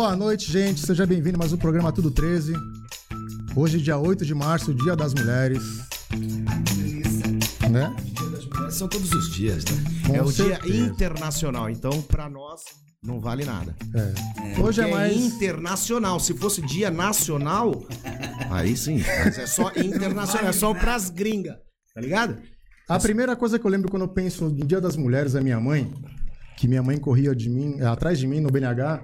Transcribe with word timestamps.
Boa 0.00 0.16
noite, 0.16 0.50
gente. 0.50 0.80
Seja 0.80 1.04
bem-vindo 1.04 1.38
mais 1.38 1.52
um 1.52 1.56
programa 1.56 1.92
Tudo 1.92 2.10
13. 2.10 2.54
Hoje, 3.54 3.78
dia 3.78 3.98
8 3.98 4.24
de 4.24 4.34
março, 4.34 4.72
Dia 4.72 4.96
das 4.96 5.12
Mulheres. 5.12 5.62
Né? 7.70 7.94
São 8.70 8.88
todos 8.88 9.12
os 9.12 9.30
dias, 9.32 9.64
né? 9.64 9.84
Com 10.06 10.16
é 10.16 10.22
o 10.22 10.30
certeza. 10.30 10.60
dia 10.62 10.80
internacional, 10.86 11.68
então 11.68 12.00
pra 12.02 12.28
nós 12.28 12.60
não 13.02 13.20
vale 13.20 13.44
nada. 13.44 13.74
É. 13.94 14.60
Hoje 14.60 14.80
é 14.80 14.84
Porque 14.84 14.94
mais. 14.96 15.16
internacional. 15.16 16.20
Se 16.20 16.34
fosse 16.34 16.60
dia 16.62 16.90
nacional, 16.90 17.72
aí 18.50 18.76
sim. 18.76 19.02
Mas 19.24 19.38
é 19.38 19.46
só 19.46 19.72
internacional, 19.76 20.48
é 20.48 20.52
só 20.52 20.72
pras 20.74 21.10
gringas. 21.10 21.56
Tá 21.94 22.00
ligado? 22.00 22.36
A 22.88 22.98
primeira 22.98 23.36
coisa 23.36 23.58
que 23.58 23.64
eu 23.64 23.70
lembro 23.70 23.90
quando 23.90 24.02
eu 24.02 24.08
penso 24.08 24.48
no 24.48 24.66
Dia 24.66 24.80
das 24.80 24.96
Mulheres 24.96 25.34
é 25.34 25.40
minha 25.40 25.60
mãe, 25.60 25.92
que 26.56 26.66
minha 26.68 26.82
mãe 26.82 26.98
corria 26.98 27.34
de 27.34 27.48
mim, 27.48 27.80
atrás 27.80 28.18
de 28.18 28.26
mim 28.26 28.40
no 28.40 28.50
BNH, 28.50 29.02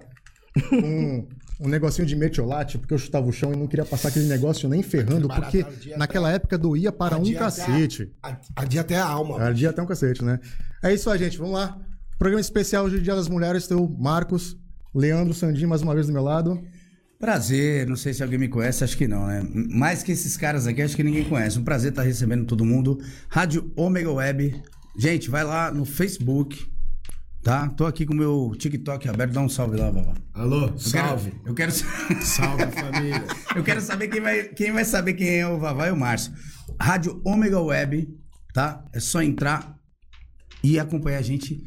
com 0.69 1.29
um 1.61 1.69
negocinho 1.69 2.07
de 2.07 2.15
metiolate, 2.15 2.77
porque 2.79 2.93
eu 2.93 2.99
chutava 2.99 3.27
o 3.27 3.33
chão 3.33 3.53
e 3.53 3.57
não 3.57 3.67
queria 3.67 3.85
passar 3.85 4.09
aquele 4.09 4.27
negócio 4.27 4.69
nem 4.69 4.83
ferrando, 4.83 5.27
porque 5.29 5.65
naquela 5.97 6.31
época 6.31 6.59
doía 6.59 6.93
para 6.93 7.17
um 7.17 7.21
Adia 7.21 7.37
até 7.37 7.63
a- 7.63 7.67
cacete. 7.67 8.13
a- 8.23 8.37
Adia 8.57 8.81
até 8.83 8.97
a 8.97 9.05
alma. 9.07 9.41
Ardia 9.43 9.71
até 9.71 9.83
um 9.83 9.87
cacete, 9.87 10.23
né? 10.25 10.39
É 10.83 10.93
isso 10.93 11.09
aí, 11.11 11.19
gente. 11.19 11.39
Vamos 11.39 11.55
lá. 11.55 11.79
Programa 12.19 12.41
especial 12.41 12.85
hoje, 12.85 13.01
Dia 13.01 13.15
das 13.15 13.29
Mulheres. 13.29 13.67
Tem 13.67 13.77
o 13.77 13.89
Marcos, 13.89 14.57
Leandro 14.95 15.33
Sandin, 15.35 15.67
mais 15.67 15.83
uma 15.83 15.95
vez 15.95 16.07
do 16.07 16.13
meu 16.13 16.23
lado. 16.23 16.61
Prazer, 17.19 17.87
não 17.87 17.97
sei 17.97 18.13
se 18.13 18.23
alguém 18.23 18.39
me 18.39 18.49
conhece, 18.49 18.85
acho 18.85 18.97
que 18.97 19.09
não, 19.09 19.27
né? 19.27 19.43
Mais 19.71 20.03
que 20.03 20.13
esses 20.13 20.37
caras 20.37 20.67
aqui, 20.67 20.83
acho 20.83 20.95
que 20.95 21.03
ninguém 21.03 21.25
conhece. 21.25 21.59
Um 21.59 21.65
prazer 21.65 21.91
estar 21.91 22.03
recebendo 22.03 22.45
todo 22.45 22.63
mundo. 22.65 22.99
Rádio 23.31 23.73
Omega 23.75 24.13
Web. 24.13 24.63
Gente, 24.99 25.31
vai 25.31 25.43
lá 25.43 25.71
no 25.73 25.87
Facebook, 25.87 26.67
tá? 27.47 27.69
Tô 27.69 27.87
aqui 27.87 28.05
com 28.05 28.13
o 28.13 28.17
meu 28.17 28.53
TikTok 28.59 29.09
aberto, 29.09 29.33
dá 29.35 29.41
um 29.41 29.49
salve 29.49 29.77
lá, 29.77 29.89
Vavá. 29.89 30.15
Alô, 30.35 30.65
Eu 30.67 30.75
quero- 30.91 31.33
Eu 31.47 31.55
quero, 31.55 31.71
Salve, 32.21 32.67
família. 32.75 33.25
eu 33.55 33.63
quero 33.63 33.81
saber 33.81 34.09
quem 34.09 34.21
vai, 34.21 34.43
quem 34.49 34.73
vai 34.73 34.85
saber 34.85 35.15
quem 35.15 35.29
é 35.39 35.47
o 35.47 35.57
Vavá 35.57 35.87
e 35.87 35.93
o 35.93 35.97
Márcio. 35.97 36.33
Rádio 36.81 37.23
Omega 37.25 37.61
Web, 37.61 38.09
tá? 38.53 38.85
É 38.93 38.99
só 38.99 39.23
entrar 39.23 39.77
e 40.61 40.77
acompanhar 40.77 41.19
a 41.19 41.23
gente 41.23 41.63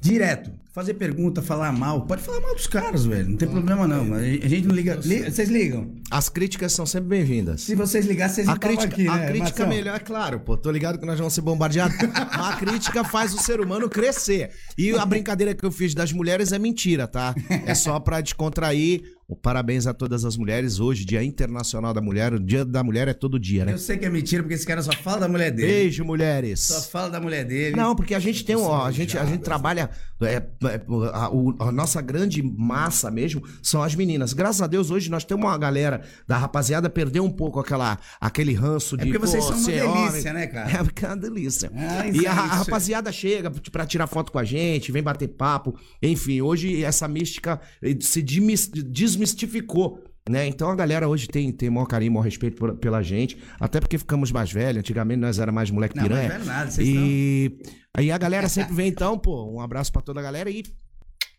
direto. 0.00 0.52
Fazer 0.72 0.94
pergunta, 0.94 1.42
falar 1.42 1.72
mal. 1.72 2.02
Pode 2.06 2.22
falar 2.22 2.40
mal 2.40 2.54
dos 2.54 2.68
caras, 2.68 3.04
velho. 3.04 3.30
Não 3.30 3.36
tem 3.36 3.48
problema 3.48 3.88
não. 3.88 4.04
mas 4.04 4.22
A 4.44 4.46
gente 4.48 4.68
não 4.68 4.74
liga. 4.74 4.94
li- 5.04 5.24
Vocês 5.28 5.48
ligam? 5.48 5.96
As 6.08 6.28
críticas 6.28 6.72
são 6.72 6.86
sempre 6.86 7.08
bem-vindas. 7.08 7.62
Se 7.62 7.74
vocês 7.74 8.06
ligassem, 8.06 8.44
vocês 8.44 8.48
A 8.48 8.52
não 8.52 8.58
crítica, 8.58 8.84
aqui, 8.94 9.08
a 9.08 9.16
né, 9.16 9.26
crítica 9.26 9.64
Marcelo? 9.64 9.68
melhor, 9.68 9.96
é 9.96 9.98
claro, 9.98 10.38
pô. 10.38 10.56
Tô 10.56 10.70
ligado 10.70 10.96
que 11.00 11.04
nós 11.06 11.18
vamos 11.18 11.34
ser 11.34 11.40
bombardeados. 11.40 11.96
A 12.14 12.54
crítica 12.56 13.02
faz 13.02 13.34
o 13.34 13.38
ser 13.38 13.60
humano 13.60 13.88
crescer. 13.90 14.50
E 14.78 14.92
a 14.92 15.04
brincadeira 15.04 15.54
que 15.56 15.64
eu 15.64 15.72
fiz 15.72 15.92
das 15.92 16.12
mulheres 16.12 16.52
é 16.52 16.58
mentira, 16.58 17.08
tá? 17.08 17.34
É 17.66 17.74
só 17.74 17.98
pra 17.98 18.20
descontrair. 18.20 19.02
Parabéns 19.42 19.86
a 19.86 19.94
todas 19.94 20.24
as 20.24 20.36
mulheres. 20.36 20.80
Hoje, 20.80 21.04
Dia 21.04 21.22
Internacional 21.22 21.94
da 21.94 22.00
Mulher. 22.00 22.34
O 22.34 22.40
Dia 22.40 22.64
da 22.64 22.82
Mulher 22.82 23.06
é 23.06 23.14
todo 23.14 23.38
dia, 23.38 23.64
né? 23.64 23.72
Eu 23.72 23.78
sei 23.78 23.96
que 23.96 24.04
é 24.04 24.10
mentira, 24.10 24.42
porque 24.42 24.54
esse 24.56 24.66
cara 24.66 24.82
só 24.82 24.90
fala 24.92 25.20
da 25.20 25.28
mulher 25.28 25.52
dele. 25.52 25.68
Beijo, 25.70 26.04
mulheres. 26.04 26.58
Só 26.58 26.80
fala 26.80 27.10
da 27.10 27.20
mulher 27.20 27.44
dele. 27.44 27.76
Não, 27.76 27.94
porque 27.94 28.12
a 28.16 28.18
gente 28.18 28.44
tem 28.44 28.56
um, 28.56 28.62
ó, 28.64 28.84
a 28.86 28.90
gente, 28.90 29.16
a 29.16 29.24
gente 29.24 29.42
trabalha 29.42 29.88
é, 30.20 30.42
a, 31.12 31.30
o- 31.30 31.54
a 31.58 31.72
nossa 31.72 32.00
grande 32.00 32.42
massa 32.42 33.10
mesmo 33.10 33.42
são 33.62 33.82
as 33.82 33.94
meninas. 33.94 34.32
Graças 34.32 34.62
a 34.62 34.66
Deus 34.66 34.90
hoje 34.90 35.10
nós 35.10 35.24
temos 35.24 35.44
uma 35.44 35.56
galera 35.58 36.02
da 36.26 36.36
rapaziada 36.38 36.88
perdeu 36.90 37.24
um 37.24 37.30
pouco 37.30 37.58
aquela 37.60 37.98
aquele 38.20 38.54
ranço 38.54 38.96
de 38.96 39.02
É 39.02 39.06
porque 39.06 39.18
vocês 39.18 39.42
são 39.44 39.54
uma 39.56 39.64
ser 39.64 39.80
delícia, 39.82 40.30
homem. 40.30 40.32
né, 40.34 40.46
cara? 40.46 40.70
É 40.80 40.84
porque 40.84 41.04
é 41.04 41.08
uma 41.08 41.16
delícia. 41.16 41.70
Ah, 41.74 42.06
e 42.08 42.26
a, 42.26 42.30
é 42.30 42.32
a 42.32 42.32
rapaziada 42.32 43.10
chega 43.12 43.50
pra 43.72 43.84
tirar 43.86 44.06
foto 44.06 44.30
com 44.32 44.38
a 44.38 44.44
gente, 44.44 44.92
vem 44.92 45.02
bater 45.02 45.28
papo. 45.28 45.74
Enfim, 46.02 46.40
hoje 46.40 46.82
essa 46.84 47.06
mística 47.08 47.60
eh, 47.82 47.96
se 48.00 48.22
desmistificou. 48.22 50.02
Né? 50.30 50.46
Então 50.46 50.70
a 50.70 50.76
galera 50.76 51.08
hoje 51.08 51.26
tem, 51.26 51.50
tem 51.50 51.68
maior 51.68 51.86
carinho, 51.86 52.12
maior 52.12 52.22
respeito 52.24 52.56
por- 52.56 52.74
pela 52.76 53.02
gente. 53.02 53.36
Até 53.58 53.80
porque 53.80 53.98
ficamos 53.98 54.30
mais 54.30 54.52
velhos. 54.52 54.78
Antigamente 54.78 55.18
nós 55.20 55.38
era 55.40 55.50
mais 55.50 55.70
moleque 55.70 55.96
Não, 55.96 56.04
piranha. 56.04 56.28
mais 56.28 56.32
velho 56.44 56.44
nada, 56.46 56.70
vocês 56.70 56.88
e 56.88 57.58
aí 57.92 58.10
a 58.12 58.16
galera 58.18 58.48
sempre 58.48 58.72
vem, 58.74 58.88
então, 58.88 59.18
pô, 59.18 59.50
um 59.52 59.60
abraço 59.60 59.92
pra 59.92 60.00
toda 60.00 60.20
a 60.20 60.22
galera 60.22 60.48
e 60.48 60.62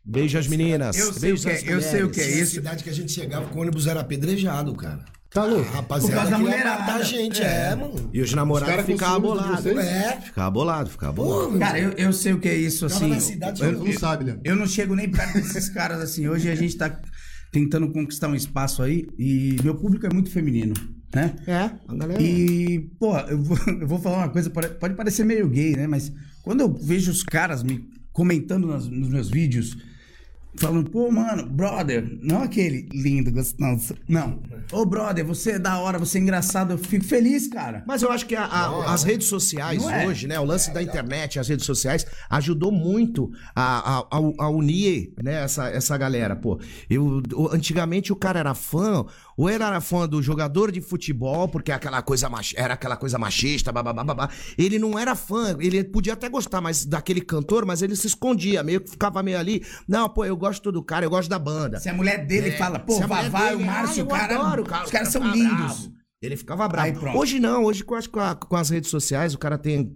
beijo 0.03 0.37
às 0.37 0.45
meninas. 0.47 0.97
Eu 0.97 1.13
sei 1.13 1.21
beijo 1.29 1.43
o 1.43 1.45
que 1.45 1.49
é- 1.51 1.55
às 1.55 1.67
eu 1.67 1.81
sei 1.81 2.03
o 2.03 2.09
que 2.09 2.19
é 2.21 2.29
isso. 2.41 2.55
cidade 2.55 2.83
que 2.83 2.89
a 2.89 2.93
gente 2.93 3.11
chegava 3.13 3.45
com 3.47 3.59
o 3.59 3.61
ônibus 3.61 3.87
era 3.87 4.01
apedrejado, 4.01 4.73
cara. 4.75 5.05
Tá 5.33 5.45
louco? 5.45 5.69
A 5.69 5.75
rapaziada 5.75 6.29
da 6.29 6.37
mulherada. 6.37 6.79
matar 6.81 6.95
a 6.99 7.03
gente, 7.03 7.41
é, 7.41 7.73
mano. 7.73 8.09
E 8.11 8.19
os 8.19 8.27
Os 8.27 8.35
namorados 8.35 8.85
ficavam 8.85 9.21
bolados. 9.21 9.65
É. 9.65 10.19
Ficava 10.19 10.51
bolado, 10.51 10.89
ficava 10.89 11.13
bolado. 11.13 11.57
Cara, 11.57 11.79
eu, 11.79 11.91
eu 11.91 12.11
sei 12.11 12.33
o 12.33 12.39
que 12.41 12.49
é 12.49 12.55
isso, 12.57 12.85
assim. 12.85 13.07
na 13.07 13.19
cidade, 13.21 13.63
eu, 13.63 13.71
não 13.71 13.87
eu- 13.87 13.97
sabe, 13.97 14.25
Leandro. 14.25 14.41
eu 14.43 14.55
não 14.57 14.67
chego 14.67 14.93
nem 14.93 15.09
perto 15.09 15.35
desses 15.35 15.69
caras, 15.69 16.01
assim. 16.01 16.27
Hoje 16.27 16.49
a 16.51 16.55
gente 16.55 16.75
tá 16.75 16.99
tentando 17.51 17.89
conquistar 17.91 18.27
um 18.29 18.35
espaço 18.35 18.81
aí 18.81 19.07
e 19.17 19.57
meu 19.63 19.75
público 19.75 20.05
é 20.05 20.13
muito 20.13 20.29
feminino, 20.31 20.73
né? 21.13 21.35
É, 21.45 21.69
a 21.87 21.93
galera. 21.95 22.21
E, 22.21 22.79
porra, 22.99 23.25
eu 23.29 23.41
vou, 23.41 23.57
eu 23.81 23.87
vou 23.87 23.99
falar 23.99 24.17
uma 24.19 24.29
coisa, 24.29 24.49
pode 24.49 24.69
pode 24.75 24.95
parecer 24.95 25.25
meio 25.25 25.47
gay, 25.49 25.75
né? 25.75 25.85
Mas 25.87 26.11
quando 26.43 26.61
eu 26.61 26.73
vejo 26.73 27.11
os 27.11 27.23
caras 27.23 27.61
me 27.63 27.85
comentando 28.13 28.67
nas- 28.67 28.87
nos 28.87 29.09
meus 29.09 29.29
vídeos, 29.29 29.77
falando, 30.55 30.89
pô, 30.89 31.09
mano, 31.11 31.45
brother, 31.47 32.05
não 32.21 32.43
aquele 32.43 32.87
lindo, 32.93 33.31
gostoso. 33.31 33.95
Não. 34.07 34.41
Ô, 34.71 34.85
brother, 34.85 35.25
você 35.25 35.51
é 35.53 35.59
da 35.59 35.79
hora, 35.79 35.97
você 35.97 36.17
é 36.17 36.21
engraçado, 36.21 36.71
eu 36.73 36.77
fico 36.77 37.03
feliz, 37.05 37.47
cara. 37.47 37.83
Mas 37.87 38.01
eu 38.01 38.11
acho 38.11 38.25
que 38.25 38.35
a- 38.35 38.45
a- 38.45 38.93
as 38.93 39.03
redes 39.03 39.27
sociais 39.27 39.81
Não 39.81 39.89
é. 39.89 40.05
hoje, 40.05 40.27
né? 40.27 40.39
O 40.39 40.45
lance 40.45 40.71
da 40.73 40.81
internet, 40.83 41.39
as 41.39 41.47
redes 41.47 41.65
sociais, 41.65 42.05
ajudou 42.29 42.71
muito 42.71 43.31
a, 43.55 43.97
a- 43.99 44.07
a- 44.11 44.45
a 44.45 44.49
unir 44.49 45.13
né, 45.21 45.43
essa, 45.43 45.67
essa 45.69 45.97
galera, 45.97 46.35
pô. 46.35 46.59
Eu, 46.89 47.21
o- 47.33 47.49
antigamente 47.53 48.11
o 48.13 48.15
cara 48.15 48.39
era 48.39 48.53
fã, 48.53 49.05
ou 49.37 49.49
ele 49.49 49.63
era 49.63 49.79
fã 49.81 50.07
do 50.07 50.21
jogador 50.21 50.71
de 50.71 50.81
futebol, 50.81 51.47
porque 51.47 51.71
aquela 51.71 52.01
coisa 52.01 52.29
mach- 52.29 52.53
era 52.55 52.73
aquela 52.73 52.97
coisa 52.97 53.17
machista, 53.17 53.71
babá, 53.71 53.93
babá. 53.93 54.29
Ele 54.57 54.77
não 54.79 54.97
era 54.97 55.15
fã, 55.15 55.55
ele 55.59 55.83
podia 55.83 56.13
até 56.13 56.29
gostar 56.29 56.61
mais 56.61 56.85
daquele 56.85 57.21
cantor, 57.21 57.65
mas 57.65 57.81
ele 57.81 57.95
se 57.95 58.07
escondia, 58.07 58.63
meio 58.63 58.81
que 58.81 58.91
ficava 58.91 59.21
meio 59.23 59.39
ali. 59.39 59.63
Não, 59.87 60.07
pô, 60.09 60.25
eu 60.25 60.35
gosto 60.37 60.71
do 60.71 60.83
cara, 60.83 61.05
eu 61.05 61.09
gosto 61.09 61.29
da 61.29 61.39
banda. 61.39 61.79
Se 61.79 61.89
a 61.89 61.93
mulher 61.93 62.25
dele 62.25 62.49
É, 62.49 62.57
fala, 62.57 62.79
pô, 62.79 62.99
Vavá 62.99 63.51
e 63.51 63.55
o 63.55 63.57
dele, 63.57 63.69
Márcio, 63.69 64.01
"Ah, 64.01 64.05
o 64.05 64.07
eu 64.07 64.07
cara, 64.19 64.35
adoro, 64.35 64.63
cara, 64.63 64.85
os 64.85 64.91
caras 64.91 64.91
cara 64.91 65.05
são 65.11 65.21
ficava 65.21 65.35
lindos. 65.37 65.77
bravo. 65.87 66.00
Ele 66.21 66.37
ficava 66.37 66.67
bravo. 66.67 67.17
Hoje 67.17 67.39
não, 67.39 67.63
hoje 67.63 67.83
com 67.83 67.95
as, 67.95 68.05
com, 68.05 68.55
as 68.55 68.69
redes 68.69 68.91
sociais, 68.91 69.33
o 69.33 69.39
cara 69.39 69.57
tem. 69.57 69.91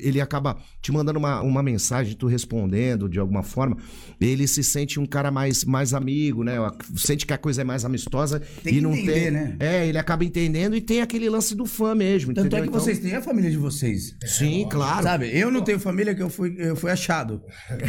Ele 0.00 0.20
acaba 0.20 0.58
te 0.82 0.92
mandando 0.92 1.18
uma, 1.18 1.40
uma 1.40 1.62
mensagem, 1.62 2.14
tu 2.14 2.26
respondendo 2.26 3.08
de 3.08 3.18
alguma 3.18 3.42
forma. 3.42 3.78
Ele 4.20 4.46
se 4.46 4.62
sente 4.62 5.00
um 5.00 5.06
cara 5.06 5.30
mais, 5.30 5.64
mais 5.64 5.94
amigo, 5.94 6.44
né? 6.44 6.56
Sente 6.98 7.24
que 7.24 7.32
a 7.32 7.38
coisa 7.38 7.62
é 7.62 7.64
mais 7.64 7.82
amistosa 7.86 8.40
Tem 8.62 8.74
e 8.74 8.76
que 8.76 8.82
não 8.82 8.92
entender, 8.92 9.12
tem. 9.22 9.30
né? 9.30 9.56
É, 9.58 9.86
ele 9.88 9.96
acaba 9.96 10.22
entendendo 10.22 10.76
e 10.76 10.82
tem 10.82 11.00
aquele 11.00 11.30
lance 11.30 11.54
do 11.54 11.64
fã 11.64 11.94
mesmo. 11.94 12.34
Tanto 12.34 12.44
é 12.44 12.46
entendeu? 12.48 12.62
que 12.64 12.68
Então- 12.68 12.80
vocês 12.80 12.98
têm 12.98 13.14
a 13.14 13.22
família 13.22 13.50
de 13.50 13.56
vocês. 13.56 14.14
Sim, 14.26 14.66
claro. 14.70 15.02
Sabe, 15.02 15.30
eu 15.34 15.50
não 15.50 15.62
tenho 15.62 15.80
família 15.80 16.14
que 16.14 16.22
eu 16.22 16.28
fui, 16.28 16.56
eu 16.58 16.76
fui 16.76 16.90
achado 16.90 17.40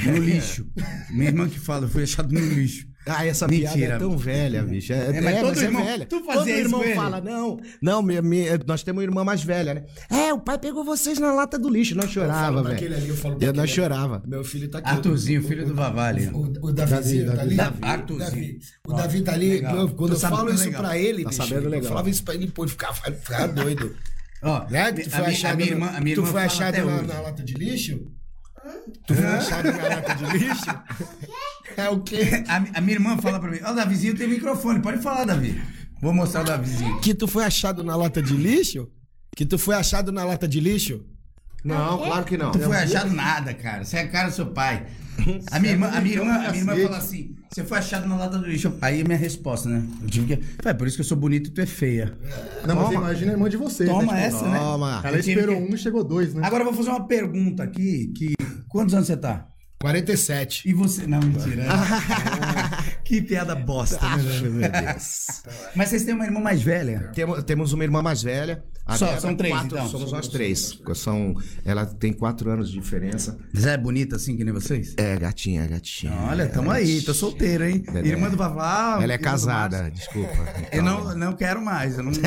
no 0.05 0.17
lixo. 0.17 0.65
Minha 1.11 1.27
irmã 1.27 1.49
que 1.49 1.59
fala, 1.59 1.83
eu 1.83 1.89
fui 1.89 2.03
achado 2.03 2.31
no 2.33 2.39
lixo. 2.39 2.89
Ah, 3.07 3.25
essa 3.25 3.47
Mentira. 3.47 3.71
piada 3.73 3.93
é 3.95 3.97
tão 3.97 4.15
velha, 4.15 4.61
bicho. 4.63 4.93
É, 4.93 4.97
É, 5.17 5.21
mas 5.21 5.35
é, 5.35 5.39
todo 5.39 5.47
mas 5.49 5.57
é 5.61 5.65
irmão- 5.65 5.83
velha. 5.85 6.05
tu 6.05 6.23
fazia 6.23 6.39
todo 6.39 6.49
irmão 6.49 6.83
fala, 6.95 7.19
não. 7.19 7.59
Não, 7.81 8.01
minha- 8.03 8.21
minha- 8.21 8.59
nós 8.67 8.83
temos 8.83 8.99
uma 8.99 9.03
irmã 9.03 9.23
mais 9.23 9.43
velha, 9.43 9.73
né? 9.73 9.85
É, 10.09 10.31
o 10.31 10.39
pai 10.39 10.59
pegou 10.59 10.83
vocês 10.83 11.17
na 11.17 11.33
lata 11.33 11.57
do 11.57 11.67
lixo. 11.67 11.95
Nós 11.95 12.11
chorava, 12.11 12.61
velho. 12.61 12.95
ali, 12.95 13.09
eu 13.09 13.15
falo 13.17 13.37
Eu 13.41 13.53
nós 13.53 13.63
ali. 13.63 13.71
chorava. 13.71 14.21
Meu 14.27 14.43
filho 14.43 14.69
tá 14.69 14.77
aqui. 14.77 14.89
Arthurzinho, 14.89 15.41
filho 15.43 15.65
do 15.65 15.73
Vavá 15.73 16.09
ali. 16.09 16.27
O, 16.27 16.41
o 16.67 16.71
Davizinho 16.71 17.25
Davi, 17.25 17.37
tá 17.37 17.41
ali? 17.43 17.55
Davi. 17.55 17.79
O 17.81 17.85
Arthurzinho. 17.85 18.29
Davi, 18.31 18.59
o 18.87 18.93
Davi 18.93 19.21
tá 19.21 19.33
ali. 19.33 19.49
legal. 19.49 19.89
quando 19.89 20.13
eu 20.13 20.19
falo 20.19 20.53
isso 20.53 20.65
legal. 20.65 20.81
pra 20.83 20.97
ele, 20.97 21.23
Tá 21.23 21.29
bicho, 21.29 21.41
sabendo 21.43 21.65
eu 21.65 21.69
legal. 21.71 21.89
falava 21.89 22.09
isso 22.09 22.23
pra 22.23 22.33
ele, 22.35 22.47
pô, 22.49 22.63
ele 22.63 22.71
ficava, 22.71 22.93
ficava 22.93 23.47
doido. 23.47 23.95
Ó, 24.43 24.69
Né? 24.69 24.91
Tu 24.91 25.09
foi 25.09 25.25
a 25.25 25.27
achado, 25.29 25.57
minha 25.57 25.69
irmã, 25.69 25.87
a 25.87 25.99
minha 26.01 26.15
tu 26.15 26.21
irmã 26.21 26.31
foi 26.31 26.41
achado 26.43 26.77
na, 26.85 27.01
na 27.01 27.19
lata 27.21 27.43
de 27.43 27.53
lixo? 27.53 27.99
Tu 29.07 29.15
foi 29.15 29.25
achado 29.25 29.71
na 29.71 29.87
lata 29.87 30.15
de 30.15 30.37
lixo? 30.37 30.65
É 31.77 31.89
o 31.89 31.99
quê? 32.01 32.43
A, 32.47 32.77
a 32.77 32.81
minha 32.81 32.95
irmã 32.95 33.17
fala 33.17 33.39
pra 33.39 33.49
mim, 33.49 33.59
ó, 33.63 33.71
o 33.71 33.75
Davizinho 33.75 34.15
tem 34.15 34.27
microfone, 34.27 34.81
pode 34.81 35.01
falar, 35.01 35.25
Davi. 35.25 35.61
Vou 36.01 36.13
mostrar 36.13 36.41
o 36.41 36.45
Davizinho. 36.45 36.99
Que 37.01 37.13
tu 37.13 37.27
foi 37.27 37.43
achado 37.43 37.83
na 37.83 37.95
lata 37.95 38.21
de 38.21 38.35
lixo? 38.35 38.87
Que 39.35 39.45
tu 39.45 39.57
foi 39.57 39.75
achado 39.75 40.11
na 40.11 40.23
lata 40.23 40.47
de 40.47 40.59
lixo? 40.59 41.05
Não, 41.63 41.97
claro 41.99 42.25
que 42.25 42.37
não. 42.37 42.51
Tu 42.51 42.59
foi 42.59 42.75
achado 42.77 43.11
nada, 43.13 43.53
cara. 43.53 43.85
Você 43.85 43.97
é 43.97 44.01
a 44.01 44.07
cara 44.07 44.29
do 44.29 44.35
seu 44.35 44.47
pai. 44.47 44.85
A 45.51 45.59
minha 45.59 45.73
irmã, 45.73 45.87
a 45.89 46.01
minha 46.01 46.15
irmã, 46.15 46.33
a 46.33 46.51
minha 46.51 46.61
irmã 46.63 46.75
fala 46.75 46.97
assim: 46.97 47.35
Você 47.53 47.63
foi 47.63 47.77
achado 47.77 48.07
na 48.07 48.15
lata 48.17 48.39
do 48.39 48.47
lixo. 48.47 48.73
Aí 48.81 49.01
a 49.01 49.03
minha 49.03 49.17
resposta, 49.17 49.69
né? 49.69 49.83
Eu 50.01 50.09
tive 50.09 50.35
que. 50.35 50.43
É 50.67 50.73
por 50.73 50.87
isso 50.87 50.97
que 50.97 51.01
eu 51.01 51.05
sou 51.05 51.17
bonito 51.17 51.49
e 51.49 51.53
tu 51.53 51.61
é 51.61 51.65
feia. 51.67 52.17
Não, 52.65 52.75
mas 52.75 52.91
imagina 52.93 53.31
a 53.31 53.33
irmã 53.35 53.47
de 53.47 53.57
vocês. 53.57 53.87
Toma 53.87 54.11
né? 54.11 54.25
Tipo, 54.25 54.37
essa, 54.37 54.47
né? 54.49 54.57
Toma. 54.57 55.01
Ela 55.03 55.19
esperou 55.19 55.55
que- 55.57 55.71
um 55.71 55.75
e 55.75 55.77
chegou 55.77 56.03
dois, 56.03 56.33
né? 56.33 56.41
Agora 56.43 56.63
eu 56.63 56.65
vou 56.67 56.73
fazer 56.73 56.89
uma 56.89 57.05
pergunta 57.05 57.61
aqui. 57.61 58.11
Que... 58.15 58.33
Quantos 58.71 58.93
anos 58.93 59.07
você 59.07 59.17
tá? 59.17 59.47
47. 59.81 60.69
E 60.69 60.73
você. 60.73 61.05
Não, 61.07 61.19
mentira. 61.19 61.65
que 63.03 63.21
piada 63.21 63.55
bosta, 63.55 63.99
né? 64.15 64.41
Meu 64.41 64.71
Deus. 64.71 65.43
Mas 65.75 65.89
vocês 65.89 66.05
têm 66.05 66.13
uma 66.13 66.23
irmã 66.23 66.39
mais 66.39 66.61
velha? 66.61 67.11
Temos, 67.13 67.43
temos 67.43 67.73
uma 67.73 67.83
irmã 67.83 68.01
mais 68.01 68.21
velha. 68.23 68.63
A 68.85 68.97
Só, 68.97 69.17
são 69.19 69.35
três, 69.35 69.53
quatro, 69.53 69.77
então? 69.77 69.87
Somos 69.89 70.11
nós 70.11 70.27
três. 70.27 70.79
São, 70.95 71.35
ela 71.63 71.85
tem 71.85 72.11
quatro 72.11 72.49
anos 72.49 72.69
de 72.71 72.79
diferença. 72.79 73.37
Mas 73.53 73.65
é 73.65 73.77
bonita 73.77 74.15
assim 74.15 74.35
que 74.35 74.43
nem 74.43 74.53
vocês? 74.53 74.93
É, 74.97 75.15
gatinha, 75.17 75.65
gatinha. 75.67 76.11
Olha, 76.29 76.47
tamo 76.49 76.71
aí, 76.71 77.01
tô 77.01 77.13
solteiro, 77.13 77.63
hein? 77.63 77.83
Ela 77.87 77.99
é- 77.99 78.07
Irmã 78.07 78.29
do 78.29 78.35
Vavá. 78.37 78.99
Ela 79.01 79.13
é 79.13 79.17
casada, 79.17 79.89
desculpa. 79.91 80.33
Eu 80.71 80.81
Então, 80.81 81.03
não, 81.05 81.15
não 81.15 81.33
quero 81.33 81.61
mais. 81.63 81.97
Eu 81.97 82.03
não... 82.03 82.11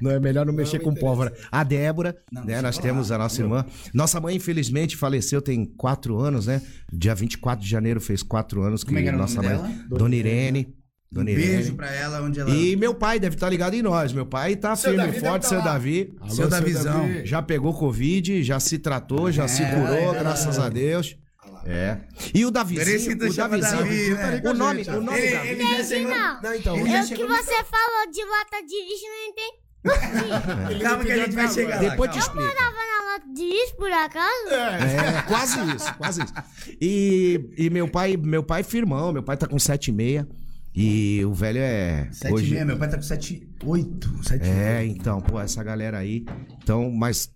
Não 0.00 0.10
é 0.10 0.18
melhor 0.18 0.44
não 0.46 0.52
mexer 0.52 0.80
com 0.80 0.92
pólvora. 0.94 1.32
A 1.52 1.62
Débora, 1.62 2.16
Não, 2.32 2.42
né? 2.44 2.60
Nós 2.60 2.76
eu 2.76 2.82
temos 2.82 3.12
a 3.12 3.18
nossa 3.18 3.40
irmã. 3.40 3.64
Nossa 3.92 4.18
mãe, 4.18 4.34
infelizmente, 4.34 4.96
faleceu 4.96 5.40
tem 5.42 5.64
quatro 5.64 6.18
anos, 6.18 6.46
né? 6.46 6.62
Dia 6.92 7.14
24 7.14 7.62
de 7.64 7.70
janeiro 7.70 8.00
fez 8.00 8.22
quatro 8.22 8.62
anos 8.62 8.82
que 8.82 8.86
Como 8.88 8.98
é 8.98 9.02
que 9.02 9.08
era 9.08 9.16
o 9.16 9.20
nossa 9.20 9.40
nome 9.40 9.48
mãe. 9.54 9.56
dela? 9.72 9.84
Dona 9.88 10.16
Irene. 10.16 10.74
Um 11.10 11.14
Dona 11.16 11.24
beijo 11.26 11.52
Irene. 11.52 11.72
pra 11.72 11.90
ela, 11.90 12.20
onde 12.22 12.38
ela. 12.38 12.50
E 12.50 12.76
meu 12.76 12.94
pai 12.94 13.18
deve 13.18 13.34
estar 13.34 13.48
ligado 13.48 13.72
em 13.74 13.80
nós. 13.80 14.12
Meu 14.12 14.26
pai 14.26 14.56
tá 14.56 14.76
Seu 14.76 14.90
firme 14.90 15.06
Davi 15.06 15.16
e 15.16 15.20
forte, 15.20 15.42
tá 15.42 15.48
seu. 15.48 15.62
Davi. 15.62 16.14
Alô, 16.20 16.30
Seu 16.30 16.48
Davizão. 16.48 17.00
Davi. 17.08 17.26
Já 17.26 17.40
pegou 17.40 17.72
Covid, 17.72 18.42
já 18.42 18.60
se 18.60 18.78
tratou, 18.78 19.32
já 19.32 19.48
se 19.48 19.64
curou, 19.64 20.14
é, 20.14 20.18
graças 20.18 20.58
a 20.58 20.68
Deus. 20.68 21.16
É. 21.64 21.98
E 22.34 22.44
o 22.44 22.50
Davizinho, 22.50 23.16
o 23.16 23.18
Davizinho, 23.34 23.60
Davi, 23.60 24.10
né? 24.14 24.42
o 24.44 24.54
nome, 24.54 24.82
o 24.82 25.00
nome 25.00 25.18
Ele, 25.18 25.32
Davi. 25.34 25.48
ele 25.48 25.62
já 25.78 25.84
chegou. 25.84 26.10
Não. 26.10 26.42
Não, 26.42 26.54
então. 26.54 26.76
Ele 26.76 26.88
O 26.88 27.06
que 27.08 27.26
você 27.26 27.64
falou 27.64 28.10
de 28.12 28.24
lata 28.24 28.62
de 28.66 28.76
lixo 28.84 29.06
não 29.06 29.28
entendi. 29.28 29.68
Calma 30.82 31.04
que 31.04 31.12
a 31.12 31.16
gente 31.16 31.34
vai 31.34 31.48
chegar 31.48 31.82
lá. 31.82 31.88
Depois 31.88 32.10
te 32.10 32.18
calma. 32.18 32.42
explico. 32.42 32.58
Tava 32.58 32.76
na 32.76 33.12
lata 33.12 33.32
de 33.34 33.42
lixo, 33.42 33.76
por 33.76 33.92
acaso? 33.92 34.50
É, 34.50 35.22
quase 35.26 35.58
isso, 35.74 35.94
quase 35.94 36.22
isso. 36.22 36.34
E, 36.80 37.50
e 37.56 37.70
meu 37.70 37.88
pai, 37.88 38.16
meu 38.16 38.42
pai 38.42 38.60
é 38.60 38.64
firmão, 38.64 39.12
meu 39.12 39.22
pai 39.22 39.36
tá 39.36 39.46
com 39.46 39.56
7,6 39.56 40.26
e 40.80 41.24
o 41.24 41.32
velho 41.34 41.58
é 41.58 42.08
Sete 42.12 42.32
hoje 42.34 42.50
meia, 42.52 42.64
meu 42.64 42.76
pai 42.78 42.88
tá 42.88 42.96
com 42.96 43.02
sete, 43.02 43.48
oito, 43.64 44.08
sete 44.24 44.44
É, 44.48 44.84
então, 44.84 45.20
pô, 45.20 45.40
essa 45.40 45.62
galera 45.64 45.98
aí. 45.98 46.24
Então, 46.62 46.90
mas 46.90 47.30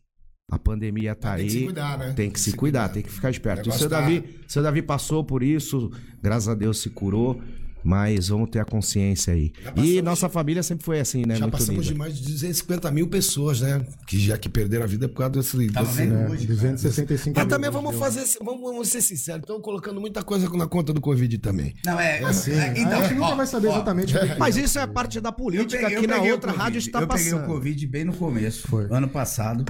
a 0.50 0.58
pandemia 0.58 1.14
tá 1.14 1.34
Tem 1.36 1.44
aí. 1.44 1.46
que 1.46 1.52
se 1.58 1.64
cuidar, 1.64 1.98
né? 1.98 2.12
Tem 2.14 2.30
que 2.30 2.40
se 2.40 2.52
cuidar, 2.52 2.88
tem 2.90 3.02
que 3.02 3.10
ficar 3.10 3.30
esperto. 3.30 3.58
E 3.58 3.62
o 3.62 3.64
negócio 3.64 3.80
seu 3.80 3.90
tá- 3.90 4.00
Davi, 4.00 4.40
seu 4.46 4.62
Davi 4.62 4.82
passou 4.82 5.24
por 5.24 5.42
isso, 5.42 5.90
graças 6.22 6.48
a 6.48 6.54
Deus 6.54 6.80
se 6.80 6.90
curou, 6.90 7.40
mas 7.84 8.28
vamos 8.28 8.50
ter 8.50 8.58
a 8.60 8.64
consciência 8.64 9.32
aí. 9.34 9.52
E 9.76 10.00
nossa 10.02 10.28
família 10.28 10.62
sempre 10.62 10.84
foi 10.84 11.00
assim, 11.00 11.24
né? 11.26 11.34
Já 11.36 11.40
Muito 11.42 11.52
passamos 11.52 11.78
unida. 11.80 11.92
de 11.92 11.98
mais 11.98 12.16
de 12.16 12.22
250 12.22 12.90
mil 12.90 13.08
pessoas, 13.08 13.60
né? 13.60 13.84
Que 14.06 14.18
já 14.18 14.36
que 14.38 14.48
perderam 14.48 14.84
a 14.84 14.86
vida 14.86 15.08
por 15.08 15.16
causa 15.16 15.32
desse. 15.32 15.66
Tava 15.72 15.86
desse- 15.86 15.98
vendo 15.98 16.14
É, 16.14 16.28
hoje, 16.28 16.46
265 16.46 17.34
Mas 17.36 17.44
mil, 17.46 17.50
também 17.54 17.70
né? 17.70 17.76
vamos 17.76 17.96
fazer, 17.96 18.20
esse- 18.22 18.38
vamos, 18.42 18.60
vamos 18.62 18.88
ser 18.88 19.00
sinceros, 19.00 19.40
estão 19.42 19.60
colocando 19.60 20.00
muita 20.00 20.22
coisa 20.22 20.48
na 20.50 20.66
conta 20.66 20.92
do 20.92 21.00
Covid 21.00 21.38
também. 21.38 21.74
Não, 21.84 21.98
é. 21.98 22.18
é, 22.18 22.20
Então, 22.20 22.32
então, 22.76 22.98
a 22.98 23.02
gente 23.02 23.14
nunca 23.14 23.26
ó, 23.32 23.34
vai 23.36 23.46
saber 23.46 23.68
ó, 23.68 23.72
exatamente 23.74 24.16
o 24.16 24.20
que 24.20 24.28
que 24.28 24.38
Mas 24.38 24.56
é. 24.56 24.60
isso 24.62 24.78
é 24.78 24.86
parte 24.86 25.20
da 25.20 25.28
eu 25.28 25.32
política 25.32 25.80
peguei- 25.82 25.96
eu 25.96 26.00
que 26.00 26.06
na 26.06 26.16
outra 26.18 26.50
Covid. 26.52 26.58
rádio 26.58 26.78
está 26.78 27.00
Eu 27.00 27.08
peguei 27.08 27.28
o 27.32 27.36
passando. 27.36 27.46
Covid 27.46 27.86
bem 27.86 28.04
no 28.04 28.12
começo, 28.14 28.68
Foi. 28.68 28.86
ano 28.90 29.08
passado. 29.08 29.64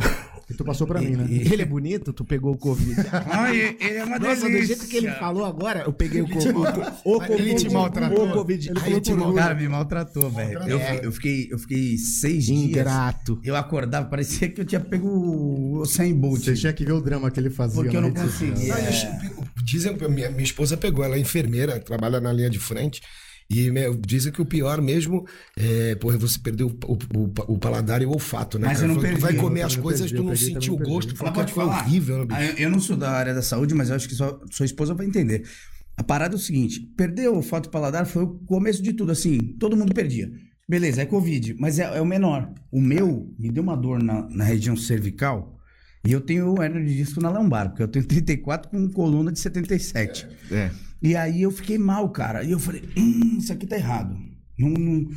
E 0.50 0.54
tu 0.54 0.64
passou 0.64 0.86
pra 0.86 1.00
mim, 1.00 1.16
né? 1.16 1.26
Ele 1.30 1.62
é 1.62 1.64
bonito, 1.64 2.12
tu 2.12 2.24
pegou 2.24 2.52
o 2.52 2.58
Covid. 2.58 2.94
Ai, 3.30 3.76
ele 3.80 3.96
é 3.98 4.04
uma 4.04 4.18
Nossa, 4.18 4.42
do 4.42 4.46
delícia. 4.48 4.66
jeito 4.76 4.86
que 4.88 4.96
ele 4.98 5.10
falou 5.12 5.44
agora, 5.44 5.84
eu 5.86 5.92
peguei 5.92 6.20
o 6.20 6.28
Covid. 6.28 6.52
O 7.04 7.18
Mas 7.18 7.30
ele 7.30 7.54
te 7.54 7.70
maltratou? 7.70 8.28
O 8.28 8.32
Covid. 8.32 8.68
Ele 8.70 8.80
falou 8.80 9.00
te 9.00 9.10
por 9.10 9.16
mal- 9.18 9.26
orgulho. 9.28 9.42
Cara, 9.44 9.54
me 9.54 9.68
maltratou, 9.68 10.30
velho. 10.30 10.58
Eu, 10.68 10.78
eu, 10.78 11.12
fiquei, 11.12 11.48
eu 11.50 11.58
fiquei 11.58 11.96
seis 11.96 12.44
dias. 12.46 12.58
Ingrato. 12.70 13.40
Eu 13.42 13.56
acordava, 13.56 14.06
parecia 14.08 14.48
que 14.48 14.60
eu 14.60 14.64
tinha 14.64 14.80
pego 14.80 15.08
o 15.08 15.80
Usain 15.80 16.14
Bolt. 16.14 16.42
Você 16.44 16.54
tinha 16.54 16.72
que 16.72 16.84
ver 16.84 16.92
o 16.92 17.00
drama 17.00 17.30
que 17.30 17.40
ele 17.40 17.50
fazia. 17.50 17.82
Porque 17.82 17.96
eu 17.96 18.00
não 18.02 18.12
conseguia. 18.12 18.74
Dizem 19.64 19.96
que 19.96 20.08
minha, 20.08 20.30
minha 20.30 20.42
esposa 20.42 20.76
pegou, 20.76 21.04
ela 21.04 21.16
é 21.16 21.18
enfermeira, 21.18 21.78
trabalha 21.80 22.20
na 22.20 22.32
linha 22.32 22.50
de 22.50 22.58
frente. 22.58 23.00
E 23.54 23.70
meu, 23.70 23.94
dizem 23.96 24.32
que 24.32 24.40
o 24.40 24.46
pior 24.46 24.80
mesmo 24.80 25.26
é 25.56 25.94
porra, 25.96 26.16
você 26.16 26.38
perdeu 26.38 26.68
o, 26.68 26.92
o, 26.92 26.98
o- 27.20 27.54
o 27.54 27.58
paladar 27.58 28.00
e 28.02 28.06
o 28.06 28.10
olfato, 28.10 28.58
né? 28.58 28.68
Mas 28.68 28.78
cara? 28.80 28.90
eu 28.90 28.94
não 28.94 29.02
Tu 29.02 29.18
vai 29.18 29.30
perdi, 29.32 29.38
comer 29.38 29.60
eu 29.62 29.66
as 29.66 29.76
coisas, 29.76 30.10
perdi, 30.10 30.16
tu 30.16 30.22
não 30.22 30.36
sentiu 30.36 30.74
o 30.74 30.78
gosto, 30.78 31.14
perdi. 31.14 31.24
que 31.30 31.34
pode 31.38 31.52
foi 31.52 31.64
horrível, 31.64 32.18
né, 32.18 32.24
bicho? 32.26 32.40
Ah, 32.40 32.44
Eu, 32.44 32.54
eu 32.56 32.70
não 32.70 32.80
sou 32.80 32.96
da 32.96 33.10
área 33.10 33.34
da 33.34 33.42
saúde, 33.42 33.74
mas 33.74 33.90
eu 33.90 33.96
acho 33.96 34.08
que 34.08 34.14
sua, 34.14 34.40
sua 34.50 34.64
esposa 34.66 34.94
vai 34.94 35.06
entender. 35.06 35.42
A 35.96 36.02
parada 36.02 36.34
é 36.34 36.36
o 36.36 36.40
seguinte: 36.40 36.80
perder 36.96 37.28
o 37.28 37.36
olfato 37.36 37.68
e 37.68 37.72
paladar 37.72 38.06
foi 38.06 38.22
o 38.24 38.28
começo 38.46 38.82
de 38.82 38.92
tudo, 38.92 39.12
assim, 39.12 39.38
todo 39.58 39.76
mundo 39.76 39.92
perdia. 39.94 40.30
Beleza, 40.68 41.02
é 41.02 41.06
Covid, 41.06 41.54
mas 41.58 41.78
é, 41.78 41.82
é 41.98 42.00
o 42.00 42.06
menor. 42.06 42.50
O 42.70 42.80
meu 42.80 43.34
me 43.38 43.50
deu 43.50 43.62
uma 43.62 43.76
dor 43.76 44.02
na, 44.02 44.26
na 44.30 44.44
região 44.44 44.74
cervical 44.74 45.58
e 46.06 46.10
eu 46.12 46.20
tenho 46.20 46.60
hernia 46.62 46.82
de 46.84 46.96
disco 46.96 47.20
na 47.20 47.28
lombar, 47.28 47.68
porque 47.68 47.82
eu 47.82 47.88
tenho 47.88 48.06
34 48.06 48.70
com 48.70 48.88
coluna 48.90 49.30
de 49.30 49.38
77. 49.38 50.26
É. 50.50 50.70
E 51.02 51.16
aí 51.16 51.42
eu 51.42 51.50
fiquei 51.50 51.78
mal, 51.78 52.08
cara. 52.10 52.44
E 52.44 52.52
eu 52.52 52.58
falei, 52.58 52.82
hum, 52.96 53.36
isso 53.38 53.52
aqui 53.52 53.66
tá 53.66 53.76
errado. 53.76 54.16
Não, 54.58 54.70
não, 54.70 55.08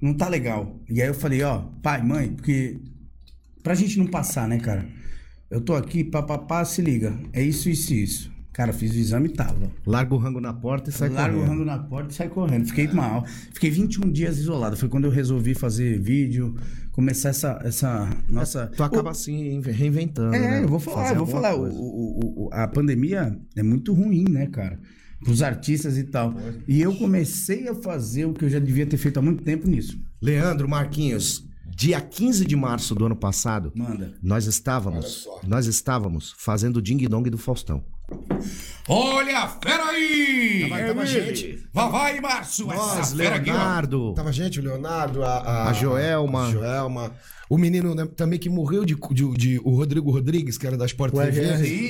não 0.00 0.14
tá 0.14 0.28
legal. 0.28 0.80
E 0.88 1.02
aí 1.02 1.08
eu 1.08 1.14
falei, 1.14 1.42
ó, 1.42 1.58
pai, 1.82 2.02
mãe, 2.02 2.28
porque 2.30 2.80
pra 3.62 3.74
gente 3.74 3.98
não 3.98 4.06
passar, 4.06 4.48
né, 4.48 4.58
cara? 4.58 4.86
Eu 5.50 5.60
tô 5.60 5.74
aqui, 5.74 6.02
papapá, 6.02 6.64
se 6.64 6.80
liga. 6.82 7.14
É 7.32 7.42
isso, 7.42 7.68
isso 7.68 7.92
e 7.92 8.02
isso. 8.02 8.34
Cara, 8.52 8.72
fiz 8.72 8.92
o 8.94 8.98
exame 8.98 9.28
e 9.28 9.32
tava. 9.32 9.68
Larga 9.84 10.14
o 10.14 10.16
rango 10.16 10.40
na 10.40 10.52
porta 10.54 10.88
e 10.88 10.92
sai 10.92 11.08
Largo 11.08 11.36
o 11.36 11.40
correndo. 11.40 11.50
rango 11.58 11.64
na 11.64 11.78
porta 11.78 12.12
e 12.12 12.14
sai 12.14 12.28
correndo. 12.28 12.66
Fiquei 12.66 12.86
mal. 12.88 13.24
Fiquei 13.52 13.68
21 13.68 14.10
dias 14.12 14.38
isolado. 14.38 14.76
Foi 14.76 14.88
quando 14.88 15.04
eu 15.06 15.10
resolvi 15.10 15.54
fazer 15.54 16.00
vídeo, 16.00 16.54
começar 16.92 17.30
essa, 17.30 17.60
essa 17.64 18.08
nossa... 18.28 18.68
Tu 18.68 18.82
acaba 18.82 19.10
assim 19.10 19.60
reinventando. 19.60 20.34
É, 20.36 20.38
né? 20.38 20.62
eu 20.62 20.68
vou 20.68 20.78
falar, 20.78 21.02
Fazer 21.02 21.14
eu 21.14 21.18
vou 21.18 21.26
falar. 21.26 21.56
O, 21.56 21.64
o- 21.64 22.44
o- 22.46 22.50
a 22.52 22.68
pandemia 22.68 23.36
é 23.56 23.62
muito 23.62 23.92
ruim, 23.92 24.24
né, 24.30 24.46
cara? 24.46 24.78
Pros 25.24 25.42
artistas 25.42 25.96
e 25.98 26.04
tal. 26.04 26.34
E 26.68 26.80
eu 26.80 26.94
comecei 26.94 27.66
a 27.68 27.74
fazer 27.74 28.26
o 28.26 28.32
que 28.34 28.44
eu 28.44 28.48
já 28.50 28.58
devia 28.58 28.86
ter 28.86 28.96
feito 28.98 29.18
há 29.18 29.22
muito 29.22 29.42
tempo 29.42 29.66
nisso. 29.66 29.98
Leandro 30.22 30.68
Marquinhos, 30.68 31.44
dia 31.68 32.00
15 32.00 32.44
de 32.44 32.54
março 32.54 32.94
do 32.94 33.06
ano 33.06 33.16
passado, 33.16 33.72
Manda. 33.74 34.14
nós 34.22 34.46
estávamos, 34.46 35.26
nós 35.46 35.66
estávamos 35.66 36.34
fazendo 36.38 36.76
o 36.76 36.82
Ding 36.82 37.06
Dong 37.08 37.28
do 37.30 37.38
Faustão. 37.38 37.82
Olha, 38.86 39.48
fera 39.62 39.84
aí! 39.86 40.66
Tava, 40.68 40.84
tava 40.88 41.06
gente. 41.06 41.66
Vai, 41.72 42.20
Márcio! 42.20 42.66
Nós, 42.66 43.12
Leonardo, 43.14 44.12
Tava 44.14 44.30
gente, 44.30 44.60
o 44.60 44.62
Leonardo, 44.62 45.22
a, 45.24 45.38
a, 45.38 45.68
A 45.70 45.72
Joelma. 45.72 46.48
a 46.48 46.50
Joelma. 46.50 47.12
O 47.50 47.58
menino 47.58 47.94
né, 47.94 48.06
também 48.16 48.38
que 48.38 48.48
morreu 48.48 48.84
de, 48.84 48.96
de, 49.12 49.28
de- 49.36 49.60
o 49.62 49.70
Rodrigo 49.76 50.10
Rodrigues, 50.10 50.56
que 50.56 50.66
era 50.66 50.76
da 50.78 50.86
Sport 50.86 51.12
TV. 51.12 51.40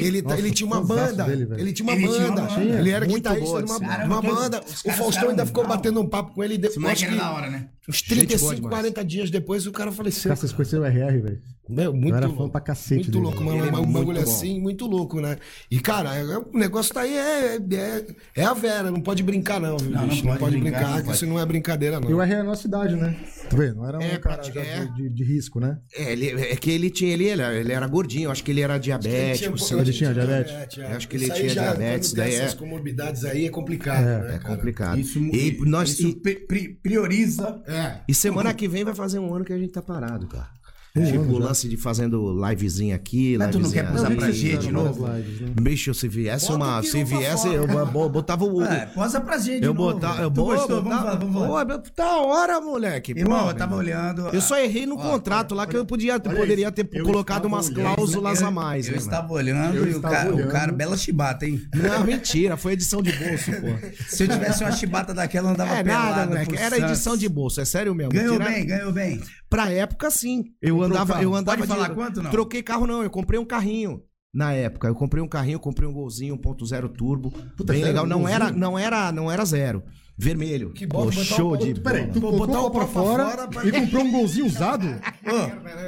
Ele, 0.04 0.20
Nossa, 0.22 0.38
ele 0.38 0.50
tinha 0.50 0.66
uma 0.66 0.82
banda. 0.82 1.24
dele, 1.24 1.48
ele 1.56 1.72
tinha 1.72 1.86
uma 1.88 1.92
Ele 1.94 2.08
tinha 2.08 2.28
banda. 2.28 2.42
uma 2.42 2.48
banda. 2.58 2.78
Ele 2.80 2.90
era 2.90 3.04
Muito 3.06 3.16
guitarrista 3.16 3.62
de 3.62 3.70
uma, 3.70 3.80
cara, 3.80 4.04
uma 4.06 4.20
banda. 4.22 4.60
O 4.84 4.90
Faustão 4.90 5.28
ainda 5.30 5.46
ficou 5.46 5.62
bravos. 5.62 5.76
batendo 5.82 6.00
um 6.00 6.08
papo 6.08 6.34
com 6.34 6.42
ele. 6.42 6.58
Depois 6.58 7.02
era 7.02 7.12
que 7.12 7.16
da 7.18 7.30
hora, 7.32 7.50
né? 7.50 7.68
uns 7.88 7.96
Gente 7.98 8.08
boa 8.14 8.26
35, 8.26 8.54
demais. 8.56 8.70
40 8.70 9.04
dias 9.04 9.30
depois 9.30 9.66
o 9.66 9.72
cara 9.72 9.92
faleceu. 9.92 10.28
Cara, 10.30 10.36
vocês 10.36 10.52
conheceram 10.52 10.82
o 10.82 10.86
RR, 10.86 11.20
velho? 11.20 11.42
Meu, 11.68 11.92
muito 11.94 12.10
Eu 12.10 12.16
era 12.16 12.26
louco. 12.26 12.42
fã 12.42 12.48
pra 12.50 12.60
cacete 12.60 12.94
Muito 12.94 13.10
dele. 13.12 13.24
louco, 13.24 13.42
mano. 13.42 13.58
É 13.64 13.70
um 13.70 13.76
muito 13.86 13.92
bagulho 13.92 14.22
bom. 14.22 14.30
assim, 14.30 14.60
muito 14.60 14.86
louco, 14.86 15.20
né? 15.20 15.38
E, 15.70 15.80
cara, 15.80 16.14
é- 16.14 16.36
o 16.38 16.50
negócio 16.52 16.92
tá 16.92 17.00
aí, 17.00 17.16
é, 17.16 17.56
é, 17.56 18.06
é 18.36 18.44
a 18.44 18.52
Vera, 18.52 18.90
não 18.90 19.00
pode 19.00 19.22
brincar, 19.22 19.58
não, 19.60 19.78
viu, 19.78 19.90
Não, 19.90 20.02
não 20.02 20.08
bicho? 20.08 20.22
Não, 20.24 20.28
pode 20.32 20.40
pode 20.40 20.56
brincar, 20.58 20.70
brincar, 20.78 20.90
não 20.90 20.98
que 20.98 21.04
pode. 21.04 21.16
isso 21.16 21.26
não 21.26 21.40
é 21.40 21.46
brincadeira, 21.46 22.00
não. 22.00 22.10
E 22.10 22.12
o 22.14 22.20
RR 22.20 22.32
é 22.34 22.40
a 22.40 22.44
nossa 22.44 22.66
idade, 22.66 22.96
né? 22.96 23.16
Tu 23.48 23.56
vê, 23.56 23.72
não 23.72 23.88
era 23.88 23.98
um 23.98 24.02
É, 24.02 24.18
cara 24.18 24.42
é. 24.46 24.84
de, 24.84 24.94
de- 24.94 25.08
de 25.10 25.24
risco, 25.24 25.58
né? 25.58 25.78
É, 25.96 26.12
ele, 26.12 26.30
é 26.32 26.56
que 26.56 26.70
ele 26.70 26.90
tinha, 26.90 27.12
ele, 27.12 27.24
ele, 27.28 27.42
ele 27.42 27.72
era 27.72 27.86
gordinho, 27.86 28.30
acho 28.30 28.44
que 28.44 28.50
ele 28.50 28.60
era 28.60 28.76
diabético. 28.76 29.54
Tinha- 29.56 29.66
seu- 29.68 29.80
Ele 29.80 29.92
tinha 29.92 30.12
diabetes? 30.12 30.78
é. 30.78 30.86
Acho 30.94 31.08
que 31.08 31.16
ele 31.16 31.30
tinha 31.30 31.48
já, 31.48 31.62
diabetes, 31.62 32.12
daí 32.12 32.34
é- 32.34 32.36
essas 32.40 32.54
comorbidades 32.54 33.24
aí 33.24 33.46
é 33.46 33.48
complicado, 33.50 34.04
né, 34.04 34.34
É 34.36 34.38
complicado. 34.38 34.98
Isso, 34.98 35.18
e, 35.18 35.58
nós, 35.64 35.90
isso 35.90 36.08
e, 36.08 36.14
pri- 36.14 36.46
pri- 36.46 36.78
prioriza. 36.82 37.62
É. 37.66 38.00
e 38.06 38.14
semana 38.14 38.52
que 38.54 38.68
vem 38.68 38.84
vai 38.84 38.94
fazer 38.94 39.18
um 39.18 39.34
ano 39.34 39.44
que 39.46 39.52
a 39.52 39.58
gente 39.58 39.70
tá 39.72 39.80
parado, 39.82 40.26
cara. 40.26 40.48
Um 40.96 41.04
tipo, 41.04 41.24
o 41.24 41.38
lance 41.38 41.68
de 41.68 41.76
fazendo 41.76 42.32
livezinha 42.48 42.94
aqui, 42.94 43.36
Mas 43.36 43.48
tu 43.50 43.58
não 43.58 43.66
livezinha 43.66 43.82
quer 43.84 43.90
posar 43.90 44.06
ali. 44.06 44.16
pra 44.16 44.30
gente 44.30 44.58
de 44.58 44.70
novo? 44.70 45.08
lives, 45.12 45.40
né? 45.40 45.48
Bicho, 45.60 45.92
se 45.92 46.06
viesse 46.06 46.46
Bota 46.46 46.56
uma. 46.64 46.82
Se 46.84 47.02
viesse, 47.02 47.48
eu 47.52 47.66
bo- 47.86 48.08
botava 48.08 48.44
o. 48.44 48.62
É, 48.62 48.86
posa 48.86 49.20
pra 49.20 49.36
gente 49.38 49.58
de 49.62 49.66
eu 49.66 49.74
novo, 49.74 49.92
botava. 49.94 50.22
Eu 50.22 50.30
Tu 50.30 50.34
bo- 50.34 50.44
gostou? 50.44 50.76
Vamos 50.76 50.84
botava- 50.84 51.02
falar, 51.04 51.16
vamos 51.18 51.34
falar. 51.34 51.66
Pô, 51.66 51.82
da 51.96 52.16
hora, 52.20 52.60
moleque. 52.60 53.10
Irmão, 53.10 53.42
Pô, 53.42 53.50
eu 53.50 53.54
tava 53.54 53.74
olhando. 53.74 54.28
Eu 54.28 54.40
só 54.40 54.56
errei 54.56 54.86
no 54.86 54.94
Ó, 54.94 54.98
contrato 54.98 55.52
lá 55.52 55.66
que 55.66 55.76
eu 55.76 55.84
podia, 55.84 56.20
poderia 56.20 56.66
isso. 56.66 56.72
ter 56.72 56.88
Eu 56.92 57.04
colocado 57.04 57.46
umas 57.46 57.66
olhando, 57.68 57.94
cláusulas 57.96 58.40
eu- 58.40 58.46
a 58.46 58.50
mais. 58.52 58.86
Eu 58.86 58.92
né, 58.92 58.98
estava 58.98 59.32
olhando 59.32 59.76
Eu 59.76 59.90
e 59.90 59.94
o 59.96 60.00
cara, 60.00 60.32
o 60.32 60.48
cara, 60.48 60.70
bela 60.70 60.96
chibata, 60.96 61.44
hein? 61.44 61.60
Não, 61.74 62.04
mentira, 62.04 62.56
foi 62.56 62.74
edição 62.74 63.02
de 63.02 63.10
bolso, 63.10 63.50
pô. 63.50 63.88
Se 64.06 64.22
eu 64.22 64.28
tivesse 64.28 64.62
uma 64.62 64.70
chibata 64.70 65.12
daquela, 65.12 65.48
eu 65.48 65.54
andava 65.54 65.74
É 65.74 65.82
pelado 65.82 66.10
nada, 66.10 66.26
moleque. 66.28 66.56
Era 66.56 66.78
edição 66.78 67.16
de 67.16 67.28
bolso, 67.28 67.60
é 67.60 67.64
sério 67.64 67.92
mesmo. 67.96 68.12
Ganhou 68.12 68.38
bem, 68.38 68.64
ganhou 68.64 68.92
bem. 68.92 69.20
Pra 69.54 69.70
época, 69.70 70.10
sim. 70.10 70.44
Eu 70.60 70.76
Comprou 70.76 70.90
andava, 71.00 71.22
eu 71.22 71.34
andava 71.34 71.58
Pode 71.58 71.70
de- 71.70 71.76
falar 71.76 71.94
quanto, 71.94 72.22
não? 72.22 72.30
Troquei 72.30 72.62
carro, 72.62 72.86
não. 72.86 73.02
Eu 73.02 73.10
comprei 73.10 73.38
um 73.38 73.44
carrinho. 73.44 74.02
na 74.34 74.52
época. 74.52 74.88
Eu 74.88 74.96
comprei 74.96 75.22
um 75.22 75.28
carrinho, 75.28 75.60
comprei 75.60 75.88
um 75.88 75.92
golzinho 75.92 76.36
1.0 76.36 76.88
turbo. 76.88 77.30
Puta, 77.56 77.72
bem 77.72 77.84
legal. 77.84 78.04
Um 78.04 78.08
Não 78.08 78.26
era, 78.28 78.50
não 78.50 78.76
era, 78.76 79.12
não 79.12 79.30
era 79.30 79.44
zero. 79.44 79.82
Vermelho. 80.16 80.70
Que 80.72 80.86
bom, 80.86 81.10
show 81.10 81.56
de 81.56 81.74
Peraí, 81.80 82.06
tu 82.12 82.20
botou 82.20 82.46
botar 82.46 82.60
o 82.60 82.70
pra 82.70 82.86
fora 82.86 83.48
e 83.64 83.72
comprou 83.72 84.04
um 84.04 84.12
golzinho 84.12 84.46
usado? 84.46 84.86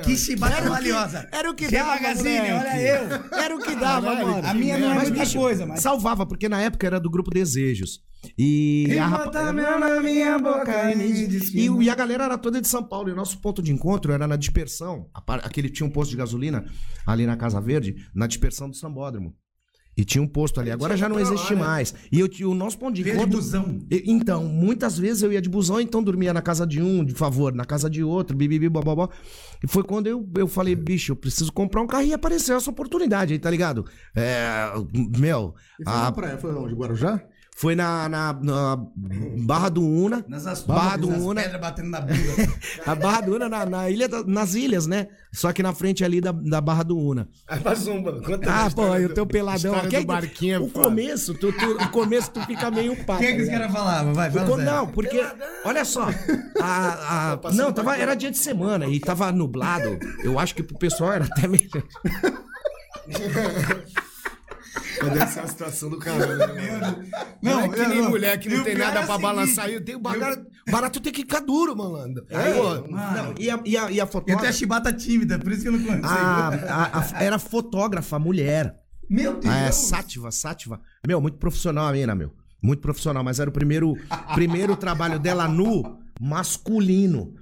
Que 0.05 0.17
chibata 0.17 0.55
Era 0.57 0.61
o 0.63 0.65
que- 0.65 0.71
valiosa. 0.71 1.29
era 1.33 1.51
o 1.51 1.55
que 1.55 1.69
dava, 1.71 1.91
Magazine, 1.91 2.39
moleque. 2.41 2.67
olha 2.67 2.81
eu. 2.81 3.39
Era 3.39 3.57
o 3.57 3.59
que 3.61 3.77
dava, 3.77 4.15
mano. 4.15 4.47
A 4.49 4.53
minha 4.55 4.79
não 4.79 4.93
é 5.01 5.09
muita 5.09 5.27
coisa, 5.33 5.65
mas... 5.67 5.81
Salvava, 5.81 6.27
porque 6.27 6.49
na 6.49 6.61
época 6.61 6.87
era 6.87 6.99
do 6.99 7.09
grupo 7.09 7.31
Desejos. 7.31 8.01
E 8.37 8.87
E 8.89 8.99
a, 8.99 9.07
rapa- 9.07 9.25
boca 9.27 10.93
e 10.93 11.29
e, 11.55 11.85
e 11.85 11.91
a 11.91 11.95
galera 11.95 12.25
era 12.25 12.37
toda 12.39 12.61
de 12.61 12.67
São 12.67 12.83
Paulo. 12.83 13.09
E 13.09 13.13
o 13.13 13.17
nosso 13.17 13.41
ponto 13.41 13.63
de 13.63 13.71
encontro 13.73 14.13
era 14.13 14.27
na 14.27 14.35
dispersão. 14.35 15.09
Aquele 15.45 15.71
tinha 15.71 15.87
um 15.87 15.91
posto 15.91 16.11
de 16.11 16.17
gasolina 16.17 16.65
ali 17.07 17.27
na 17.27 17.37
Casa 17.37 17.61
Verde, 17.61 17.95
na 18.13 18.27
dispersão 18.27 18.69
do 18.69 18.75
Sambódromo. 18.77 19.33
E 19.97 20.05
tinha 20.05 20.23
um 20.23 20.27
posto 20.29 20.61
ali. 20.61 20.71
Agora 20.71 20.95
já 20.95 21.09
não 21.09 21.19
existe 21.19 21.55
mais. 21.55 21.95
E 22.13 22.21
eu, 22.21 22.29
tinha- 22.29 22.47
o 22.49 22.55
nosso 22.55 22.79
ponto 22.79 22.95
de 22.95 23.03
de 23.03 23.11
encontro. 23.11 23.31
busão. 23.39 23.79
E- 23.91 24.03
Então, 24.07 24.45
muitas 24.45 24.99
vezes 24.99 25.23
eu 25.23 25.33
ia 25.33 25.41
de 25.41 25.49
busão, 25.49 25.81
então 25.81 26.03
dormia 26.03 26.35
na 26.35 26.43
casa 26.43 26.67
de 26.67 26.83
um, 26.83 27.03
de 27.03 27.15
favor, 27.15 27.55
na 27.55 27.65
casa 27.65 27.89
de 27.89 28.03
outro, 28.05 28.37
bibibi, 28.37 28.69
bababá. 28.69 29.09
E 29.65 29.67
foi 29.67 29.83
quando 29.83 30.07
eu, 30.07 30.29
eu 30.37 30.47
falei, 30.47 30.75
bicho, 30.75 31.13
eu 31.13 31.17
preciso 31.17 31.51
comprar 31.51 31.81
um 31.81 31.87
carro 31.87 32.03
e 32.05 32.13
apareceu 32.13 32.57
essa 32.57 32.69
oportunidade 32.71 33.33
aí, 33.33 33.39
tá 33.39 33.51
ligado? 33.51 33.87
É, 34.15 34.71
meu, 35.19 35.55
E 35.81 35.85
foi 35.85 35.93
a- 35.95 36.13
praia, 36.13 36.37
foi 36.37 36.55
onde? 36.55 36.75
Guarujá? 36.75 37.23
Foi 37.59 37.75
na, 37.75 38.07
na, 38.09 38.33
na 38.35 38.77
Barra 39.47 39.71
do 39.71 39.83
Una. 39.83 40.23
Nessas 40.29 40.63
Barra 40.63 40.97
do 40.99 41.09
nas 41.11 41.23
Una. 41.23 41.43
pedras 41.43 41.61
batendo 41.61 41.89
na 41.91 42.01
bunda. 42.03 42.53
A 42.87 42.95
Barra 42.95 43.21
do 43.23 43.35
Una 43.35 43.49
na, 43.49 43.65
na 43.65 43.89
ilha 43.91 44.07
da- 44.09 44.23
nas 44.25 44.55
ilhas, 44.55 44.87
né? 44.87 45.09
Só 45.33 45.53
que 45.53 45.63
na 45.63 45.73
frente 45.73 46.05
ali 46.05 46.21
da, 46.21 46.33
da 46.33 46.61
Barra 46.61 46.83
do 46.83 46.99
Una. 46.99 47.29
Aí 47.49 47.59
faz 47.61 47.87
um. 47.87 48.03
Conta 48.03 48.41
Ah, 48.47 48.71
pô, 48.71 48.95
e 48.97 49.07
o 49.07 49.09
do- 49.09 49.15
teu 49.15 49.27
peladão 49.27 49.75
história 49.75 49.89
aqui. 49.99 50.01
do 50.01 50.07
barquinho. 50.07 50.55
é 50.55 50.59
o 50.61 50.69
foda. 50.69 50.85
começo, 50.85 51.35
tu, 51.35 51.51
tu- 51.53 51.73
o 51.83 51.89
começo 51.91 52.31
tu 52.31 52.41
fica 52.47 52.71
meio 52.71 52.95
pá. 53.05 53.15
O 53.17 53.19
que, 53.19 53.27
que 53.27 53.33
os 53.33 53.39
ligado? 53.49 53.59
caras 53.61 53.73
falavam? 53.73 54.13
Vai, 54.15 54.31
fala 54.31 54.47
sério. 54.47 54.65
não, 54.65 54.87
porque, 54.89 55.25
olha 55.65 55.85
só, 55.85 56.09
a, 56.61 57.33
a- 57.33 57.41
não, 57.55 57.73
tava, 57.73 57.97
era 57.97 58.15
dia 58.15 58.31
de 58.31 58.39
semana 58.39 58.87
e 58.87 59.01
tava 59.01 59.33
nublado. 59.33 59.99
Eu 60.23 60.39
acho 60.39 60.55
que 60.55 60.63
pro 60.63 60.79
pessoal 60.79 61.13
era 61.15 61.25
até 61.25 61.49
meio. 65.03 65.15
Deve 65.15 65.31
ser 65.33 65.41
a 65.41 65.47
situação 65.49 65.91
do 65.91 65.99
caralho. 65.99 66.37
né? 66.37 66.97
Não, 67.43 67.53
Não, 67.53 67.61
é 67.61 67.69
que 67.69 67.87
nem 67.87 68.03
não. 68.03 68.11
mulher 68.11 68.39
que 68.39 68.49
E 68.49 68.53
não 68.55 68.61
o 68.61 68.65
tem 68.65 68.75
nada 68.75 68.91
é 68.91 68.93
pra 68.93 69.03
seguinte, 69.07 69.23
balançar. 69.23 69.71
E 69.71 69.81
tem 69.81 69.95
o 69.95 69.99
barato, 70.01 70.47
barato 70.71 71.01
tem 71.01 71.13
que 71.13 71.21
ficar 71.23 71.41
duro, 71.41 71.77
malandro. 71.77 72.25
É, 72.29 72.37
Aí, 72.37 72.55
pô, 72.55 72.75
não, 72.89 73.35
e 73.39 73.51
a, 73.51 73.61
e 73.65 73.77
a, 73.77 73.81
e 73.81 73.81
a 73.81 73.85
Eu 73.85 73.91
tenho 73.91 74.03
a 74.03 74.07
fotógrafa. 74.07 74.53
chibata 74.53 74.93
tímida, 74.93 75.39
por 75.39 75.53
isso 75.53 75.63
que 75.63 75.69
eu 75.69 75.73
não 75.73 75.83
conheço. 75.85 76.05
a- 76.07 76.49
a- 76.49 77.01
a- 77.19 77.23
era 77.23 77.39
fotógrafa, 77.39 78.19
mulher. 78.19 78.75
Meu 79.09 79.35
Deus. 79.39 79.55
Ah, 79.55 79.59
é 79.67 79.73
Sátiva, 79.73 80.31
Sátiva. 80.31 80.81
Meu, 81.07 81.21
muito 81.21 81.39
profissional 81.39 81.87
a 81.87 81.93
mina, 81.93 82.15
meu. 82.15 82.33
Muito 82.63 82.81
profissional, 82.81 83.23
mas 83.23 83.39
era 83.39 83.49
o 83.49 83.53
primeiro, 83.53 83.95
primeiro 84.35 84.75
trabalho 84.75 85.19
dela 85.21 85.47
nu, 85.47 85.99
masculino. 86.21 87.35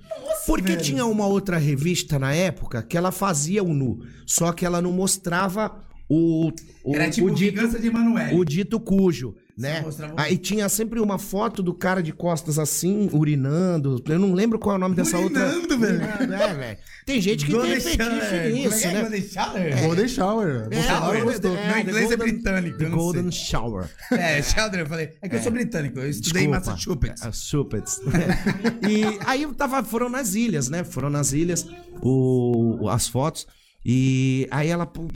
Porque 0.46 0.76
tinha 0.76 1.06
uma 1.06 1.26
outra 1.26 1.56
revista 1.56 2.18
na 2.18 2.34
época 2.34 2.82
que 2.82 2.96
ela 2.98 3.10
fazia 3.10 3.62
o 3.62 3.72
nu, 3.72 4.00
só 4.26 4.52
que 4.52 4.66
ela 4.66 4.82
não 4.82 4.92
mostrava 4.92 5.74
o, 6.08 6.50
o, 6.84 6.94
Era 6.94 7.10
tipo 7.10 7.26
o 7.28 7.30
dito, 7.34 7.56
vingança 7.56 7.78
de 7.78 7.86
Emanuele. 7.88 8.36
o 8.36 8.44
dito 8.44 8.78
cujo, 8.78 9.34
né? 9.56 9.80
mostrava 9.80 10.14
Aí 10.18 10.36
tinha 10.36 10.68
sempre 10.68 11.00
uma 11.00 11.18
foto 11.18 11.62
do 11.62 11.72
cara 11.72 12.02
de 12.02 12.12
costas 12.12 12.58
assim, 12.58 13.08
urinando. 13.12 14.02
Eu 14.06 14.18
não 14.18 14.34
lembro 14.34 14.58
qual 14.58 14.74
é 14.74 14.76
o 14.76 14.80
nome 14.80 14.94
dessa 14.94 15.18
outra. 15.18 15.46
Urinando, 15.48 15.78
velho. 15.78 15.96
Urinando, 15.96 16.34
É, 16.34 16.54
velho. 16.54 16.78
Tem 17.06 17.20
gente 17.20 17.44
que 17.46 17.52
Golden 17.52 17.72
tem 17.72 17.80
fetiche 17.80 17.96
Shower. 18.04 18.52
nisso, 18.52 18.86
é 18.86 18.88
é? 18.88 18.92
né? 18.92 19.00
Golden 19.02 19.22
Shower? 19.22 19.80
Golden 19.80 20.08
Shower. 20.08 20.58
É, 20.70 21.18
é, 21.20 21.24
gostou. 21.24 21.56
é, 21.56 21.68
Meu 21.68 21.78
inglês 21.82 22.10
é 22.10 22.16
britânico, 22.16 22.78
The 22.78 22.84
Golden. 22.86 23.30
Shower. 23.30 23.90
É, 24.10 24.42
Sheldon, 24.42 24.76
eu 24.78 24.86
falei. 24.86 25.10
É 25.22 25.28
que 25.28 25.36
eu 25.36 25.42
sou 25.42 25.52
britânico, 25.52 25.98
eu 26.00 26.08
estudei 26.10 26.44
em 26.44 26.50
Desculpa. 26.50 26.70
Massachusetts. 26.72 27.22
É, 27.22 27.26
Massachusetts. 27.26 28.00
e 28.88 29.04
aí 29.26 29.42
eu 29.42 29.54
tava, 29.54 29.82
foram 29.84 30.08
nas 30.08 30.34
ilhas, 30.34 30.68
né? 30.68 30.82
Foram 30.84 31.08
nas 31.10 31.32
ilhas 31.32 31.66
o- 32.02 32.88
as 32.88 33.06
fotos. 33.08 33.46
E 33.84 34.48
aí 34.50 34.68
ela, 34.68 34.86
pô, 34.86 35.06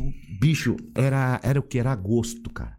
bicho, 0.40 0.76
era, 0.94 1.40
era 1.42 1.58
o 1.58 1.62
que? 1.62 1.78
Era 1.78 1.92
agosto, 1.92 2.50
cara. 2.50 2.76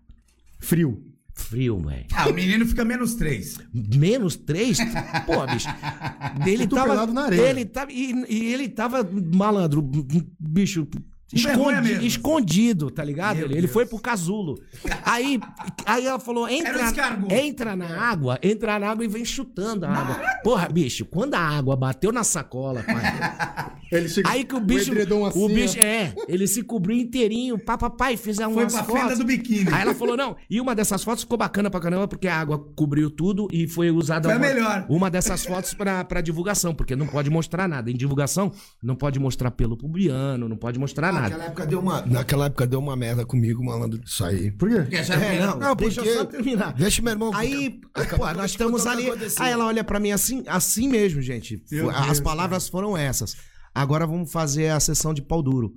Frio. 0.59 1.03
Frio, 1.33 1.79
velho. 1.79 2.05
Ah, 2.13 2.29
o 2.29 2.33
menino 2.33 2.65
fica 2.65 2.83
menos 2.83 3.15
três. 3.15 3.57
Menos 3.73 4.35
três? 4.35 4.77
Pô, 5.25 5.47
bicho. 5.47 5.69
Ele 6.45 6.67
tava. 6.67 7.07
na 7.07 7.23
areia. 7.23 7.49
Ele 7.49 7.65
tava. 7.65 7.91
E, 7.91 8.25
e 8.27 8.53
ele 8.53 8.67
tava 8.67 9.09
malandro, 9.33 9.81
bicho. 9.81 10.85
Escondi- 11.33 12.05
escondido, 12.07 12.89
tá 12.91 13.03
ligado? 13.03 13.37
Meu 13.37 13.45
Ele, 13.47 13.61
Deus. 13.61 13.71
foi 13.71 13.85
pro 13.85 13.99
casulo. 13.99 14.59
Aí, 15.05 15.39
aí 15.85 16.05
ela 16.05 16.19
falou: 16.19 16.45
o 16.45 16.49
entra, 16.49 16.91
entra 17.31 17.75
na 17.75 17.87
água, 18.09 18.39
entra 18.41 18.79
na 18.79 18.89
água 18.89 19.03
e 19.05 19.07
vem 19.07 19.23
chutando 19.25 19.85
a 19.85 19.89
água. 19.91 20.15
Porra, 20.43 20.67
bicho, 20.69 21.05
quando 21.05 21.35
a 21.35 21.39
água 21.39 21.75
bateu 21.75 22.11
na 22.11 22.23
sacola, 22.23 22.83
pai. 22.83 23.69
Ele 23.91 24.07
Aí 24.25 24.43
que 24.43 24.53
o 24.55 24.59
bicho. 24.59 24.91
edredom 24.91 25.25
assim, 25.25 25.43
o 25.43 25.47
bicho, 25.49 25.75
ó. 25.79 25.81
é, 25.81 26.13
ele 26.27 26.45
se 26.45 26.61
cobriu 26.61 26.95
inteirinho. 26.95 27.57
Pá, 27.57 27.75
papai, 27.75 28.17
fizeram 28.17 28.53
Foi 28.53 28.61
umas 28.65 28.73
pra 28.73 28.83
fotos. 28.83 29.17
do 29.17 29.25
biquíni. 29.25 29.67
Aí 29.73 29.81
ela 29.81 29.95
falou, 29.95 30.15
não. 30.15 30.35
E 30.47 30.61
uma 30.61 30.75
dessas 30.75 31.03
fotos 31.03 31.23
ficou 31.23 31.39
bacana 31.39 31.71
pra 31.71 31.79
caramba, 31.79 32.07
porque 32.07 32.27
a 32.27 32.39
água 32.39 32.59
cobriu 32.75 33.09
tudo 33.09 33.47
e 33.51 33.67
foi 33.67 33.89
usada 33.89 34.29
Foi 34.29 34.37
uma, 34.37 34.45
melhor. 34.47 34.85
uma 34.87 35.09
dessas 35.09 35.43
fotos 35.43 35.73
pra, 35.73 36.03
pra 36.03 36.21
divulgação, 36.21 36.75
porque 36.75 36.95
não 36.95 37.07
pode 37.07 37.31
mostrar 37.31 37.67
nada. 37.67 37.89
Em 37.89 37.95
divulgação, 37.95 38.51
não 38.83 38.95
pode 38.95 39.19
mostrar 39.19 39.49
pelo 39.49 39.75
pubiano, 39.75 40.47
não 40.47 40.55
pode 40.55 40.77
mostrar 40.77 41.11
nada. 41.11 41.18
Naquela 41.21 41.43
época, 41.45 41.65
deu 41.65 41.79
uma, 41.79 42.01
naquela 42.05 42.45
época 42.45 42.67
deu 42.67 42.79
uma 42.79 42.95
merda 42.95 43.25
comigo, 43.25 43.63
malandro, 43.63 43.99
isso 44.05 44.23
aí. 44.23 44.51
Por 44.51 44.69
quê? 44.69 44.75
Porque 44.81 45.01
que 45.03 45.11
É, 45.11 45.39
não, 45.45 45.57
Não, 45.59 45.75
deixa 45.75 45.99
eu 45.99 46.03
porque- 46.03 46.17
só 46.17 46.25
terminar. 46.25 46.73
Deixa 46.73 47.01
meu 47.01 47.11
irmão. 47.13 47.31
Aí, 47.33 47.79
pô, 48.15 48.33
nós 48.33 48.51
estamos 48.51 48.85
ali. 48.87 49.05
Aí 49.39 49.51
ela 49.51 49.65
olha 49.65 49.83
pra 49.83 49.99
mim 49.99 50.11
assim, 50.11 50.43
assim 50.47 50.87
mesmo, 50.87 51.21
gente. 51.21 51.63
Meu 51.71 51.89
As 51.89 52.05
Deus, 52.05 52.19
palavras 52.21 52.67
foram 52.67 52.97
essas. 52.97 53.35
Agora 53.73 54.05
vamos 54.07 54.31
fazer 54.31 54.69
a 54.69 54.79
sessão 54.79 55.13
de 55.13 55.21
pau 55.21 55.41
duro. 55.43 55.73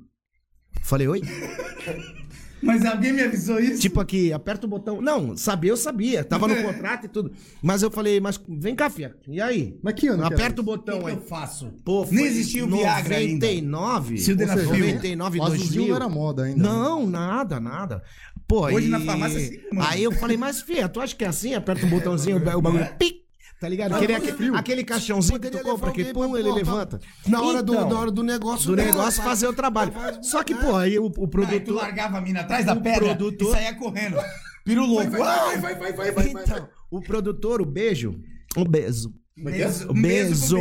Falei, 0.83 1.07
oi? 1.09 1.21
Mas 2.63 2.85
alguém 2.85 3.13
me 3.13 3.23
avisou 3.23 3.59
isso? 3.59 3.81
Tipo 3.81 4.01
aqui, 4.01 4.33
aperta 4.33 4.67
o 4.67 4.69
botão. 4.69 5.01
Não, 5.01 5.37
sabia, 5.37 5.71
eu 5.73 5.77
sabia. 5.77 6.23
Tava 6.25 6.47
no 6.47 6.55
contrato 6.63 7.07
e 7.07 7.09
tudo. 7.09 7.33
Mas 7.63 7.83
eu 7.83 7.91
falei, 7.91 8.21
mas 8.21 8.41
vem 8.49 8.75
cá, 8.75 8.89
fia. 8.89 9.15
E 9.29 9.41
aí? 9.41 9.79
Mas 9.83 9.95
que 9.95 10.07
ano 10.09 10.27
que 10.27 10.35
Aperta 10.35 10.61
o 10.61 10.63
o 10.63 10.65
que, 10.65 10.71
botão 10.71 11.01
que 11.01 11.07
aí. 11.07 11.15
eu 11.15 11.21
faço? 11.23 11.73
Pô, 11.85 12.07
Nem 12.11 12.25
existia 12.27 12.65
o 12.65 12.69
Viagra 12.69 13.17
ainda. 13.17 13.47
99? 13.47 14.19
Sildenafil. 14.19 14.65
99, 14.71 15.39
o 15.39 15.43
azulzinho 15.43 15.67
2000. 15.69 15.89
não 15.89 15.97
era 15.97 16.09
moda 16.09 16.43
ainda. 16.45 16.63
Não, 16.63 17.07
nada, 17.07 17.59
nada. 17.61 18.03
Pô, 18.47 18.67
Hoje 18.67 18.87
e- 18.87 18.91
na 18.91 19.01
farmácia 19.01 19.39
é 19.39 19.43
assim, 19.43 19.59
mano. 19.73 19.89
Aí 19.91 20.03
eu 20.03 20.13
falei, 20.13 20.37
mas 20.37 20.61
fia, 20.63 20.89
tu 20.89 21.01
acha 21.01 21.15
que 21.17 21.25
é 21.25 21.29
assim? 21.29 21.55
Aperta 21.55 21.87
o 21.87 21.89
botãozinho, 21.89 22.37
o 22.37 22.41
bagulho. 22.41 22.87
Pic! 22.99 23.22
Tá 23.63 23.69
ligado? 23.69 23.95
Aquele, 23.95 24.15
aquele, 24.15 24.57
aquele 24.57 24.83
caixãozinho 24.85 25.39
que 25.39 25.49
tu 25.49 25.61
compra, 25.61 25.93
que 25.93 26.07
pum, 26.13 26.37
ele 26.37 26.51
levanta. 26.51 26.99
Na 27.29 27.41
hora, 27.41 27.63
do, 27.63 27.75
Então, 27.75 27.89
na 27.91 27.97
hora 28.01 28.11
do 28.11 28.21
negócio. 28.25 28.67
do 28.67 28.75
dela, 28.75 28.89
negócio 28.91 29.23
faz- 29.23 29.29
fazer 29.41 29.47
o 29.47 29.53
trabalho. 29.53 29.93
Só 30.21 30.43
que, 30.43 30.53
pô, 30.53 30.75
aí 30.75 30.99
o, 30.99 31.05
o 31.05 31.07
Aí 31.07 31.13
tu 31.13 31.29
produtor. 31.29 31.75
largava 31.77 32.19
a 32.19 32.21
mina 32.21 32.41
atrás 32.41 32.67
da 32.67 32.73
O 32.73 32.83
pedra 32.83 33.15
produtor- 33.15 33.51
e 33.51 33.53
saía 33.53 33.75
correndo. 33.77 34.17
Piro 34.65 34.85
louco. 34.85 35.11
Vai, 35.13 35.59
vai, 35.61 35.75
vai, 35.77 35.93
vai, 35.93 35.93
vai, 35.93 36.11
vai. 36.11 36.43
Então, 36.43 36.69
o 36.91 37.01
produtor, 37.01 37.63
o 37.63 37.65
beijo. 37.65 38.21
Um 38.57 38.65
beijo. 38.65 39.15
O 39.39 39.45
beijo. 39.45 39.87
pro 39.87 39.95
beijo. 39.95 40.57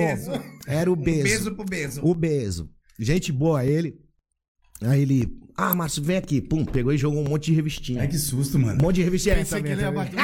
Era 0.67 0.91
o 0.91 0.95
beijo. 0.95 1.23
beijo 1.23 1.55
pro 1.55 1.65
beijo. 1.65 2.01
O 2.03 2.13
beijo. 2.13 2.69
Gente 2.99 3.31
boa, 3.31 3.65
ele. 3.65 3.95
Aí 4.83 5.01
ele. 5.01 5.27
Ah, 5.57 5.73
Márcio, 5.73 6.03
vem 6.03 6.17
aqui. 6.17 6.39
Pum, 6.39 6.63
pegou 6.63 6.93
e 6.93 6.97
jogou 6.99 7.19
um 7.25 7.27
monte 7.27 7.45
de 7.45 7.53
revistinha. 7.53 8.01
Ai, 8.01 8.07
que 8.07 8.19
susto, 8.19 8.59
mano. 8.59 8.79
Um 8.79 8.85
monte 8.85 8.97
de 8.97 9.03
revistinha. 9.03 9.35
Pensei 9.37 9.61
que 9.63 9.69
ele 9.69 9.81
ia 9.81 9.91
bater 9.91 10.19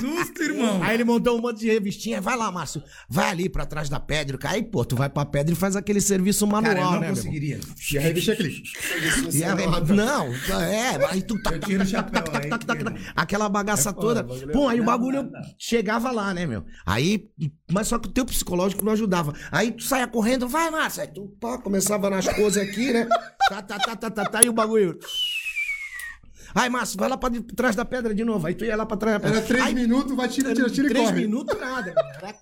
susto, 0.00 0.42
irmão. 0.42 0.82
Aí 0.82 0.94
ele 0.94 1.04
montou 1.04 1.38
um 1.38 1.40
monte 1.40 1.60
de 1.60 1.66
revistinha. 1.68 2.20
Vai 2.20 2.36
lá, 2.36 2.50
Márcio. 2.50 2.82
Vai 3.08 3.30
ali 3.30 3.48
pra 3.48 3.66
trás 3.66 3.88
da 3.88 4.00
pedra. 4.00 4.38
Aí, 4.44 4.62
pô, 4.62 4.84
tu 4.84 4.96
vai 4.96 5.08
pra 5.08 5.24
pedra 5.24 5.52
e 5.52 5.56
faz 5.56 5.76
aquele 5.76 6.00
serviço 6.00 6.46
manual, 6.46 6.74
Cara, 6.74 6.86
eu 6.86 6.90
não 6.92 7.00
né, 7.00 7.08
conseguiria. 7.10 7.60
E 7.92 7.98
a 7.98 8.00
revista 8.00 8.32
é 8.32 8.34
aquele. 8.34 8.62
E 9.32 9.44
a- 9.44 9.54
não, 9.54 10.60
é, 10.62 11.06
aí 11.10 11.22
tu 11.22 11.40
tac, 11.42 11.54
Eu 11.54 11.60
tac, 11.60 11.70
tiro 11.70 11.82
o 11.82 11.86
tac, 11.86 11.90
chapéu, 11.90 12.22
tac, 12.22 12.32
tac, 12.32 12.44
aí 12.44 12.50
tac, 12.50 12.64
tac, 12.66 12.78
que- 12.78 12.84
tac, 12.84 13.12
aquela 13.14 13.48
bagaça 13.48 13.92
toda. 13.92 14.22
bagulho 14.22 14.50
é- 14.50 14.52
Pum, 14.52 14.68
aí 14.68 14.80
o 14.80 14.84
bagulho 14.84 15.30
chegava 15.58 16.10
lá, 16.10 16.32
né, 16.34 16.46
meu? 16.46 16.64
Aí, 16.86 17.28
mas 17.70 17.88
só 17.88 17.98
que 17.98 18.08
o 18.08 18.12
teu 18.12 18.24
psicológico 18.24 18.84
não 18.84 18.92
ajudava. 18.92 19.34
Aí 19.52 19.72
tu 19.72 19.82
saia 19.84 20.06
correndo, 20.06 20.48
vai, 20.48 20.70
Márcio. 20.70 21.02
Aí 21.02 21.08
tu 21.08 21.28
pá, 21.40 21.58
começava 21.58 22.08
nas 22.10 22.26
coisas 22.28 22.62
aqui, 22.62 22.92
né? 22.92 23.06
Tá, 23.50 23.60
tá, 23.62 23.78
tá, 23.80 23.96
tá, 23.96 24.10
tá, 24.10 24.24
tá, 24.26 24.44
e 24.44 24.48
o 24.48 24.52
bagulho. 24.52 24.96
Aí, 26.54 26.68
Márcio, 26.70 26.98
vai 26.98 27.08
lá 27.08 27.16
pra 27.16 27.30
trás 27.56 27.76
da 27.76 27.84
pedra 27.84 28.14
de 28.14 28.24
novo. 28.24 28.46
Aí 28.46 28.54
tu 28.54 28.64
ia 28.64 28.76
lá 28.76 28.84
pra 28.86 28.96
trás 28.96 29.14
da 29.14 29.20
pedra. 29.20 29.38
Era 29.38 29.46
três 29.46 29.64
Aí, 29.64 29.74
minutos, 29.74 30.14
vai, 30.16 30.28
tira, 30.28 30.54
tira, 30.54 30.70
tira 30.70 30.86
e 30.86 30.90
Três 30.90 31.08
corre. 31.10 31.20
minutos 31.20 31.58
nada. 31.60 31.94
Era 32.22 32.34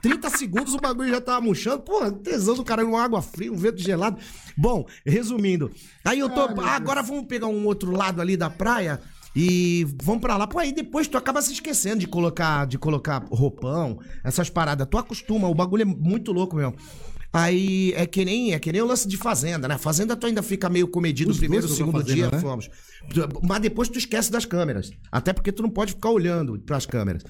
30 0.00 0.30
segundos 0.30 0.74
o 0.74 0.78
bagulho 0.78 1.10
já 1.10 1.20
tava 1.20 1.40
murchando. 1.40 1.82
Porra, 1.82 2.12
tesão 2.12 2.54
do 2.54 2.64
cara, 2.64 2.84
uma 2.84 3.02
água 3.02 3.20
fria, 3.20 3.52
um 3.52 3.56
vento 3.56 3.80
gelado. 3.82 4.18
Bom, 4.56 4.86
resumindo. 5.04 5.70
Aí 6.04 6.18
eu 6.20 6.28
tô. 6.30 6.42
Ah, 6.60 6.76
agora 6.76 7.02
vamos 7.02 7.26
pegar 7.26 7.46
um 7.48 7.66
outro 7.66 7.90
lado 7.90 8.20
ali 8.20 8.36
da 8.36 8.48
praia. 8.48 9.00
E 9.36 9.84
vamos 10.00 10.20
pra 10.20 10.36
lá. 10.36 10.46
Pô, 10.46 10.60
aí 10.60 10.72
depois 10.72 11.08
tu 11.08 11.18
acaba 11.18 11.42
se 11.42 11.52
esquecendo 11.52 11.98
de 11.98 12.06
colocar, 12.06 12.66
de 12.66 12.78
colocar 12.78 13.24
roupão, 13.30 13.98
essas 14.22 14.48
paradas. 14.48 14.86
Tu 14.88 14.96
acostuma, 14.96 15.48
o 15.48 15.54
bagulho 15.54 15.82
é 15.82 15.84
muito 15.84 16.30
louco, 16.30 16.54
meu. 16.54 16.72
Aí 17.34 17.92
é 17.96 18.06
que 18.06 18.24
nem 18.24 18.54
é 18.54 18.60
que 18.60 18.70
nem 18.70 18.80
o 18.80 18.86
lance 18.86 19.08
de 19.08 19.16
fazenda, 19.16 19.66
né? 19.66 19.76
Fazenda 19.76 20.14
tu 20.14 20.24
ainda 20.24 20.40
fica 20.40 20.70
meio 20.70 20.86
comedido 20.86 21.32
Os 21.32 21.38
primeiro, 21.38 21.66
segundo 21.66 21.98
Fazenda, 21.98 22.14
dia, 22.14 22.30
né? 22.30 22.38
fomos. 22.38 22.70
Mas 23.42 23.60
depois 23.60 23.88
tu 23.88 23.98
esquece 23.98 24.30
das 24.30 24.44
câmeras. 24.44 24.92
Até 25.10 25.32
porque 25.32 25.50
tu 25.50 25.60
não 25.60 25.68
pode 25.68 25.94
ficar 25.94 26.10
olhando 26.10 26.56
pras 26.60 26.86
câmeras. 26.86 27.24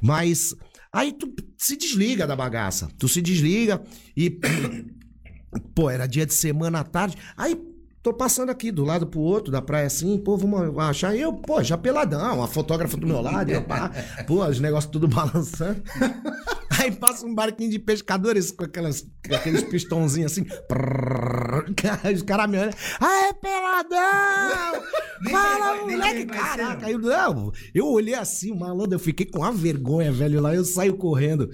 Mas 0.00 0.56
aí 0.90 1.12
tu 1.12 1.30
se 1.58 1.76
desliga 1.76 2.26
da 2.26 2.34
bagaça. 2.34 2.88
Tu 2.98 3.06
se 3.06 3.20
desliga 3.20 3.82
e 4.16 4.30
pô, 5.76 5.90
era 5.90 6.06
dia 6.06 6.24
de 6.24 6.32
semana 6.32 6.80
à 6.80 6.84
tarde. 6.84 7.18
Aí 7.36 7.54
tô 8.02 8.14
passando 8.14 8.50
aqui 8.50 8.70
do 8.70 8.84
lado 8.84 9.06
pro 9.06 9.20
outro 9.20 9.52
da 9.52 9.60
praia 9.60 9.86
assim, 9.86 10.16
pô, 10.18 10.36
vamos 10.36 10.78
achar 10.78 11.14
eu, 11.14 11.32
pô, 11.32 11.62
já 11.62 11.76
peladão, 11.76 12.42
a 12.42 12.48
fotógrafa 12.48 12.96
do 12.96 13.06
meu 13.06 13.20
lado, 13.20 13.50
eu, 13.50 13.62
pá, 13.62 13.90
pô, 14.26 14.44
os 14.44 14.58
negócios 14.60 14.90
tudo 14.90 15.06
balançando. 15.06 15.82
Aí 16.78 16.90
passa 16.92 17.26
um 17.26 17.34
barquinho 17.34 17.70
de 17.70 17.78
pescadores 17.78 18.50
com 18.50 18.64
aquelas, 18.64 19.02
com 19.28 19.34
aqueles 19.34 19.62
pistãozinhos 19.64 20.32
assim. 20.32 20.44
prrr, 20.44 21.66
os 22.14 22.22
caras 22.22 22.50
me 22.50 22.58
olham. 22.58 22.72
Aê, 22.98 23.34
peladão! 23.34 24.82
Fala, 25.30 25.76
moleque! 25.82 26.24
Caraca, 26.24 26.90
eu, 26.90 26.98
não, 26.98 27.52
eu 27.74 27.86
olhei 27.86 28.14
assim, 28.14 28.56
malandro, 28.56 28.94
eu 28.94 28.98
fiquei 28.98 29.26
com 29.26 29.40
uma 29.40 29.52
vergonha, 29.52 30.10
velho, 30.10 30.40
lá 30.40 30.54
eu 30.54 30.64
saio 30.64 30.96
correndo. 30.96 31.50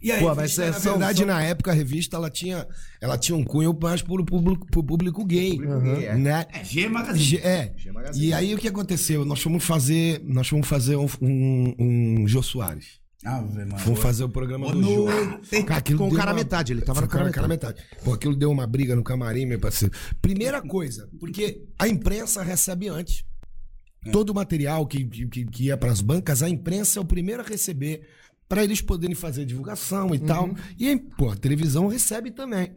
E 0.00 0.12
aí, 0.12 0.20
Pô, 0.20 0.34
mas 0.34 0.58
é, 0.58 0.66
Na 0.70 0.72
são, 0.74 0.92
verdade, 0.92 1.24
na 1.24 1.42
época, 1.42 1.70
a 1.70 1.74
revista 1.74 2.16
ela 2.16 2.30
tinha, 2.30 2.66
ela 3.00 3.16
tinha 3.16 3.34
um 3.36 3.42
cunho 3.42 3.76
mais 3.80 4.02
pro 4.02 4.24
público, 4.24 4.66
pro 4.70 4.84
público 4.84 5.24
gay. 5.24 5.56
gay, 5.58 6.06
é. 6.06 6.16
né? 6.16 6.46
É, 6.52 6.62
G 6.64 6.88
Magazine. 6.88 7.24
G- 7.24 7.38
É. 7.38 7.72
E 8.14 8.32
aí 8.32 8.54
o 8.54 8.58
que 8.58 8.68
aconteceu? 8.68 9.24
Nós 9.24 9.40
fomos 9.40 9.64
fazer, 9.64 10.20
nós 10.24 10.46
fomos 10.48 10.68
fazer 10.68 10.96
um, 10.96 11.06
um, 11.20 11.74
um 11.78 12.28
Jô 12.28 12.42
Soares. 12.42 13.00
Ave. 13.24 13.66
Fomos 13.78 13.98
fazer 13.98 14.22
o 14.22 14.28
programa 14.28 14.66
Boa 14.70 14.76
do 14.76 14.82
Jô. 14.82 15.06
Cara, 15.64 15.82
Com 15.96 16.08
o 16.08 16.14
cara 16.14 16.30
uma- 16.30 16.36
metade, 16.36 16.72
ele 16.72 16.82
tava 16.82 17.00
no 17.00 17.08
cara 17.08 17.30
cara 17.30 17.48
metade. 17.48 17.82
Pô, 18.04 18.12
aquilo 18.12 18.36
deu 18.36 18.50
uma 18.52 18.66
briga 18.66 18.94
no 18.94 19.02
camarim, 19.02 19.46
meu 19.46 19.58
parceiro. 19.58 19.92
Primeira 20.22 20.62
coisa, 20.62 21.08
porque 21.18 21.62
a 21.78 21.88
imprensa 21.88 22.42
recebe 22.42 22.86
antes. 22.88 23.24
Todo 24.12 24.30
o 24.30 24.34
material 24.34 24.86
que, 24.86 25.04
que, 25.04 25.44
que 25.46 25.64
ia 25.64 25.76
para 25.76 25.90
as 25.90 26.00
bancas, 26.00 26.40
a 26.40 26.48
imprensa 26.48 27.00
é 27.00 27.02
o 27.02 27.04
primeiro 27.04 27.42
a 27.42 27.44
receber 27.44 28.02
para 28.48 28.62
eles 28.64 28.80
poderem 28.80 29.14
fazer 29.14 29.44
divulgação 29.44 30.14
e 30.14 30.18
tal. 30.18 30.50
E, 30.78 30.96
pô, 30.96 31.30
a 31.30 31.36
televisão 31.36 31.88
recebe 31.88 32.30
também. 32.30 32.72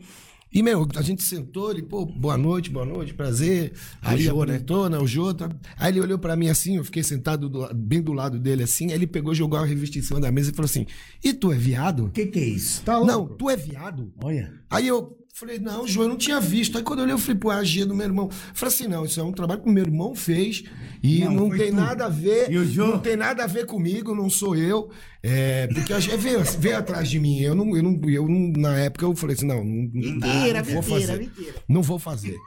E, 0.51 0.63
meu, 0.63 0.87
a 0.95 1.01
gente 1.03 1.21
sentou, 1.21 1.69
ele, 1.69 1.83
pô, 1.83 2.07
boa 2.07 2.35
noite, 2.35 2.71
boa 2.71 2.83
noite, 2.85 3.13
prazer. 3.13 3.71
Aí 4.01 4.19
Jô, 4.23 4.43
né? 4.45 4.59
né? 4.89 4.97
O 4.97 5.05
Jô. 5.05 5.31
tá- 5.31 5.47
Aí 5.77 5.91
ele 5.91 6.01
olhou 6.01 6.17
pra 6.17 6.35
mim 6.35 6.49
assim, 6.49 6.77
eu 6.77 6.83
fiquei 6.83 7.03
sentado 7.03 7.47
do 7.47 7.71
bem 7.71 8.01
do 8.01 8.13
lado 8.13 8.39
dele 8.39 8.63
assim, 8.63 8.87
aí 8.87 8.93
ele 8.93 9.05
pegou, 9.05 9.35
jogou 9.35 9.59
a 9.59 9.65
revista 9.65 9.99
em 9.99 10.01
cima 10.01 10.19
da 10.19 10.31
mesa 10.31 10.49
e 10.49 10.53
falou 10.55 10.65
assim, 10.65 10.87
e 11.23 11.33
tu 11.33 11.51
é 11.51 11.55
viado? 11.55 12.05
O 12.05 12.09
que 12.09 12.25
que 12.25 12.39
é 12.39 12.43
isso? 12.45 12.81
Tá 12.81 12.93
Não, 12.99 13.19
louco? 13.19 13.35
tu 13.35 13.47
é 13.47 13.55
viado? 13.55 14.11
Olha. 14.23 14.51
Aí 14.71 14.87
eu 14.87 15.18
falei, 15.39 15.59
não, 15.59 15.87
João, 15.87 16.05
eu 16.05 16.09
não 16.09 16.17
tinha 16.17 16.39
visto. 16.39 16.77
Aí 16.77 16.83
quando 16.83 16.99
eu 16.99 17.03
olhei, 17.03 17.13
eu 17.13 17.19
falei, 17.19 17.35
pô, 17.37 17.51
é 17.51 17.55
a 17.55 17.63
G 17.63 17.85
do 17.85 17.95
meu 17.95 18.05
irmão. 18.05 18.25
Eu 18.25 18.31
falei 18.53 18.73
assim, 18.75 18.87
não, 18.87 19.05
isso 19.05 19.19
é 19.19 19.23
um 19.23 19.31
trabalho 19.31 19.61
que 19.61 19.69
o 19.69 19.71
meu 19.71 19.83
irmão 19.83 20.13
fez 20.13 20.63
e 21.01 21.23
Não, 21.23 21.31
não, 21.33 21.49
tem 21.49 21.69
tu. 21.69 21.75
nada 21.75 22.05
a 22.05 22.09
ver. 22.09 22.51
E? 22.51 22.77
Não 22.77 22.99
tem 22.99 23.15
nada 23.15 23.43
a 23.43 23.47
ver 23.47 23.65
comigo, 23.65 24.13
não 24.13 24.29
sou 24.29 24.55
eu. 24.55 24.89
É, 25.23 25.67
porque 25.67 25.93
a 25.93 25.99
G 25.99 26.15
veio, 26.17 26.43
veio 26.59 26.77
atrás 26.77 27.09
de 27.09 27.19
mim. 27.19 27.39
Eu 27.39 27.55
não, 27.55 27.75
eu 27.75 27.83
não, 27.83 28.09
eu 28.09 28.27
não, 28.27 28.51
na 28.61 28.77
época 28.77 29.05
eu 29.05 29.15
falei 29.15 29.35
assim, 29.35 29.47
não, 29.47 29.63
não, 29.63 29.89
Mentira, 29.93 30.19
não 30.61 30.63
vou 30.65 30.75
mentira, 30.75 30.83
fazer. 30.83 31.19
mentira. 31.19 31.53
Não 31.67 31.81
vou 31.81 31.99
fazer. 31.99 32.37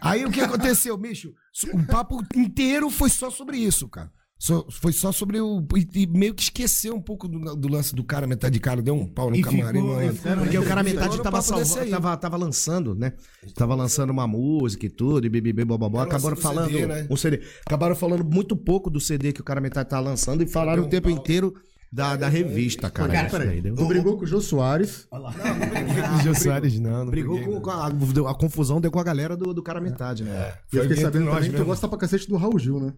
Aí 0.00 0.24
o 0.24 0.30
que 0.30 0.40
aconteceu, 0.40 0.96
bicho? 0.96 1.34
O 1.72 1.84
papo 1.86 2.24
inteiro 2.34 2.88
foi 2.90 3.10
só 3.10 3.30
sobre 3.30 3.56
isso, 3.58 3.88
cara. 3.88 4.10
Só- 4.38 4.64
foi 4.70 4.92
só 4.92 5.10
sobre 5.10 5.40
o. 5.40 5.66
E, 5.76 6.02
e 6.02 6.06
meio 6.06 6.32
que 6.32 6.42
esqueceu 6.44 6.94
um 6.94 7.00
pouco 7.00 7.26
do, 7.26 7.56
do 7.56 7.68
lance 7.68 7.92
do 7.94 8.04
cara, 8.04 8.24
metade 8.24 8.52
de 8.54 8.60
cara, 8.60 8.80
deu 8.80 8.94
um 8.94 9.04
pau 9.04 9.30
no 9.30 9.36
E 9.36 9.42
camarim. 9.42 9.80
ficou- 9.80 9.94
mano. 9.96 10.14
ficou- 10.14 10.36
Porque 10.36 10.58
o 10.58 10.64
cara 10.64 10.82
metade 10.84 11.16
Ficou 11.16 11.16
no 11.18 11.22
tava, 11.24 11.36
aí. 11.80 11.90
tava, 11.90 12.16
tava 12.16 12.36
lançando, 12.36 12.94
né? 12.94 13.14
Tava 13.56 13.74
lançando 13.74 14.10
uma 14.10 14.28
música 14.28 14.86
e 14.86 14.90
tudo, 14.90 15.26
e 15.26 15.64
bobobó. 15.64 15.98
Tava 15.98 16.08
Acabaram 16.16 16.36
falando. 16.36 16.70
CD, 16.70 16.86
né? 16.86 17.06
um 17.10 17.16
CD. 17.16 17.40
Acabaram 17.66 17.96
falando 17.96 18.24
muito 18.24 18.56
pouco 18.56 18.88
do 18.88 19.00
CD 19.00 19.32
que 19.32 19.40
o 19.40 19.44
cara 19.44 19.60
metade 19.60 19.88
tá 19.88 19.98
lançando 19.98 20.42
e 20.42 20.46
falaram 20.46 20.84
o 20.84 20.88
tempo 20.88 21.10
inteiro 21.10 21.52
da, 21.92 22.14
da 22.14 22.28
revista, 22.28 22.88
cara. 22.90 23.12
Cara, 23.12 23.26
Isso 23.26 23.36
peraí. 23.36 23.48
aí, 23.56 23.60
deu- 23.60 23.74
Tu 23.74 23.86
brigou 23.86 24.16
com 24.18 24.24
o 24.24 24.26
Jô 24.26 24.40
Soares. 24.40 25.08
Jô 26.22 26.34
Soares, 26.34 26.78
não, 26.78 27.04
não 27.04 27.10
Brigou 27.10 27.34
briguei, 27.36 27.54
com, 27.54 27.60
com 27.60 27.70
a, 27.70 27.88
a 28.30 28.34
confusão 28.34 28.80
deu 28.80 28.90
com 28.92 29.00
a 29.00 29.04
galera 29.04 29.36
do, 29.36 29.52
do 29.52 29.62
cara 29.64 29.80
metade, 29.80 30.22
né? 30.22 30.52
E 30.72 30.76
eu 30.76 30.82
fiquei 30.82 30.96
sabendo 30.98 31.28
também 31.28 31.50
que 31.50 31.56
tu 31.56 31.64
gosta 31.64 31.88
pra 31.88 31.98
cacete 31.98 32.28
do 32.28 32.36
Raul 32.36 32.56
Gil, 32.58 32.78
né? 32.78 32.92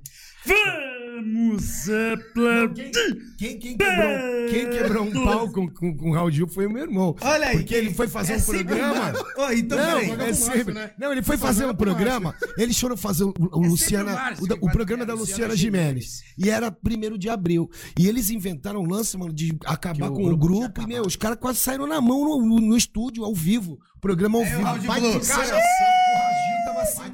Vamos 1.21 1.89
aplaudir. 1.89 2.91
Quem, 3.37 3.59
quem 3.59 3.77
quebrou, 3.77 4.49
quem 4.51 4.71
quebrou 4.71 5.05
um 5.05 5.13
pau 5.25 5.51
com, 5.51 5.69
com, 5.69 5.97
com 5.97 6.11
o 6.11 6.15
Raul 6.15 6.31
Gil 6.31 6.49
foi 6.49 6.67
o 6.67 6.71
meu 6.71 6.83
irmão. 6.83 7.15
Olha 7.21 7.49
aí. 7.49 7.59
Porque 7.59 7.75
ele 7.75 7.93
foi 7.93 8.09
fazer 8.09 8.35
É 8.35 8.37
um 8.37 8.43
programa. 8.43 9.13
Ô, 9.37 9.51
então, 9.53 9.79
não, 9.79 10.01
peraí. 10.17 10.31
é 10.31 10.33
sempre. 10.33 10.75
né? 10.75 10.91
Não, 10.99 11.13
ele 11.13 11.23
foi 11.23 11.37
fazer 11.37 11.67
um 11.67 11.75
programa. 11.75 12.35
Eles 12.57 12.79
foram 12.79 12.97
fazer 12.97 13.25
o, 13.25 13.35
o 13.53 13.61
Luciana, 13.61 14.13
Márcio 14.13 14.47
o, 14.61 14.67
o 14.67 14.73
programa 14.73 15.03
é, 15.03 15.07
da 15.07 15.15
Luciana 15.15 15.53
Luciana 15.53 15.57
Gimenez. 15.57 16.23
E 16.39 16.49
era 16.51 16.71
primeiro 16.71 17.19
de 17.19 17.29
abril. 17.29 17.69
E 17.99 18.07
eles 18.09 18.31
inventaram 18.31 18.81
um 18.81 18.89
lance, 18.89 19.17
mano, 19.17 19.33
de 19.33 19.57
acabar 19.67 20.11
o 20.11 20.15
com 20.15 20.25
o 20.25 20.37
grupo. 20.37 20.83
E, 20.83 20.87
meu, 20.87 21.03
os 21.05 21.17
caras 21.17 21.39
quase 21.39 21.59
saíram 21.59 21.87
na 21.87 22.01
mão 22.01 22.25
no, 22.25 22.47
no- 22.47 22.61
no 22.69 22.77
estúdio, 22.77 23.25
ao 23.25 23.35
vivo. 23.35 23.79
Programa 24.01 24.39
ao 24.39 24.45
o 24.45 24.47
vivo. 24.47 24.63
Raul 24.63 24.79
Gil 24.81 24.89
Baita 24.89 25.07
falou, 25.07 25.21
encenação. 25.21 25.47
"Cara, 25.51 25.59
O 25.59 26.19
Raul 26.19 26.35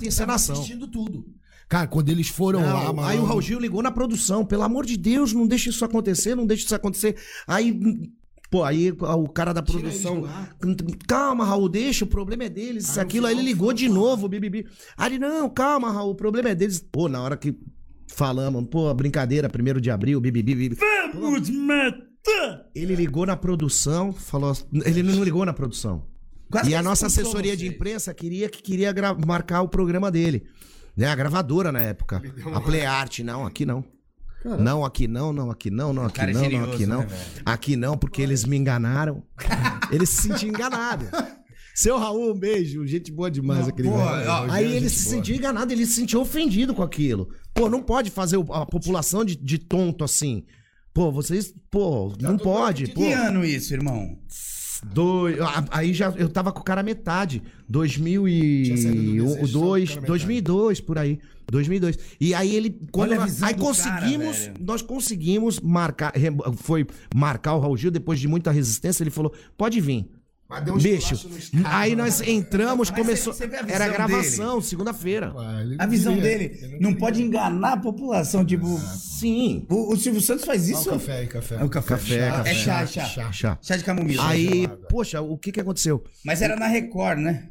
Gil 0.00 0.10
tava 0.16 0.34
assistindo 0.34 0.88
tudo. 0.88 1.24
Cara, 1.68 1.88
quando 1.88 2.08
eles 2.10 2.28
foram 2.28 2.60
Não, 2.60 2.92
lá, 2.92 3.08
aí 3.08 3.18
o 3.18 3.24
Raul 3.24 3.42
Gil 3.42 3.58
ligou 3.58 3.82
na 3.82 3.90
produção, 3.90 4.44
pelo 4.44 4.62
amor 4.62 4.86
de 4.86 4.96
Deus, 4.96 5.32
não 5.32 5.46
deixa 5.46 5.68
isso 5.68 5.84
acontecer, 5.84 6.36
não 6.36 6.46
deixa 6.46 6.64
isso 6.64 6.74
acontecer. 6.74 7.16
Aí, 7.46 7.76
pô, 8.50 8.62
aí 8.62 8.92
o 8.92 9.28
cara 9.28 9.52
da 9.52 9.62
produção, 9.62 10.28
calma, 11.08 11.44
Raul, 11.44 11.68
deixa, 11.68 12.04
o 12.04 12.08
problema 12.08 12.44
é 12.44 12.48
deles, 12.48 12.88
isso, 12.88 13.00
aquilo. 13.00 13.26
Aí 13.26 13.34
ele 13.34 13.42
ligou 13.42 13.72
de 13.72 13.88
novo, 13.88 14.28
bibibi. 14.28 14.64
Aí 14.96 15.14
ele, 15.14 15.18
não, 15.18 15.48
calma, 15.50 15.90
Raul, 15.90 16.12
o 16.12 16.14
problema 16.14 16.50
é 16.50 16.54
deles. 16.54 16.78
Pô, 16.78 17.08
na 17.08 17.20
hora 17.20 17.36
que 17.36 17.58
falamos, 18.06 18.64
pô, 18.70 18.94
brincadeira, 18.94 19.48
primeiro 19.48 19.80
de 19.80 19.90
abril, 19.90 20.20
bibibi, 20.20 20.54
bibibi. 20.54 20.80
Vamos 21.14 21.50
matar. 21.50 22.66
Ele 22.76 22.94
ligou 22.94 23.26
na 23.26 23.36
produção, 23.36 24.12
falou, 24.12 24.56
ele 24.84 25.02
não 25.02 25.24
ligou 25.24 25.44
na 25.44 25.52
produção. 25.52 26.06
Quase 26.48 26.70
E 26.70 26.76
a 26.76 26.82
nossa 26.82 27.06
assessoria 27.06 27.56
de 27.56 27.66
imprensa 27.66 28.14
queria 28.14 28.48
que 28.48 28.62
queria 28.62 28.94
marcar 29.26 29.62
o 29.62 29.68
programa 29.68 30.12
dele. 30.12 30.44
Né? 30.96 31.08
A 31.08 31.14
gravadora 31.14 31.70
na 31.70 31.80
época. 31.80 32.22
A 32.54 32.60
Play 32.60 32.84
Art, 32.84 33.18
não, 33.20 33.44
aqui 33.46 33.66
não. 33.66 33.84
Não, 34.44 34.84
aqui 34.84 35.08
não, 35.08 35.32
não, 35.32 35.50
aqui 35.50 35.70
não, 35.70 35.92
não, 35.92 36.04
aqui 36.06 36.20
é 36.20 36.26
não, 36.28 36.32
não, 36.34 36.44
genioso, 36.44 36.72
aqui 36.72 36.86
não. 36.86 37.00
né? 37.00 37.08
Aqui 37.44 37.76
não, 37.76 37.98
porque 37.98 38.22
eles 38.22 38.44
me 38.44 38.56
enganaram. 38.56 39.22
Ele 39.90 40.06
se 40.06 40.22
sentiu 40.22 40.48
enganado. 40.48 41.04
Seu 41.74 41.98
Raul, 41.98 42.32
um 42.32 42.38
beijo. 42.38 42.86
Gente 42.86 43.12
boa 43.12 43.30
demais 43.30 43.68
aquele 43.68 43.88
pô, 43.88 43.96
velho. 43.98 44.30
ó, 44.30 44.50
Aí 44.50 44.76
ele 44.76 44.88
se 44.88 45.04
sentiu 45.10 45.36
enganado, 45.36 45.72
ele 45.72 45.84
se 45.86 45.92
sentiu 45.94 46.20
ofendido 46.20 46.74
com 46.74 46.82
aquilo. 46.82 47.28
Pô, 47.54 47.68
não 47.68 47.82
pode 47.82 48.10
fazer 48.10 48.36
a 48.50 48.64
população 48.66 49.24
de, 49.24 49.36
de 49.36 49.58
tonto 49.58 50.02
assim. 50.02 50.44
Pô, 50.94 51.12
vocês, 51.12 51.52
pô, 51.70 52.12
não 52.20 52.38
pode. 52.38 52.88
Pô, 52.88 53.00
Que 53.02 53.12
ano 53.12 53.44
isso, 53.44 53.74
irmão? 53.74 54.18
Dois, 54.92 55.36
aí 55.70 55.92
já 55.92 56.10
eu 56.16 56.28
tava 56.28 56.52
com 56.52 56.60
o 56.60 56.64
cara 56.64 56.82
metade. 56.82 57.42
Tinha 58.64 58.76
saído 58.76 59.02
do 59.02 59.24
2002, 59.24 59.36
Desejo, 59.36 59.52
só 59.52 59.60
com 59.60 59.66
o 59.66 59.86
cara 59.86 60.00
metade. 60.00 60.06
2002 60.06 60.80
por 60.80 60.98
aí. 60.98 61.18
2002. 61.50 61.98
E 62.20 62.34
aí 62.34 62.54
ele 62.54 62.80
quando 62.90 63.12
aí 63.12 63.54
conseguimos, 63.54 64.38
cara, 64.38 64.54
nós 64.60 64.82
conseguimos 64.82 65.60
marcar, 65.60 66.12
foi 66.56 66.86
marcar 67.14 67.54
o 67.54 67.60
Raul 67.60 67.76
Gil 67.76 67.90
depois 67.90 68.18
de 68.18 68.26
muita 68.26 68.50
resistência, 68.50 69.02
ele 69.02 69.10
falou: 69.10 69.32
"Pode 69.56 69.80
vir". 69.80 70.08
Mas 70.48 70.64
deu 70.64 70.74
um 70.74 70.78
Bicho, 70.78 71.14
esculacho 71.14 71.28
no 71.28 71.38
estado, 71.38 71.66
aí 71.66 71.96
né? 71.96 72.02
nós 72.02 72.20
entramos, 72.20 72.88
Mas 72.90 72.98
começou, 72.98 73.32
você 73.32 73.48
vê 73.48 73.56
a 73.56 73.62
visão 73.62 73.74
era 73.74 73.88
gravação, 73.92 74.60
segunda-feira. 74.60 75.32
Ah, 75.36 75.84
A 75.84 75.86
visão 75.86 76.14
queria, 76.14 76.38
dele 76.38 76.58
ele 76.62 76.78
não 76.80 76.94
pode 76.94 77.20
enganar 77.20 77.72
a 77.72 77.76
população. 77.76 78.44
Tipo, 78.44 78.78
Sim. 78.78 79.66
o, 79.68 79.92
o 79.92 79.96
Silvio 79.96 80.20
Santos 80.20 80.44
faz 80.44 80.68
isso. 80.68 80.88
Ah, 80.88 80.94
o 80.94 80.98
café 80.98 81.12
aí, 81.18 81.26
café. 81.26 81.54
É 81.56 81.64
o 81.64 81.68
café. 81.68 81.94
Café, 81.96 82.50
é 82.50 82.54
chá, 82.54 82.86
chá, 82.86 83.04
Chá. 83.06 83.32
chá. 83.32 83.58
Chá. 83.60 83.76
de 83.76 83.82
camomila. 83.82 84.28
Aí, 84.28 84.68
poxa, 84.88 85.20
o 85.20 85.36
que 85.36 85.50
que 85.50 85.60
aconteceu? 85.60 86.04
Mas 86.24 86.40
era 86.42 86.54
na 86.54 86.68
Record, 86.68 87.18
né? 87.18 87.48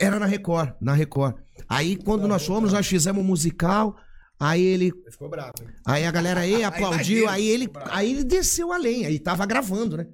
Era 0.00 0.18
na 0.18 0.24
Record, 0.26 0.70
na 0.80 0.94
Record. 0.94 1.34
Aí 1.68 1.96
quando 1.96 2.26
nós 2.26 2.46
fomos, 2.46 2.72
nós 2.72 2.86
fizemos 2.86 3.22
um 3.22 3.26
musical, 3.26 3.94
aí 4.40 4.62
ele 4.62 4.86
Ele 4.86 5.10
ficou 5.10 5.28
bravo. 5.28 5.52
hein? 5.60 5.68
Aí 5.84 6.06
a 6.06 6.10
galera 6.10 6.40
aí 6.40 6.64
aplaudiu, 6.64 7.26
vai 7.26 7.34
aí 7.40 7.46
ele, 7.48 7.68
aí 7.90 8.10
ele 8.12 8.24
desceu 8.24 8.72
a 8.72 8.78
lenha, 8.78 9.10
e 9.10 9.18
tava 9.18 9.44
gravando, 9.44 9.98
né? 9.98 10.06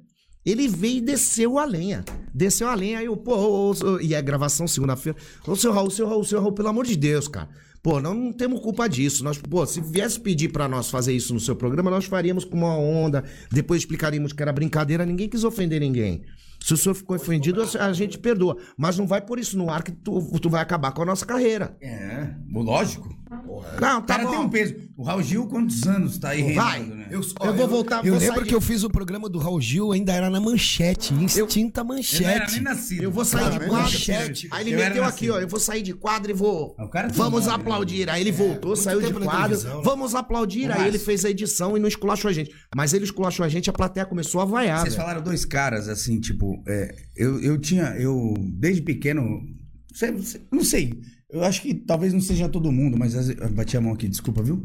Ele 0.44 0.68
veio 0.68 0.98
e 0.98 1.00
desceu 1.00 1.58
a 1.58 1.64
lenha. 1.64 2.04
Desceu 2.34 2.68
a 2.68 2.74
lenha, 2.74 2.98
aí 2.98 3.06
eu, 3.06 3.16
pô, 3.16 3.34
ô, 3.34 3.70
ô, 3.70 4.00
e 4.00 4.14
a 4.14 4.20
gravação 4.20 4.68
segunda-feira. 4.68 5.18
Ô, 5.46 5.56
seu 5.56 5.72
Raul, 5.72 5.90
seu 5.90 6.06
Raul, 6.06 6.24
seu 6.24 6.40
Raul, 6.40 6.52
pelo 6.52 6.68
amor 6.68 6.84
de 6.84 6.96
Deus, 6.96 7.28
cara. 7.28 7.48
Pô, 7.82 8.00
nós 8.00 8.16
não 8.16 8.32
temos 8.32 8.60
culpa 8.60 8.88
disso. 8.88 9.22
Nós, 9.22 9.38
pô, 9.38 9.66
se 9.66 9.80
viesse 9.80 10.18
pedir 10.18 10.48
pra 10.48 10.66
nós 10.66 10.90
fazer 10.90 11.12
isso 11.12 11.34
no 11.34 11.40
seu 11.40 11.54
programa, 11.54 11.90
nós 11.90 12.06
faríamos 12.06 12.44
com 12.44 12.56
uma 12.56 12.76
onda, 12.76 13.24
depois 13.50 13.82
explicaríamos 13.82 14.32
que 14.32 14.42
era 14.42 14.52
brincadeira, 14.52 15.04
ninguém 15.04 15.28
quis 15.28 15.44
ofender 15.44 15.80
ninguém. 15.80 16.22
Se 16.64 16.72
o 16.72 16.76
senhor 16.78 16.94
ficou 16.94 17.14
ofendido, 17.14 17.62
a 17.78 17.92
gente 17.92 18.16
perdoa. 18.16 18.56
Mas 18.74 18.96
não 18.96 19.06
vai 19.06 19.20
por 19.20 19.38
isso 19.38 19.58
no 19.58 19.68
ar 19.68 19.82
que 19.82 19.92
tu, 19.92 20.20
tu 20.40 20.48
vai 20.48 20.62
acabar 20.62 20.92
com 20.92 21.02
a 21.02 21.04
nossa 21.04 21.26
carreira. 21.26 21.76
É, 21.82 22.28
lógico. 22.50 23.14
Não, 23.80 23.98
O 23.98 24.02
tá 24.02 24.14
cara 24.14 24.24
bom. 24.24 24.30
tem 24.30 24.38
um 24.38 24.48
peso. 24.48 24.74
O 24.96 25.02
Raul 25.02 25.20
Gil, 25.22 25.46
quantos 25.48 25.82
anos 25.86 26.16
tá 26.18 26.28
aí 26.30 26.54
Vai. 26.54 26.78
reinando, 26.78 26.94
né? 26.94 27.08
Eu, 27.10 27.20
Eu 27.44 27.54
vou 27.54 27.66
voltar, 27.68 27.96
Eu 28.06 28.12
vou 28.12 28.20
lembro 28.20 28.36
sair 28.36 28.46
que 28.48 28.54
eu 28.54 28.60
fiz 28.60 28.84
o 28.84 28.88
programa 28.88 29.28
do 29.28 29.38
Raul 29.38 29.60
Gil, 29.60 29.90
ainda 29.92 30.12
era 30.12 30.30
na 30.30 30.40
manchete, 30.40 31.12
extinta 31.24 31.80
Eu 31.80 31.84
não 31.84 31.94
era 31.94 31.98
manchete. 31.98 32.52
nem 32.54 32.62
nascido. 32.62 33.02
Eu 33.02 33.10
vou 33.10 33.24
sair 33.24 33.44
de 33.44 33.50
Cara, 33.58 33.66
quadro. 33.66 33.82
manchete. 33.84 34.48
Aí 34.52 34.62
ele 34.68 34.74
Eu 34.74 34.78
meteu 34.78 35.04
aqui, 35.04 35.30
ó. 35.30 35.40
Eu 35.40 35.48
vou 35.48 35.58
sair 35.58 35.82
de 35.82 35.92
quadro 35.94 36.30
e 36.30 36.34
vou. 36.34 36.76
Ah, 36.78 36.84
o 36.84 36.88
Vamos 37.12 37.46
nome, 37.46 37.46
né? 37.46 37.54
aplaudir. 37.54 38.08
Aí 38.08 38.20
ele 38.20 38.32
voltou, 38.32 38.76
saiu 38.76 39.00
de 39.02 39.12
quadro. 39.12 39.58
né? 39.62 39.80
Vamos 39.82 40.14
aplaudir. 40.14 40.70
Aí 40.70 40.86
ele 40.86 40.98
fez 40.98 41.24
a 41.24 41.30
edição 41.30 41.76
e 41.76 41.80
não 41.80 41.88
esculachou 41.88 42.28
a 42.28 42.32
gente. 42.32 42.54
Mas 42.74 42.92
ele 42.94 43.04
esculachou 43.04 43.44
a 43.44 43.48
gente, 43.48 43.68
a 43.68 43.72
plateia 43.72 44.06
começou 44.06 44.40
a 44.40 44.44
vaiar. 44.44 44.80
Vocês 44.82 44.94
falaram 44.94 45.20
dois 45.22 45.44
caras, 45.44 45.88
assim, 45.88 46.20
tipo, 46.20 46.53
é, 46.66 46.94
eu, 47.16 47.40
eu 47.40 47.58
tinha, 47.58 47.96
eu, 47.96 48.34
desde 48.38 48.82
pequeno, 48.82 49.42
não 50.50 50.64
sei, 50.64 51.00
eu 51.30 51.42
acho 51.42 51.62
que 51.62 51.74
talvez 51.74 52.12
não 52.12 52.20
seja 52.20 52.48
todo 52.48 52.70
mundo, 52.70 52.96
mas 52.96 53.28
eu 53.28 53.50
bati 53.50 53.76
a 53.76 53.80
mão 53.80 53.92
aqui, 53.92 54.08
desculpa, 54.08 54.42
viu? 54.42 54.64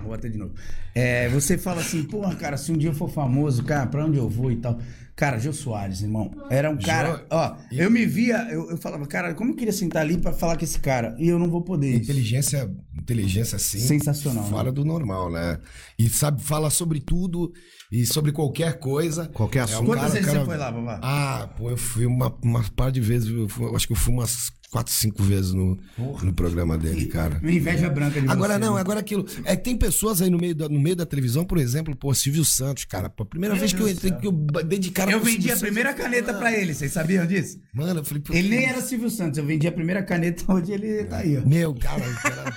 Vou 0.00 0.10
bater 0.10 0.30
de 0.30 0.38
novo. 0.38 0.54
É, 0.94 1.28
você 1.28 1.58
fala 1.58 1.80
assim, 1.80 2.02
pô, 2.02 2.20
cara, 2.36 2.56
se 2.56 2.72
um 2.72 2.76
dia 2.76 2.90
eu 2.90 2.94
for 2.94 3.10
famoso, 3.10 3.62
cara, 3.64 3.86
pra 3.86 4.04
onde 4.06 4.16
eu 4.16 4.28
vou 4.28 4.50
e 4.50 4.56
tal. 4.56 4.78
Cara, 5.14 5.38
Jô 5.38 5.52
Soares, 5.52 6.00
irmão, 6.00 6.30
era 6.48 6.70
um 6.70 6.78
cara, 6.78 7.26
ó, 7.28 7.54
eu 7.70 7.90
me 7.90 8.06
via, 8.06 8.48
eu, 8.50 8.70
eu 8.70 8.78
falava, 8.78 9.06
cara, 9.06 9.34
como 9.34 9.50
eu 9.50 9.54
queria 9.54 9.72
sentar 9.72 10.00
ali 10.00 10.16
pra 10.16 10.32
falar 10.32 10.56
com 10.56 10.64
esse 10.64 10.80
cara? 10.80 11.14
E 11.18 11.28
eu 11.28 11.38
não 11.38 11.50
vou 11.50 11.60
poder. 11.60 11.90
isso. 11.90 12.04
Inteligência, 12.04 12.74
inteligência 12.98 13.56
assim. 13.56 13.78
Sensacional, 13.80 14.44
né? 14.44 14.50
Fora 14.50 14.72
do 14.72 14.82
normal, 14.82 15.30
né? 15.30 15.58
E 15.98 16.08
sabe, 16.08 16.42
fala 16.42 16.70
sobre 16.70 17.00
tudo 17.00 17.52
e 17.90 18.06
sobre 18.06 18.32
qualquer 18.32 18.78
coisa. 18.78 19.26
Qualquer 19.28 19.60
É 19.60 19.62
um 19.62 19.64
assunto. 19.64 19.86
Quantas 19.86 20.02
cara- 20.02 20.12
vezes 20.14 20.26
cara- 20.26 20.38
você 20.40 20.46
foi 20.46 20.56
lá, 20.56 20.70
Babá? 20.72 21.00
Ah, 21.02 21.48
pô, 21.56 21.70
eu 21.70 21.76
fui 21.76 22.06
uma, 22.06 22.34
uma 22.42 22.62
par 22.76 22.90
de 22.92 23.00
vezes. 23.00 23.28
Eu, 23.30 23.48
fui- 23.48 23.66
eu 23.66 23.76
acho 23.76 23.86
que 23.86 23.92
eu 23.92 23.96
fui 23.96 24.12
umas 24.12 24.52
quatro, 24.70 24.92
cinco 24.92 25.20
vezes 25.24 25.52
no, 25.52 25.76
no 26.22 26.32
programa 26.32 26.78
dele, 26.78 27.06
cara. 27.06 27.40
Minha 27.42 27.56
inveja 27.56 27.90
branca 27.90 28.20
de 28.20 28.28
Agora 28.28 28.52
você, 28.54 28.58
não, 28.60 28.74
né? 28.76 28.80
agora 28.80 29.00
aquilo. 29.00 29.26
É 29.44 29.56
que 29.56 29.64
tem 29.64 29.76
pessoas 29.76 30.22
aí 30.22 30.30
no 30.30 30.38
meio 30.38 30.54
da, 30.54 30.68
no 30.68 30.78
meio 30.78 30.94
da 30.94 31.04
televisão, 31.04 31.44
por 31.44 31.58
exemplo, 31.58 31.96
pô, 31.96 32.14
Silvio 32.14 32.44
Santos, 32.44 32.84
cara. 32.84 33.10
Pô, 33.10 33.24
a 33.24 33.26
primeira 33.26 33.54
Meu 33.56 33.60
vez 33.60 33.72
que 33.72 33.80
eu 33.80 33.86
Deus 33.86 33.96
entrei, 33.98 34.10
céu. 34.12 34.20
que 34.20 34.26
eu 34.28 34.62
dei 34.62 34.78
de 34.78 34.90
cara 34.92 35.10
Eu 35.10 35.18
vendi 35.20 35.42
Silvio 35.48 35.56
a 35.56 35.58
primeira 35.58 35.88
Santos, 35.90 36.04
caneta 36.04 36.34
pra 36.34 36.56
ele, 36.56 36.72
vocês 36.72 36.92
sabiam 36.92 37.26
disso? 37.26 37.58
Mano, 37.74 37.98
eu 38.00 38.04
falei, 38.04 38.22
pô, 38.22 38.32
Ele 38.32 38.48
nem 38.48 38.66
era 38.66 38.80
Silvio 38.80 39.10
Santos, 39.10 39.38
eu 39.38 39.44
vendi 39.44 39.66
a 39.66 39.72
primeira 39.72 40.04
caneta 40.04 40.44
onde 40.54 40.70
ele 40.70 41.02
tá 41.04 41.16
aí, 41.18 41.36
ó. 41.36 41.40
Meu, 41.48 41.74
cara, 41.74 42.04
cara. 42.22 42.56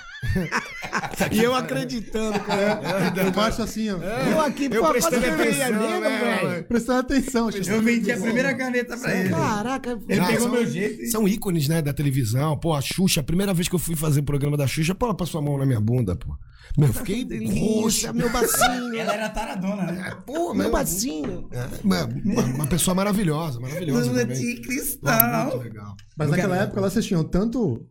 E 1.32 1.44
eu 1.44 1.56
acreditando, 1.56 2.40
cara. 2.42 3.14
Eu 3.16 3.32
baixo 3.32 3.62
assim, 3.62 3.90
ó. 3.92 3.98
Eu 3.98 4.42
aqui, 4.42 4.68
Eu 4.72 4.84
pô, 4.84 4.90
prestando 4.92 5.26
atenção, 5.26 5.38
mesmo, 5.46 5.80
né, 6.02 6.40
velho. 6.42 6.64
Prestando 6.66 7.00
atenção. 7.00 7.50
Eu 7.50 7.82
vendi 7.82 8.12
a 8.12 8.18
primeira 8.18 8.54
caneta 8.56 8.98
pra 8.98 9.16
ele. 9.16 9.30
Caraca. 9.30 10.00
Ele 10.08 10.20
Ah, 10.20 10.26
pegou 10.28 10.42
são- 10.44 10.52
meu 10.52 10.66
jeito. 10.66 11.12
São 11.12 11.28
ícones, 11.28 11.68
né, 11.68 11.82
da 11.82 11.94
televisão. 11.94 12.58
Pô, 12.58 12.74
a 12.74 12.82
Xuxa, 12.82 13.22
a 13.22 13.24
primeira 13.24 13.54
vez 13.54 13.68
que 13.68 13.76
eu 13.76 13.80
fui 13.80 13.96
fazer 13.96 14.20
o 14.22 14.24
programa 14.24 14.58
da 14.58 14.68
Xuxa, 14.68 14.94
pô, 14.96 15.06
ela 15.08 15.16
passou 15.16 15.40
a 15.40 15.42
mão 15.44 15.58
na 15.58 15.66
minha 15.66 15.80
bunda, 15.82 16.16
pô. 16.16 16.36
Meu, 16.78 16.88
eu 16.88 16.94
fiquei 16.94 17.28
roxo. 17.60 18.14
Meu 18.14 18.30
bacinho. 18.30 18.96
Ela 18.98 19.14
era 19.14 19.30
taradona, 19.30 19.84
né? 19.92 20.18
Pô, 20.26 20.54
Meu 20.54 20.56
meu 20.56 20.72
bacinho. 20.72 21.48
É, 21.52 21.68
uma, 21.84 22.06
uma- 22.06 22.44
uma 22.44 22.68
pessoa 22.68 22.96
maravilhosa, 22.96 23.60
maravilhosa 23.60 24.10
Lula 24.10 24.26
de 24.26 24.56
Pô, 24.56 24.62
cristal. 24.64 25.46
muito 25.52 25.64
legal. 25.64 25.96
Mas 26.18 26.30
naquela 26.30 26.58
época 26.58 26.82
lá 26.82 26.90
vocês 26.90 27.06
tinham 27.06 27.24
tanto 27.24 27.86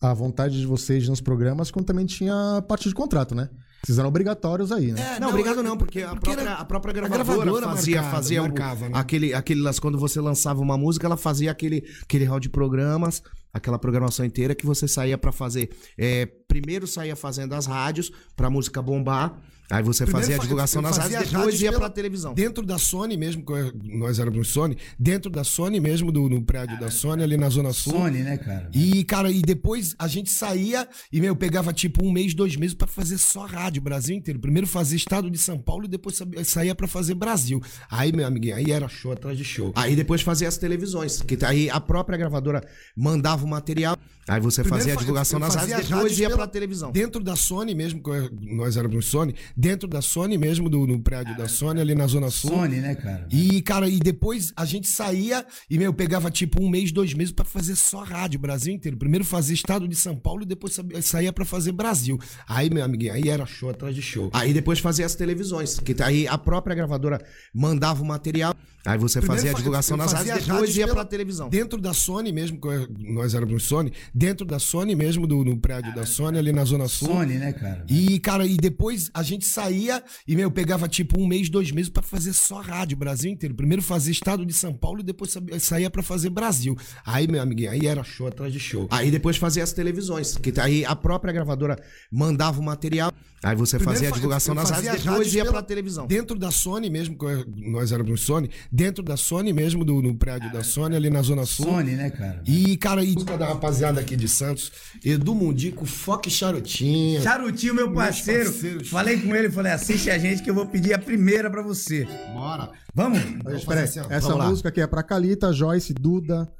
a 0.00 0.14
vontade 0.14 0.58
de 0.58 0.66
vocês 0.66 1.06
nos 1.08 1.20
programas, 1.20 1.70
como 1.70 1.84
também 1.84 2.06
tinha 2.06 2.64
parte 2.66 2.88
de 2.88 2.94
contrato, 2.94 3.34
né? 3.34 3.50
Vocês 3.84 3.98
eram 3.98 4.08
obrigatórios 4.08 4.72
aí, 4.72 4.92
né? 4.92 5.16
É, 5.16 5.20
Não, 5.20 5.28
obrigado 5.30 5.62
não, 5.62 5.76
porque 5.76 6.02
a 6.02 6.14
própria, 6.14 6.32
era- 6.42 6.54
a 6.54 6.64
própria 6.64 6.90
a 6.90 6.94
gravadora, 6.94 7.24
gravadora 7.24 7.66
fazia, 7.68 7.96
marcava, 7.96 8.16
fazia 8.16 8.40
o- 8.40 8.44
marcava, 8.44 8.88
né? 8.88 8.98
aquele, 8.98 9.34
aquele 9.34 9.60
quando 9.80 9.98
você 9.98 10.20
lançava 10.20 10.60
uma 10.60 10.76
música, 10.76 11.06
ela 11.06 11.16
fazia 11.16 11.50
aquele, 11.50 11.84
aquele 12.02 12.24
hall 12.24 12.40
de 12.40 12.48
programas, 12.50 13.22
aquela 13.52 13.78
programação 13.78 14.24
inteira 14.24 14.54
que 14.54 14.66
você 14.66 14.86
saía 14.88 15.16
pra 15.18 15.32
fazer. 15.32 15.70
é, 15.98 16.26
primeiro 16.48 16.86
saía 16.86 17.14
fazendo 17.16 17.54
as 17.54 17.64
rádios 17.66 18.10
pra 18.36 18.50
música 18.50 18.82
bombar, 18.82 19.38
aí 19.70 19.82
você 19.82 20.04
Primeiro 20.04 20.20
fazia 20.26 20.36
a 20.36 20.38
divulgação 20.38 20.82
nas 20.82 20.96
rádios, 20.96 21.20
depois 21.20 21.32
rádios 21.44 21.62
ia 21.62 21.70
pela- 21.70 21.80
pra 21.80 21.90
televisão. 21.90 22.34
Dentro 22.34 22.64
da 22.66 22.78
Sony 22.78 23.16
mesmo, 23.16 23.44
nós 23.84 24.18
éramos 24.18 24.48
Sony, 24.48 24.76
dentro 24.98 25.30
da 25.30 25.44
Sony 25.44 25.80
mesmo, 25.80 26.10
do, 26.12 26.28
no 26.28 26.42
prédio 26.42 26.78
da 26.80 26.90
Sony, 26.90 27.22
ali 27.22 27.36
na 27.36 27.48
Zona 27.48 27.72
Sul. 27.72 27.92
Sony, 27.92 28.18
né, 28.18 28.36
cara? 28.36 28.70
E, 28.74 29.04
cara, 29.04 29.30
e 29.30 29.40
depois 29.42 29.94
a 29.98 30.08
gente 30.08 30.30
saía 30.30 30.88
e, 31.12 31.20
meu, 31.20 31.34
pegava 31.36 31.72
tipo 31.72 32.04
um 32.04 32.10
mês, 32.10 32.34
dois 32.34 32.56
meses 32.56 32.74
pra 32.74 32.86
fazer 32.86 33.18
só 33.18 33.46
rádio, 33.46 33.80
Brasil 33.82 34.16
inteiro. 34.16 34.40
Primeiro 34.40 34.66
fazia 34.66 34.96
estado 34.96 35.30
de 35.30 35.38
São 35.38 35.58
Paulo 35.58 35.84
e 35.84 35.88
depois 35.88 36.16
sabia- 36.16 36.44
saía 36.44 36.74
pra 36.74 36.86
fazer 36.88 37.14
Brasil. 37.14 37.60
Aí, 37.90 38.12
meu 38.12 38.26
amiguinho, 38.26 38.56
aí 38.56 38.70
era 38.70 38.88
show 38.88 39.12
atrás 39.12 39.36
de 39.38 39.44
show. 39.44 39.72
Aí 39.76 39.94
depois 39.94 40.22
fazia 40.22 40.48
as 40.48 40.56
televisões, 40.58 41.22
que 41.22 41.38
aí 41.44 41.70
a 41.70 41.80
própria 41.80 42.18
gravadora 42.18 42.62
mandava 42.96 43.44
o 43.44 43.48
material, 43.48 43.96
aí 44.28 44.40
você 44.40 44.62
Primeiro 44.62 44.78
fazia 44.84 44.94
a 44.94 44.96
divulgação 44.96 45.38
nas 45.38 45.54
rádios, 45.54 45.76
depois 45.78 45.88
rádios 46.02 46.18
ia 46.18 46.26
pela- 46.28 46.38
pra 46.38 46.46
televisão. 46.46 46.92
Dentro 46.92 47.22
da 47.22 47.36
Sony 47.36 47.74
mesmo, 47.74 48.02
nós 48.40 48.76
éramos 48.76 49.06
Sony, 49.06 49.34
dentro 49.56 49.88
da 49.88 50.00
Sony 50.02 50.36
mesmo, 50.38 50.68
do, 50.68 50.86
no 50.86 51.00
prédio 51.00 51.36
da 51.36 51.48
Sony, 51.48 51.80
ali 51.80 51.94
na 51.94 52.06
Zona 52.06 52.30
Sul. 52.30 52.50
Sony, 52.50 52.76
né, 52.76 52.94
cara? 52.94 53.26
E, 53.30 53.60
cara, 53.62 53.88
e 53.88 53.98
depois 53.98 54.52
a 54.56 54.64
gente 54.64 54.88
saía 54.88 55.44
e, 55.68 55.78
meu, 55.78 55.92
pegava 55.92 56.30
tipo 56.30 56.62
um 56.62 56.68
mês, 56.68 56.92
dois 56.92 57.12
meses 57.14 57.32
pra 57.32 57.44
fazer 57.44 57.76
só 57.76 58.02
rádio, 58.04 58.38
Brasil 58.38 58.72
inteiro. 58.72 58.96
Primeiro 58.96 59.24
fazia 59.24 59.54
estado 59.54 59.86
de 59.88 59.96
São 59.96 60.16
Paulo 60.16 60.42
e 60.42 60.46
depois 60.46 60.74
sabia- 60.74 61.00
saía 61.02 61.32
pra 61.32 61.44
fazer 61.44 61.72
Brasil. 61.72 62.18
Aí, 62.48 62.70
meu 62.70 62.84
amiguinho, 62.84 63.12
aí 63.12 63.28
era 63.28 63.44
show 63.46 63.70
atrás 63.70 63.94
de 63.94 64.02
show. 64.02 64.30
Aí 64.32 64.52
depois 64.52 64.78
fazia 64.78 65.06
as 65.06 65.14
televisões, 65.14 65.78
que 65.80 65.94
aí 66.02 66.26
a 66.28 66.38
própria 66.38 66.74
gravadora 66.74 67.20
mandava 67.54 68.02
o 68.02 68.06
material, 68.06 68.54
aí 68.84 68.98
você 68.98 69.18
Primeiro 69.20 69.40
fazia 69.42 69.50
a 69.52 69.54
divulgação 69.54 69.96
nas 69.96 70.12
rádios, 70.12 70.46
depois 70.46 70.76
ia 70.76 70.84
pela- 70.86 70.94
pra 70.96 71.04
televisão. 71.04 71.48
Dentro 71.48 71.80
da 71.80 71.92
Sony 71.92 72.32
mesmo, 72.32 72.58
nós 72.98 73.34
éramos 73.34 73.62
Sony, 73.64 73.92
dentro 74.14 74.46
da 74.46 74.58
Sony 74.58 74.94
mesmo, 74.94 75.26
do, 75.26 75.44
no 75.44 75.56
prédio 75.58 75.94
da 75.94 76.06
Sony, 76.06 76.38
ali 76.38 76.52
na 76.52 76.64
Zona 76.64 76.88
Sul. 76.88 77.08
Sony, 77.08 77.34
né, 77.34 77.52
cara? 77.52 77.84
E, 77.88 78.18
cara, 78.20 78.46
e 78.46 78.56
depois 78.56 79.10
a 79.12 79.22
gente 79.22 79.44
saía 79.46 80.02
e, 80.26 80.34
meu, 80.36 80.50
pegava 80.50 80.88
tipo 80.88 81.20
um 81.20 81.26
mês, 81.26 81.48
dois 81.48 81.70
meses 81.70 81.90
pra 81.90 82.02
fazer 82.02 82.32
só 82.32 82.60
rádio, 82.60 82.96
Brasil 82.96 83.30
inteiro. 83.30 83.54
Primeiro 83.54 83.82
fazia 83.82 84.12
estado 84.12 84.44
de 84.46 84.52
São 84.52 84.72
Paulo 84.72 85.00
e 85.00 85.02
depois 85.02 85.30
sabia- 85.32 85.58
saía 85.60 85.90
pra 85.90 86.02
fazer 86.02 86.30
Brasil. 86.30 86.76
Aí, 87.04 87.26
meu 87.28 87.40
amiguinho, 87.42 87.70
aí 87.70 87.86
era 87.86 88.02
show 88.02 88.26
atrás 88.26 88.52
de 88.52 88.60
show. 88.60 88.86
Aí 88.90 89.10
depois 89.10 89.36
fazia 89.36 89.62
as 89.62 89.72
televisões, 89.72 90.36
que 90.36 90.58
aí 90.60 90.84
a 90.84 90.96
própria 90.96 91.32
gravadora 91.32 91.76
mandava 92.10 92.60
o 92.60 92.62
material, 92.62 93.12
aí 93.42 93.56
você 93.56 93.76
Primeiro 93.76 93.94
fazia 94.00 94.08
a 94.08 94.12
divulgação 94.12 94.54
nas 94.54 94.68
rádios, 94.70 94.88
as 94.88 94.96
depois 95.02 95.16
rádios 95.18 95.34
ia 95.34 95.42
pela- 95.44 95.52
pra 95.54 95.62
televisão. 95.62 96.06
Dentro 96.06 96.38
da 96.38 96.50
Sony 96.50 96.90
mesmo, 96.90 97.16
nós 97.56 97.90
éramos 97.92 98.20
Sony, 98.20 98.50
dentro 98.70 99.02
da 99.02 99.16
Sony 99.16 99.52
mesmo, 99.52 99.84
do, 99.84 100.02
no 100.02 100.14
prédio 100.14 100.52
da 100.52 100.62
Sony, 100.62 100.96
ali 100.96 101.08
na 101.10 101.22
Zona 101.22 101.44
Sul. 101.46 101.66
Sony, 101.66 101.92
né, 101.92 102.10
cara? 102.10 102.42
E, 102.46 102.76
cara, 102.76 103.02
e 103.04 103.12
música 103.14 103.36
da 103.38 103.46
rapaziada 103.46 104.00
aqui 104.00 104.16
de 104.16 104.28
Santos, 104.28 104.70
Edu 105.04 105.34
Mundico, 105.34 105.86
Foque 105.86 106.30
Charutinha. 106.30 107.20
Charutinho, 107.22 107.74
meu 107.74 107.92
parceiro. 107.92 108.52
Falei 108.84 109.18
com 109.20 109.34
ele, 109.34 109.50
falei, 109.50 109.72
assiste 109.72 110.10
a 110.10 110.18
gente 110.18 110.42
que 110.42 110.50
eu 110.50 110.54
vou 110.54 110.66
pedir 110.66 110.92
a 110.94 110.98
primeira 110.98 111.50
pra 111.50 111.62
você. 111.62 112.06
Bora. 112.34 112.70
Vamos? 112.94 113.20
Mas, 113.44 113.68
assim, 113.68 114.00
essa 114.10 114.28
Vamos 114.28 114.46
música 114.46 114.68
aqui 114.68 114.80
é 114.80 114.86
pra 114.86 115.02
Calita, 115.02 115.52
Joyce, 115.52 115.94
Duda, 115.94 116.50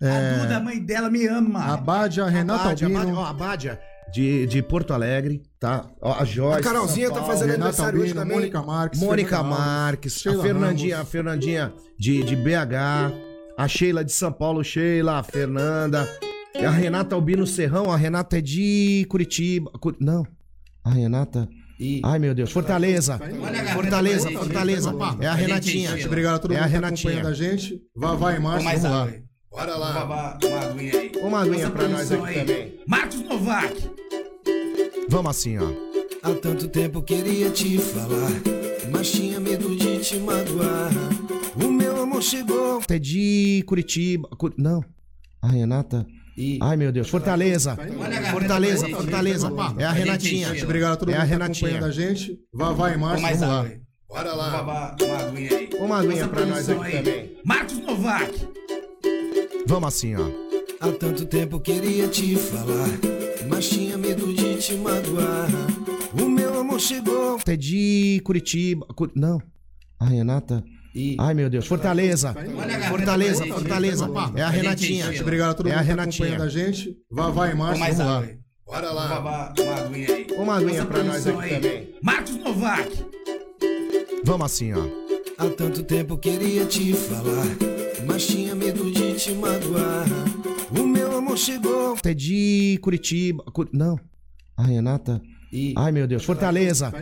A 0.00 0.42
Duda, 0.42 0.56
a 0.56 0.60
mãe 0.60 0.80
dela, 0.80 1.08
me 1.10 1.26
ama. 1.26 1.60
Abádia, 1.72 2.26
Renata 2.26 2.70
Albino. 2.70 2.98
Abádia, 2.98 3.28
Abádia, 3.30 3.80
de, 4.12 4.46
de 4.46 4.62
Porto 4.62 4.92
Alegre, 4.92 5.42
tá? 5.64 5.86
Ó, 6.02 6.12
a 6.12 6.24
Joyce. 6.26 6.60
A 6.60 6.62
Carolzinha 6.62 7.10
tá 7.10 7.22
fazendo 7.22 7.50
Renata 7.52 7.64
aniversário 7.68 8.00
hoje 8.00 8.08
Albino, 8.10 8.20
também. 8.22 8.36
Mônica 8.36 8.62
Marques. 8.62 9.00
Mônica 9.00 9.42
Marques, 9.42 10.12
Sheila 10.20 10.38
a 10.38 10.42
Fernandinha, 10.46 11.00
a. 11.00 11.04
Fernandinha 11.06 11.72
de, 11.98 12.22
de 12.22 12.36
BH, 12.36 13.12
a 13.56 13.66
Sheila 13.68 14.04
de 14.04 14.12
São 14.12 14.30
Paulo, 14.30 14.62
Sheila, 14.62 15.20
a 15.20 15.22
Fernanda, 15.22 16.06
a 16.54 16.70
Renata 16.70 17.14
Albino 17.14 17.46
Serrão, 17.46 17.90
a 17.90 17.96
Renata 17.96 18.36
é 18.38 18.40
de 18.42 19.06
Curitiba. 19.08 19.70
Cu- 19.80 19.96
Não, 19.98 20.26
a 20.84 20.90
Renata. 20.90 21.48
Ai 22.04 22.18
meu 22.18 22.34
Deus, 22.34 22.52
Fortaleza. 22.52 23.18
Fortaleza, 23.74 24.30
Fortaleza. 24.30 24.94
É 25.20 25.26
a 25.26 25.34
Renatinha. 25.34 25.90
Gente, 25.90 26.06
obrigado 26.06 26.34
a 26.36 26.38
todo 26.38 26.52
É 26.52 26.56
mundo 26.56 26.64
a 26.64 26.66
que 26.68 26.72
tá 26.72 26.78
Renatinha. 26.86 27.12
acompanhando 27.14 27.32
a 27.32 27.36
gente. 27.36 27.80
Vai, 27.96 28.16
vai, 28.16 28.38
Márcio, 28.38 28.64
mais 28.64 28.82
vamos 28.82 28.96
lá. 28.98 29.12
Bora 29.50 29.76
lá. 29.76 30.38
uma 30.44 30.60
aguinha 30.60 30.98
aí. 31.00 31.12
Uma 31.22 31.40
aguinha 31.42 31.70
pra 31.70 31.88
nós 31.88 32.12
aqui 32.12 32.24
aí. 32.26 32.34
também. 32.40 32.80
Marcos 32.86 33.20
Novak. 33.22 33.90
Vamos 35.08 35.30
assim, 35.30 35.58
ó. 35.58 35.68
Há 36.22 36.34
tanto 36.34 36.68
tempo 36.68 37.02
queria 37.02 37.50
te 37.50 37.78
falar, 37.78 38.30
mas 38.90 39.10
tinha 39.12 39.38
medo 39.38 39.74
de 39.76 39.98
te 39.98 40.16
magoar. 40.18 40.90
O 41.62 41.70
meu 41.70 42.02
amor 42.02 42.22
chegou. 42.22 42.80
É 42.88 42.98
de 42.98 43.62
Curitiba. 43.66 44.28
Cu- 44.38 44.52
Não, 44.56 44.82
a 45.42 45.48
Renata. 45.48 46.06
Ai 46.62 46.76
meu 46.76 46.90
Deus, 46.90 47.08
Fortaleza. 47.08 47.76
Fortaleza, 48.32 48.88
Fortaleza. 48.88 49.52
É 49.78 49.84
a 49.84 49.92
Renatinha. 49.92 50.48
Gente, 50.48 50.64
Obrigado 50.64 50.92
a 50.94 50.96
todo 50.96 51.10
É 51.10 51.12
mundo 51.12 51.20
a 51.22 51.24
que 51.24 51.30
tá 51.30 51.34
Renatinha. 51.36 51.70
acompanhando 51.70 51.90
a 51.90 51.94
gente. 51.94 52.38
Vai, 52.52 52.74
vai, 52.74 52.90
Vou 52.92 53.00
Márcio, 53.00 53.26
vamos 53.26 53.40
lá. 53.40 53.70
Bora 54.08 54.28
Vou 54.30 54.38
lá. 54.38 54.50
babar 54.50 54.96
uma 55.02 55.16
aguinha 55.18 55.50
aí. 55.58 55.70
Uma 55.78 55.98
aguinha 56.00 56.28
pra 56.28 56.46
nós 56.46 56.68
aqui 56.68 56.84
aí. 56.86 56.92
também. 57.02 57.36
Marcos 57.44 57.78
Novak. 57.78 58.48
Vamos 59.66 59.88
assim, 59.88 60.16
ó. 60.16 60.28
Há 60.80 60.90
tanto 60.92 61.24
tempo 61.26 61.60
queria 61.60 62.08
te 62.08 62.36
falar, 62.36 62.88
mas 63.48 63.68
tinha 63.68 63.96
medo 63.98 64.32
de 64.32 64.56
te 64.56 64.74
magoar. 64.74 65.48
O 66.20 66.28
meu 66.28 66.60
amor 66.60 66.80
chegou. 66.80 67.38
É 67.46 67.56
de 67.56 68.20
Curitiba. 68.24 68.86
Cu- 68.94 69.10
Não. 69.14 69.40
A 69.98 70.06
Renata. 70.06 70.62
Ai, 71.18 71.34
meu 71.34 71.50
Deus. 71.50 71.66
Fortaleza. 71.66 72.32
Fortaleza, 72.88 73.44
Fortaleza. 73.46 74.08
É 74.36 74.42
a 74.42 74.48
Renatinha. 74.48 75.06
Gente, 75.06 75.22
Obrigado 75.22 75.50
a 75.50 75.54
todo 75.54 75.68
É 75.68 75.72
a 75.72 75.76
mundo 75.76 75.82
que 75.82 75.88
tá 75.88 75.92
Renatinha. 76.02 76.28
acompanhando 76.28 76.48
a 76.48 76.52
gente. 76.52 76.96
Vai, 77.10 77.32
vai, 77.32 77.54
Márcio, 77.54 77.84
vamos 77.84 77.98
lá. 77.98 78.24
Bora 78.66 78.90
lá. 78.92 79.52
uma 79.60 79.74
aguinha 79.74 80.08
aí. 80.14 80.26
Uma 80.38 80.56
aguinha 80.56 80.86
pra 80.86 81.02
nós 81.02 81.26
aqui 81.26 81.38
aí. 81.42 81.50
também. 81.60 81.94
Marcos 82.02 82.36
Novak. 82.36 83.04
Vamos 84.24 84.46
assim, 84.46 84.72
ó. 84.72 84.84
Há 85.36 85.50
tanto 85.50 85.82
tempo 85.82 86.16
queria 86.16 86.64
te 86.64 86.92
falar, 86.94 87.44
mas 88.06 88.26
tinha 88.26 88.54
medo 88.54 88.90
de 88.90 89.14
te 89.14 89.32
magoar. 89.32 90.06
O 90.78 90.86
meu 90.86 91.13
chegou. 91.36 91.96
É 92.04 92.14
de 92.14 92.78
Curitiba. 92.82 93.42
Cu- 93.52 93.68
Não. 93.72 93.98
A 94.56 94.62
Renata. 94.64 95.20
Ai, 95.76 95.92
meu 95.92 96.06
Deus. 96.06 96.24
Fortaleza. 96.24 96.92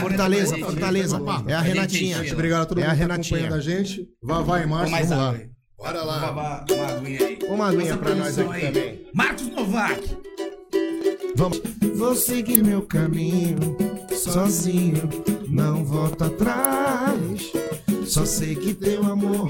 Fortaleza, 0.00 0.56
Fortaleza. 0.58 1.20
É 1.46 1.54
a 1.54 1.60
Renatinha. 1.60 2.22
Obrigado 2.32 2.62
a 2.62 2.66
todo 2.66 2.78
É 2.78 2.82
mundo 2.82 2.90
a 2.90 2.94
que 2.94 2.98
tá 3.00 3.04
Renatinha. 3.04 3.40
acompanhando 3.40 3.58
a 3.58 3.62
gente. 3.62 4.08
Vai, 4.22 4.44
vai, 4.44 4.66
Márcio, 4.66 4.96
vamos 4.96 5.10
lá. 5.10 5.34
Bora 5.76 6.02
lá. 6.02 6.64
uma 6.70 6.86
aguinha 6.86 7.26
aí. 7.26 7.38
Uma 7.48 7.68
aguinha 7.68 7.96
pra 7.98 8.14
nós 8.14 8.38
aqui 8.38 8.50
aí. 8.52 8.60
também. 8.66 9.06
Marcos 9.14 9.48
Novak. 9.48 10.16
Vamos. 11.36 11.60
Vou 11.94 12.14
seguir 12.16 12.64
meu 12.64 12.82
caminho 12.82 13.58
sozinho, 14.12 15.08
não 15.48 15.84
volto 15.84 16.24
atrás. 16.24 17.52
Só 18.08 18.24
sei 18.24 18.54
que 18.54 18.72
teu 18.72 19.04
amor 19.04 19.48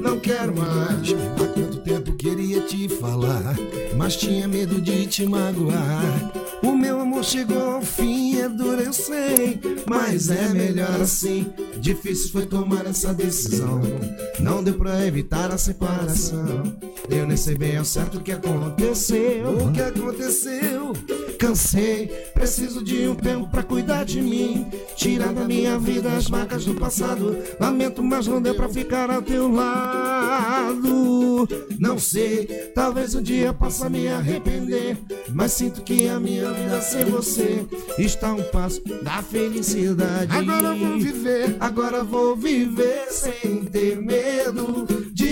não 0.00 0.18
quero 0.18 0.56
mais. 0.56 1.12
Há 1.12 1.46
tanto 1.52 1.80
tempo 1.80 2.14
queria 2.14 2.62
te 2.62 2.88
falar, 2.88 3.54
mas 3.94 4.16
tinha 4.16 4.48
medo 4.48 4.80
de 4.80 5.06
te 5.06 5.26
magoar. 5.26 6.32
O 6.62 6.72
meu 6.72 6.98
amor 7.00 7.22
chegou 7.22 7.74
ao 7.74 7.82
fim, 7.82 8.40
é 8.40 8.46
eu 8.46 8.92
sei, 8.92 9.60
mas 9.86 10.30
é 10.30 10.48
melhor 10.48 11.00
assim. 11.00 11.52
Difícil 11.78 12.30
foi 12.30 12.46
tomar 12.46 12.86
essa 12.86 13.12
decisão, 13.12 13.80
não 14.38 14.64
deu 14.64 14.74
pra 14.74 15.06
evitar 15.06 15.52
a 15.52 15.58
separação. 15.58 16.62
Eu 17.08 17.26
nem 17.26 17.36
sei 17.36 17.56
bem 17.56 17.76
ao 17.76 17.84
certo 17.84 18.18
o 18.18 18.20
que 18.20 18.32
aconteceu. 18.32 19.66
O 19.66 19.72
que 19.72 19.80
aconteceu? 19.80 20.92
Cansei, 21.40 22.06
preciso 22.34 22.84
de 22.84 23.08
um 23.08 23.14
tempo 23.14 23.48
pra 23.48 23.62
cuidar 23.62 24.04
de 24.04 24.20
mim. 24.20 24.66
Tirar 24.94 25.32
da 25.32 25.46
minha 25.46 25.78
vida 25.78 26.12
as 26.12 26.28
marcas 26.28 26.66
do 26.66 26.74
passado. 26.74 27.34
Lamento, 27.58 28.02
mas 28.02 28.26
não 28.26 28.42
deu 28.42 28.54
pra 28.54 28.68
ficar 28.68 29.10
ao 29.10 29.22
teu 29.22 29.50
lado. 29.50 31.48
Não 31.78 31.98
sei, 31.98 32.44
talvez 32.74 33.14
um 33.14 33.22
dia 33.22 33.54
possa 33.54 33.88
me 33.88 34.06
arrepender. 34.06 34.98
Mas 35.30 35.52
sinto 35.52 35.80
que 35.80 36.10
a 36.10 36.20
minha 36.20 36.52
vida 36.52 36.78
sem 36.82 37.06
você 37.06 37.64
está 37.96 38.28
a 38.28 38.34
um 38.34 38.42
passo 38.42 38.82
da 39.02 39.22
felicidade. 39.22 40.30
Agora 40.36 40.74
vou 40.74 40.98
viver, 40.98 41.56
agora 41.58 42.04
vou 42.04 42.36
viver 42.36 43.06
sem 43.08 43.64
ter 43.64 43.96
medo 43.96 44.86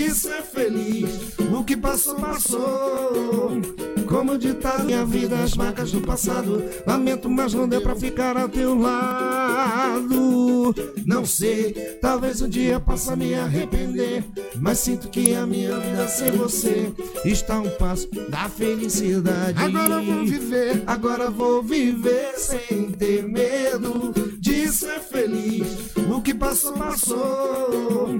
de 0.09 0.15
ser 0.15 0.41
feliz. 0.41 1.37
O 1.55 1.63
que 1.63 1.77
passou, 1.77 2.15
passou. 2.15 3.61
Como 4.07 4.39
ditar 4.39 4.83
minha 4.83 5.05
vida, 5.05 5.37
as 5.37 5.53
marcas 5.53 5.91
do 5.91 6.01
passado. 6.01 6.63
Lamento, 6.85 7.29
mas 7.29 7.53
não 7.53 7.67
deu 7.67 7.79
pra 7.81 7.95
ficar 7.95 8.35
ao 8.35 8.49
teu 8.49 8.77
lado. 8.77 10.73
Não 11.05 11.25
sei, 11.25 11.73
talvez 12.01 12.41
um 12.41 12.49
dia 12.49 12.79
possa 12.79 13.15
me 13.15 13.35
arrepender. 13.35 14.23
Mas 14.55 14.79
sinto 14.79 15.09
que 15.09 15.35
a 15.35 15.45
minha 15.45 15.77
vida 15.77 16.07
sem 16.07 16.31
você 16.31 16.91
está 17.23 17.55
a 17.55 17.61
um 17.61 17.69
passo 17.69 18.09
da 18.29 18.49
felicidade. 18.49 19.61
Agora 19.61 20.01
vou 20.01 20.25
viver, 20.25 20.83
agora 20.87 21.29
vou 21.29 21.61
viver 21.61 22.33
sem 22.35 22.91
ter 22.91 23.23
medo 23.23 24.11
de 24.39 24.67
ser 24.69 24.99
feliz. 25.01 25.95
O 26.11 26.19
que 26.21 26.33
passou, 26.33 26.73
passou. 26.73 28.17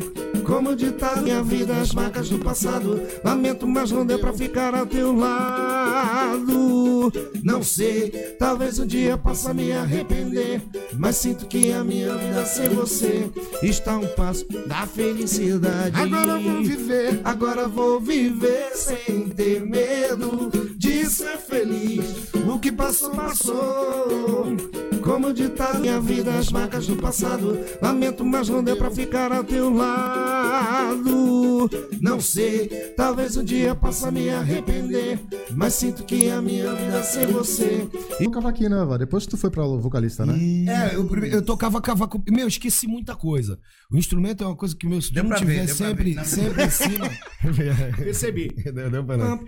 Como 0.49 0.75
ditar 0.75 1.21
minha 1.21 1.43
vida, 1.43 1.78
as 1.79 1.93
marcas 1.93 2.29
do 2.29 2.39
passado. 2.39 3.01
Lamento, 3.23 3.67
mas 3.67 3.91
não 3.91 4.05
deu 4.05 4.19
pra 4.19 4.33
ficar 4.33 4.75
ao 4.75 4.85
teu 4.85 5.15
lado. 5.15 7.11
Não 7.43 7.63
sei, 7.63 8.09
talvez 8.37 8.79
um 8.79 8.85
dia 8.85 9.17
possa 9.17 9.53
me 9.53 9.71
arrepender. 9.71 10.61
Mas 10.93 11.17
sinto 11.17 11.45
que 11.45 11.71
a 11.71 11.83
minha 11.83 12.15
vida 12.15 12.45
sem 12.45 12.69
você 12.69 13.29
está 13.63 13.93
a 13.93 13.99
um 13.99 14.07
passo 14.07 14.45
da 14.67 14.85
felicidade. 14.85 15.99
Agora 15.99 16.37
vou 16.37 16.63
viver, 16.63 17.21
agora 17.23 17.67
vou 17.67 17.99
viver 17.99 18.71
sem 18.75 19.29
ter 19.29 19.61
medo 19.61 20.51
de 20.75 21.05
ser 21.05 21.37
feliz. 21.37 22.33
O 22.47 22.59
que 22.59 22.71
passou, 22.71 23.11
passou. 23.11 24.88
Como 25.09 25.33
ditar 25.33 25.79
minha 25.79 25.99
vida, 25.99 26.35
as 26.35 26.51
marcas 26.51 26.85
do 26.85 26.95
passado. 26.95 27.59
Lamento, 27.81 28.23
mas 28.23 28.47
não 28.47 28.63
deu 28.63 28.77
pra 28.77 28.91
ficar 28.91 29.31
ao 29.31 29.43
teu 29.43 29.73
lado. 29.73 31.67
Não 31.99 32.21
sei, 32.21 32.67
talvez 32.95 33.35
um 33.35 33.43
dia 33.43 33.73
possa 33.73 34.11
me 34.11 34.29
arrepender. 34.29 35.19
Mas 35.55 35.73
sinto 35.73 36.03
que 36.03 36.29
a 36.29 36.39
minha 36.39 36.75
vida 36.75 37.01
sem 37.01 37.25
você. 37.25 37.89
E 38.19 38.27
o 38.27 38.29
cavaquinho, 38.29 38.69
né, 38.69 38.85
Vá? 38.85 38.97
Depois 38.97 39.25
que 39.25 39.31
tu 39.31 39.37
foi 39.37 39.49
pra 39.49 39.63
vocalista, 39.63 40.27
né? 40.27 40.37
É, 40.67 40.95
eu, 40.95 41.09
eu 41.25 41.41
tocava 41.41 41.81
cavaco. 41.81 42.23
Meu, 42.29 42.47
esqueci 42.47 42.85
muita 42.85 43.15
coisa. 43.15 43.57
O 43.91 43.97
instrumento 43.97 44.43
é 44.43 44.47
uma 44.47 44.55
coisa 44.55 44.75
que 44.75 44.85
meu 44.85 45.01
se 45.01 45.11
não 45.15 45.27
ver, 45.27 45.37
tiver 45.37 45.65
pra 45.65 45.73
sempre, 45.73 46.13
ver. 46.13 46.25
Sempre 46.25 46.63
em 46.63 46.69
cima. 46.69 47.09
Percebi. 47.97 48.49
Deu, 48.71 48.91
deu 48.91 49.03
pra 49.03 49.17
não. 49.17 49.39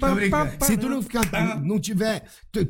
Se 0.62 0.76
tu 0.76 0.90
não 0.90 1.04
ficar, 1.04 1.22
não 1.64 1.80
tiver 1.80 2.24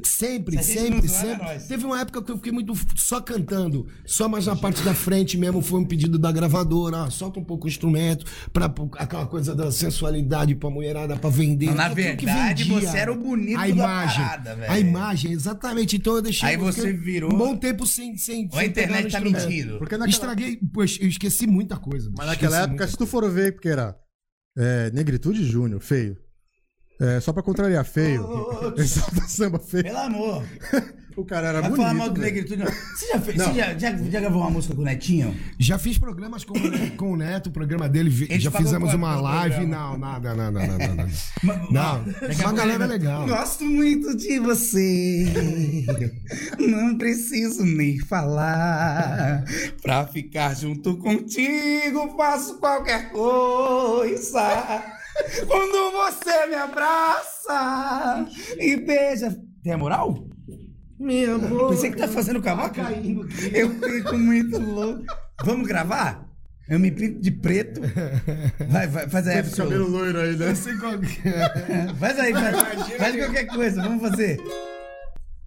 sempre, 0.04 0.62
sempre, 0.62 1.08
sempre. 1.08 1.32
é 1.32 1.38
nóis. 1.38 1.68
Teve 1.68 1.86
uma 1.86 2.02
época 2.02 2.22
que 2.22 2.32
eu 2.32 2.36
fiquei 2.36 2.52
muito 2.52 2.81
só 2.96 3.20
cantando, 3.22 3.88
só 4.06 4.28
mais 4.30 4.46
na 4.46 4.56
parte 4.56 4.82
da 4.84 4.94
frente 4.94 5.38
mesmo 5.38 5.62
foi 5.62 5.80
um 5.80 5.86
pedido 5.86 6.18
da 6.18 6.32
gravadora, 6.32 7.04
ah, 7.04 7.10
solta 7.10 7.40
um 7.40 7.44
pouco 7.44 7.66
o 7.66 7.70
instrumento 7.70 8.26
para 8.54 8.74
aquela 8.98 9.26
coisa 9.26 9.54
da 9.56 9.72
sensualidade 9.72 10.56
pra 10.56 10.70
mulherada 10.70 11.16
pra 11.18 11.30
vender. 11.30 11.74
Na 11.74 11.90
verdade, 11.90 12.64
você 12.66 12.98
era 12.98 13.12
o 13.12 13.16
bonito 13.18 13.58
a 13.58 13.62
da 13.62 13.68
imagem, 13.68 14.24
parada, 14.24 14.56
velho. 14.56 14.72
A 14.72 14.80
imagem, 14.80 15.32
exatamente. 15.32 15.96
Então 15.96 16.16
eu 16.16 16.22
deixei 16.22 16.50
Aí 16.50 16.58
você 16.58 16.94
virou- 16.94 17.34
um 17.34 17.38
bom 17.38 17.56
tempo 17.58 17.86
sem 17.86 18.18
sem, 18.18 18.48
Ou 18.52 18.60
a 18.60 18.66
internet 18.66 19.12
tá 19.12 19.20
mentindo. 19.20 19.78
Porque 19.78 19.96
naquela, 19.98 20.10
Estraguei, 20.10 20.60
pois 20.74 20.98
eu 21.02 21.08
esqueci 21.08 21.48
muita 21.48 21.78
coisa. 21.78 22.12
mas 22.18 22.28
naquela 22.28 22.62
época, 22.64 22.88
se 22.88 22.98
tu 22.98 23.06
for 23.06 23.30
ver, 23.30 23.54
porque 23.54 23.70
era 23.70 23.96
é, 24.58 24.92
Negritude 24.92 25.44
Júnior, 25.46 25.80
feio. 25.82 26.18
É, 27.00 27.20
só 27.20 27.34
pra 27.34 27.42
contrariar, 27.42 27.84
feio. 27.84 28.24
Exalta 28.78 29.22
samba, 29.28 29.58
feio. 29.60 29.84
Pelo 29.86 29.98
amor. 29.98 30.44
O 31.16 31.26
cara 31.26 31.50
era 31.50 31.62
Vai 31.62 31.70
bonito. 31.70 31.82
falar 31.86 31.94
mal 31.94 32.10
do 32.10 32.20
velho. 32.22 32.34
negritude, 32.34 32.64
não. 32.64 32.72
Você, 32.72 33.08
já, 33.08 33.20
fez, 33.20 33.38
Não. 33.38 33.46
você 33.48 33.54
já, 33.54 33.74
já, 33.78 33.98
já 33.98 34.20
gravou 34.20 34.42
uma 34.42 34.50
música 34.50 34.74
com 34.76 34.82
o 34.82 34.86
Netinho? 34.86 35.36
Já 35.60 35.78
fiz 35.78 35.98
programas 35.98 36.44
com, 36.44 36.58
o 36.58 36.70
Ne- 36.70 36.92
com 36.92 37.12
o 37.12 37.18
Neto, 37.18 37.48
o 37.48 37.52
programa 37.52 37.90
dele, 37.90 38.10
vi- 38.10 38.40
já 38.40 38.50
fizemos 38.52 38.90
quanto 38.90 38.98
uma 38.98 39.12
pelo 39.12 39.22
live. 39.24 39.56
programa? 39.56 39.78
Não, 39.92 39.98
nada, 39.98 40.34
nada, 40.34 40.68
nada, 40.68 40.88
nada. 40.96 41.10
Não, 41.70 42.04
daqui 42.28 42.44
a 42.44 42.52
galera 42.52 42.84
ele- 42.86 42.94
legal. 42.94 43.28
Gosto 43.28 43.64
muito 43.66 44.16
de 44.16 44.40
você. 44.40 45.26
Não 46.60 46.98
preciso 46.98 47.64
nem 47.66 48.00
falar. 48.00 49.44
Pra 49.82 50.08
ficar 50.08 50.56
junto 50.56 50.98
contigo, 50.98 52.14
faço 52.16 52.58
qualquer 52.60 53.12
coisa. 53.12 54.84
Quando 55.48 55.92
você 55.92 56.48
me 56.48 56.56
abraça 56.56 58.26
e 58.58 58.78
beija. 58.78 59.38
Tem 59.64 59.74
a 59.74 59.78
moral? 59.78 60.26
Meu 61.02 61.36
amor. 61.36 61.70
Pensei 61.72 61.90
que 61.90 61.98
tá 61.98 62.08
fazendo 62.08 62.40
cavaco. 62.42 62.80
Eu 63.52 63.72
fico 63.72 64.16
muito 64.16 64.60
louco. 64.60 65.04
Vamos 65.44 65.68
gravar? 65.68 66.24
Eu 66.70 66.80
me 66.80 66.92
pinto 66.92 67.20
de 67.20 67.32
preto. 67.32 67.82
Vai, 68.70 68.88
vai, 68.88 69.10
faz 69.10 69.28
aí, 69.28 69.40
Esse 69.40 69.58
cabelo 69.58 69.90
loiro 69.90 70.20
aí, 70.20 70.38
né? 70.38 70.54
sei 70.54 70.78
qual 70.78 71.00
que 71.00 71.28
é. 71.28 71.88
Faz 72.00 72.20
aí, 72.20 72.34
faz, 72.34 72.56
faz 72.98 73.16
qualquer 73.16 73.48
coisa, 73.48 73.82
vamos 73.82 74.10
fazer. 74.10 74.40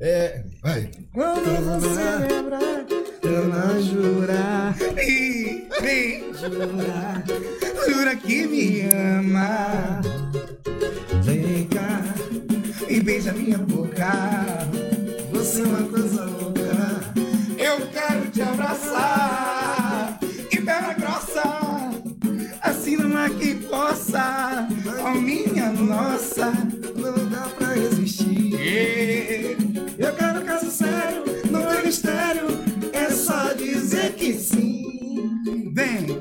É, 0.00 0.42
vai. 0.60 0.90
Quando 1.12 1.80
você 1.80 2.34
lembrar, 2.34 2.84
eu 3.22 3.48
não 3.48 3.80
jurar. 3.80 4.76
E 4.98 5.68
vem 5.80 6.34
jurar, 6.34 7.24
jura 7.88 8.16
que 8.16 8.46
me 8.46 8.82
ama. 8.90 10.00
Vem 11.22 11.66
cá 11.68 12.02
e 12.88 13.00
beija 13.00 13.32
minha 13.32 13.58
boca. 13.58 14.12
Você 15.54 15.62
é 15.62 15.66
uma 15.66 15.88
coisa 15.88 16.24
louca. 16.24 16.60
Eu 17.56 17.86
quero 17.92 18.28
te 18.32 18.42
abraçar 18.42 20.18
e 20.50 20.60
perna 20.60 20.94
grossa. 20.94 21.42
Assim 22.60 22.96
não 22.96 23.30
que 23.38 23.54
possa, 23.54 24.66
ó 25.00 25.14
minha 25.14 25.70
nossa. 25.70 26.46
Não 26.96 27.30
dá 27.30 27.42
pra 27.56 27.68
resistir. 27.68 29.56
Eu 29.96 30.12
quero 30.16 30.44
caso 30.44 30.72
sério, 30.72 31.22
não 31.48 31.70
é 31.70 31.82
mistério, 31.84 32.48
é 32.92 33.08
só 33.10 33.52
dizer 33.52 34.14
que 34.14 34.34
sim. 34.34 34.82
Vem, 35.72 36.20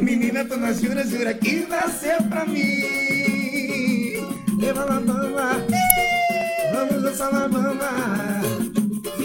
menina, 0.00 0.44
tô 0.44 0.56
na 0.56 0.72
jura, 0.72 1.06
jura 1.06 1.32
que 1.32 1.64
nasceu 1.68 2.20
pra 2.24 2.44
mim. 2.44 4.18
Leva 4.58 4.84
bamba, 4.84 5.64
Vamos 6.72 7.02
dançar 7.04 7.32
na 7.32 7.46
bamba. 7.46 8.63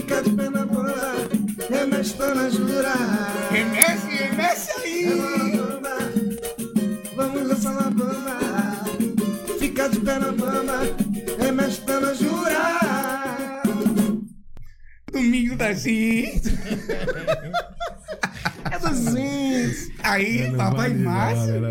Fica 0.10 0.24
de 0.24 0.32
pé 0.32 0.50
na 0.50 0.66
bamba. 0.66 1.30
Remexe 1.70 2.18
na 2.18 2.50
jura. 2.50 2.94
Remexe, 3.52 4.08
remexe 4.08 4.72
aí. 4.82 5.06
Vamos 7.16 7.48
dançar 7.48 7.76
na 7.76 7.92
bamba. 7.92 8.40
Fica 9.60 9.88
de 9.88 10.00
pé 10.00 10.18
na 10.18 10.32
bamba. 10.32 10.80
Remexe 11.38 11.84
na 11.86 12.14
jura. 12.16 13.62
Domingo 15.14 15.56
da 15.56 15.76
X. 15.76 16.42
É. 18.66 20.10
Aí, 20.10 20.52
papai 20.58 20.92
Márcio. 20.96 21.62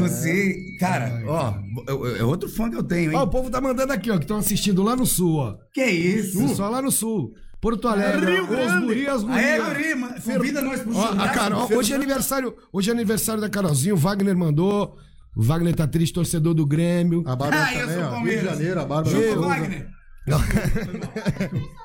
Você, 0.00 0.56
cara, 0.80 1.22
ó, 1.24 1.54
é 1.86 2.18
é 2.18 2.24
outro 2.24 2.48
fã 2.48 2.68
que 2.68 2.76
eu 2.76 2.82
tenho, 2.82 3.12
hein? 3.12 3.16
Ó, 3.16 3.22
o 3.22 3.30
povo 3.30 3.48
tá 3.48 3.60
mandando 3.60 3.92
aqui, 3.92 4.10
ó, 4.10 4.16
que 4.16 4.24
estão 4.24 4.38
assistindo 4.38 4.82
lá 4.82 4.96
no 4.96 5.06
sul, 5.06 5.36
ó. 5.36 5.56
que 5.72 5.84
isso? 5.84 6.48
Só 6.56 6.68
lá 6.68 6.82
no 6.82 6.90
sul. 6.90 7.32
Porto 7.60 7.88
Alegre, 7.88 8.32
Rio 8.32 8.42
ó, 8.42 8.44
os 8.44 8.48
Grande. 8.48 8.86
guri, 8.86 9.06
as 9.06 9.24
Aê, 9.28 9.60
guri, 9.60 9.94
mano, 9.94 10.14
convida 10.22 10.62
nós 10.62 10.80
pro 10.80 10.96
Ó, 10.96 11.04
a. 11.18 11.28
Carol, 11.28 11.68
hoje 11.74 11.92
é 11.92 11.96
aniversário, 11.96 12.56
hoje 12.72 12.90
é 12.90 12.92
aniversário 12.92 13.40
da 13.40 13.48
Carolzinha, 13.50 13.94
o 13.94 13.98
Wagner 13.98 14.36
mandou. 14.36 14.96
O 15.36 15.42
Wagner 15.42 15.74
tá 15.76 15.86
triste, 15.86 16.14
torcedor 16.14 16.54
do 16.54 16.66
Grêmio. 16.66 17.22
A 17.26 17.36
Bárbara 17.36 17.64
Ah, 17.64 17.74
eu 17.74 17.80
também, 17.80 17.94
sou 17.96 18.04
ó. 18.04 18.08
Rio 18.08 18.10
de 18.10 18.14
Palmeiras. 18.16 18.50
Janeiro, 18.50 18.80
a 18.80 18.84
Bárbara. 18.84 19.16
Chupa. 19.16 19.40
Wagner. 19.40 19.88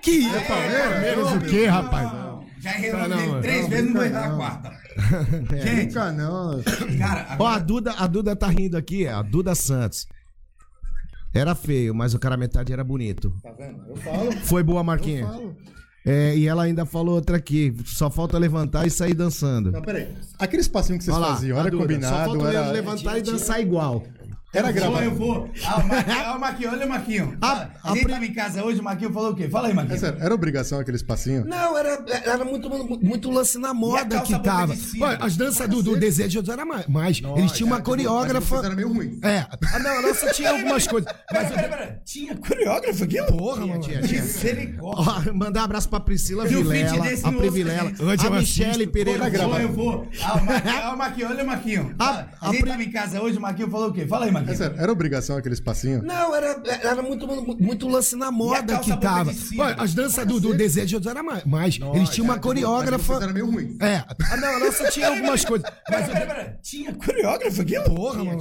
Que 0.00 0.26
é 0.26 0.40
Palmeiras 0.40 1.32
o 1.32 1.40
quê, 1.40 1.66
rapaz? 1.66 2.10
Já 2.60 2.70
errei 2.76 2.90
três 3.40 3.62
não, 3.62 3.68
vezes, 3.68 3.86
não 3.86 3.92
vou 3.94 4.04
errar 4.04 4.24
a 4.26 4.36
quarta. 4.36 4.72
Gente, 5.64 5.86
Nunca 5.94 6.12
não. 6.12 6.62
cara, 6.98 7.20
Ó, 7.38 7.46
a 7.46 7.54
agora... 7.54 7.60
Duda, 7.60 7.92
a 7.98 8.06
Duda 8.06 8.36
tá 8.36 8.46
rindo 8.48 8.76
aqui, 8.76 9.06
a 9.06 9.22
Duda 9.22 9.54
Santos. 9.54 10.06
Era 11.34 11.54
feio, 11.54 11.94
mas 11.94 12.14
o 12.14 12.18
cara 12.18 12.36
metade 12.36 12.72
era 12.72 12.82
bonito. 12.82 13.32
Tá 13.42 13.52
vendo? 13.52 13.82
Eu 13.88 13.96
falo. 13.96 14.32
Foi 14.44 14.62
boa, 14.62 14.80
Eu 14.80 14.84
Marquinhos. 14.84 15.28
falo. 15.28 15.56
É, 16.06 16.34
e 16.34 16.46
ela 16.48 16.62
ainda 16.62 16.86
falou 16.86 17.16
outra 17.16 17.36
aqui. 17.36 17.74
Só 17.84 18.10
falta 18.10 18.38
levantar 18.38 18.86
e 18.86 18.90
sair 18.90 19.12
dançando. 19.14 19.70
Não, 19.70 19.82
peraí. 19.82 20.08
Aqueles 20.38 20.66
passinhos 20.66 21.00
que 21.00 21.04
vocês 21.04 21.16
lá, 21.18 21.34
faziam, 21.34 21.58
era 21.58 21.70
Duda, 21.70 21.82
Só 21.82 21.86
combinado, 21.86 22.30
falta 22.30 22.48
era, 22.48 22.70
levantar 22.70 23.18
e 23.18 23.22
dançar 23.22 23.60
igual. 23.60 24.02
Era 24.52 24.68
Eu 24.68 24.72
vou, 24.72 24.80
gravado. 24.82 25.04
eu 25.04 25.14
vou. 25.14 25.50
Ah, 25.64 25.76
o 25.80 25.86
Marquinhos, 25.88 26.18
ah, 26.24 26.34
o 26.36 26.40
Marquinhos, 26.40 26.72
olha 26.72 26.86
o 26.86 26.88
Marquinhos. 26.88 27.28
A- 27.40 27.46
a 27.82 27.90
a 27.90 27.92
gente 27.94 28.02
pri- 28.04 28.12
tava 28.12 28.24
em 28.26 28.32
casa 28.32 28.64
hoje, 28.64 28.80
o 28.80 28.82
Marquinhos 28.82 29.12
falou 29.14 29.30
o 29.30 29.34
quê? 29.34 29.48
Fala 29.48 29.66
aí, 29.66 29.72
É 29.72 29.74
Marquinhos. 29.74 30.00
sério, 30.00 30.18
era 30.20 30.34
obrigação 30.34 30.80
aqueles 30.80 31.02
passinhos? 31.02 31.44
Não, 31.46 31.76
era, 31.76 32.04
era 32.24 32.44
muito, 32.44 32.68
muito 33.04 33.30
lance 33.30 33.58
na 33.58 33.74
moda 33.74 34.20
que 34.22 34.38
tava. 34.40 34.74
Olha, 35.00 35.18
as 35.20 35.36
danças 35.36 35.68
do, 35.68 35.82
do 35.82 35.96
Desejo 35.98 36.42
era 36.50 36.64
mais. 36.64 36.86
mais. 36.86 37.20
Eles 37.36 37.52
tinham 37.52 37.66
uma 37.68 37.76
Mas 37.76 37.84
coreógrafa. 37.84 38.56
era 38.58 38.74
meio 38.74 38.88
ruim. 38.92 39.18
É. 39.22 39.46
Ah, 39.74 39.78
não, 39.78 39.98
a 39.98 40.02
nossa 40.02 40.30
tinha 40.32 40.50
algumas 40.50 40.86
coisas. 40.86 41.12
Pera, 41.28 41.42
Mas 41.44 41.52
pera, 41.52 41.68
pera. 41.68 42.02
Tinha 42.04 42.36
coreógrafo 42.36 43.04
aqui? 43.04 43.22
Porra, 43.24 43.66
mano. 43.66 43.82
Misericórdia. 43.86 45.30
Ó, 45.30 45.32
mandar 45.34 45.60
um 45.60 45.64
abraço 45.64 45.88
pra 45.88 46.00
Priscila 46.00 46.46
Vilela, 46.46 47.04
a 47.24 47.32
Privilela, 47.32 47.92
a 48.26 48.30
Michele. 48.30 48.86
Pereira. 48.86 49.26
Era 49.26 49.28
Eu 49.28 49.30
vou, 49.30 49.48
gravado. 49.48 49.62
eu 49.62 49.72
vou. 49.72 50.08
Ah, 50.22 50.88
olha 50.90 50.94
o 50.94 50.96
a 52.40 52.46
gente 52.52 52.60
pri- 52.62 52.70
tava 52.70 52.82
em 52.82 52.90
casa 52.90 53.20
hoje, 53.22 53.36
o 53.38 53.40
Marquinhos 53.40 53.70
falou 53.70 53.88
o 53.88 53.92
quê? 53.92 54.06
Fala 54.06 54.24
aí, 54.24 54.30
É 54.30 54.32
Marquinhos. 54.38 54.58
sério, 54.58 54.76
era 54.78 54.92
obrigação 54.92 55.36
aqueles 55.36 55.60
passinhos? 55.60 56.02
Não, 56.04 56.34
era, 56.34 56.60
era 56.82 57.02
muito, 57.02 57.26
muito 57.60 57.88
lance 57.88 58.16
na 58.16 58.30
moda 58.30 58.78
que 58.78 58.96
tava. 58.98 59.30
Olha, 59.58 59.74
as 59.78 59.94
danças 59.94 60.26
do, 60.26 60.40
do 60.40 60.54
Desejo 60.54 61.00
era 61.08 61.22
mais. 61.22 61.44
mais. 61.44 61.78
Eles 61.94 62.08
tinham 62.10 62.24
uma 62.24 62.34
Mas 62.34 62.42
coreógrafa. 62.42 63.14
era 63.22 63.32
meio 63.32 63.50
ruim. 63.50 63.76
É. 63.80 64.02
Ah, 64.30 64.36
não, 64.36 64.48
a 64.56 64.58
nossa 64.60 64.90
tinha 64.90 65.08
algumas 65.08 65.44
coisas. 65.44 65.68
Pera, 65.68 66.00
Mas 66.00 66.06
pera, 66.10 66.26
pera. 66.26 66.58
Tinha 66.62 66.92
coreógrafo 66.94 67.62
aqui? 67.62 67.80
Porra, 67.80 68.24
mano. 68.24 68.38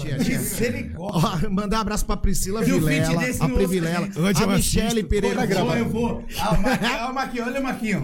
Ó, 0.97 1.49
mandar 1.49 1.77
um 1.77 1.81
abraço 1.81 2.05
pra 2.05 2.17
Priscila 2.17 2.61
Vilela, 2.63 3.17
desse 3.19 3.41
a 3.43 3.49
Privilela, 3.49 4.07
a 4.07 4.47
Michele 4.47 4.85
assisto. 4.87 5.07
Pereira. 5.07 5.41
Era 5.43 5.79
Eu 5.79 5.89
vou, 5.89 6.07
vou. 6.07 6.25
Ah, 6.39 7.07
o 7.09 7.13
Marquinhos, 7.13 7.47
olha 7.47 7.59
o 7.59 7.63
Marquinhos. 7.63 8.03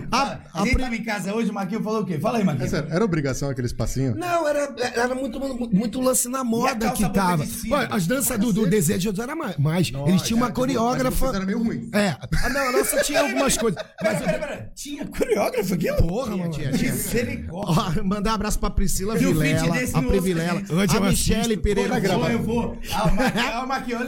Pri- 0.63 0.75
tava 0.77 0.95
em 0.95 1.03
casa 1.03 1.33
hoje, 1.33 1.49
o 1.49 1.53
Marquinhos 1.53 1.83
falou 1.83 2.01
o 2.01 2.05
quê? 2.05 2.19
Fala 2.19 2.37
aí, 2.37 2.41
É 2.41 2.45
Marquinhos. 2.45 2.71
sério, 2.71 2.89
era 2.91 3.03
obrigação 3.03 3.49
aqueles 3.49 3.73
passinhos? 3.73 4.15
Não, 4.15 4.47
era, 4.47 4.73
era 4.95 5.15
muito, 5.15 5.39
muito 5.71 6.01
lance 6.01 6.27
na 6.29 6.43
moda 6.43 6.91
que 6.91 7.07
tava. 7.09 7.43
Olha, 7.71 7.82
as 7.91 8.07
danças 8.07 8.37
do, 8.39 8.51
do 8.53 8.67
Desejo 8.67 9.13
era 9.21 9.35
mais. 9.35 9.57
mais. 9.57 9.91
Eles 10.07 10.21
tinham 10.23 10.37
uma 10.37 10.47
Mas 10.47 10.55
coreógrafa. 10.55 11.27
era 11.27 11.45
meio 11.45 11.61
ruim. 11.63 11.89
É. 11.93 12.09
Ah, 12.43 12.49
não, 12.49 12.69
a 12.69 12.71
nossa 12.71 13.01
tinha 13.03 13.21
algumas 13.21 13.57
coisas. 13.57 13.81
Pera, 13.81 13.93
Mas 14.13 14.21
pera, 14.21 14.39
pera. 14.39 14.71
Tinha 14.75 15.05
coreógrafo 15.05 15.73
aqui? 15.73 15.91
Porra, 15.93 16.37
mano. 16.37 16.53
Misericórdia. 16.57 18.01
Ó, 18.01 18.03
mandar 18.03 18.31
um 18.31 18.35
abraço 18.35 18.59
pra 18.59 18.69
Priscila 18.69 19.15
Vilela, 19.15 19.75
a 19.93 20.01
Privilela, 20.01 20.61
a 20.97 20.99
Michele. 21.09 21.57
Pereira. 21.57 21.95
Era 21.97 22.31
Eu 22.31 22.43
vou. 22.43 22.77
Ah, 22.91 23.61
o 23.63 23.67
Marquinhos, 23.67 24.01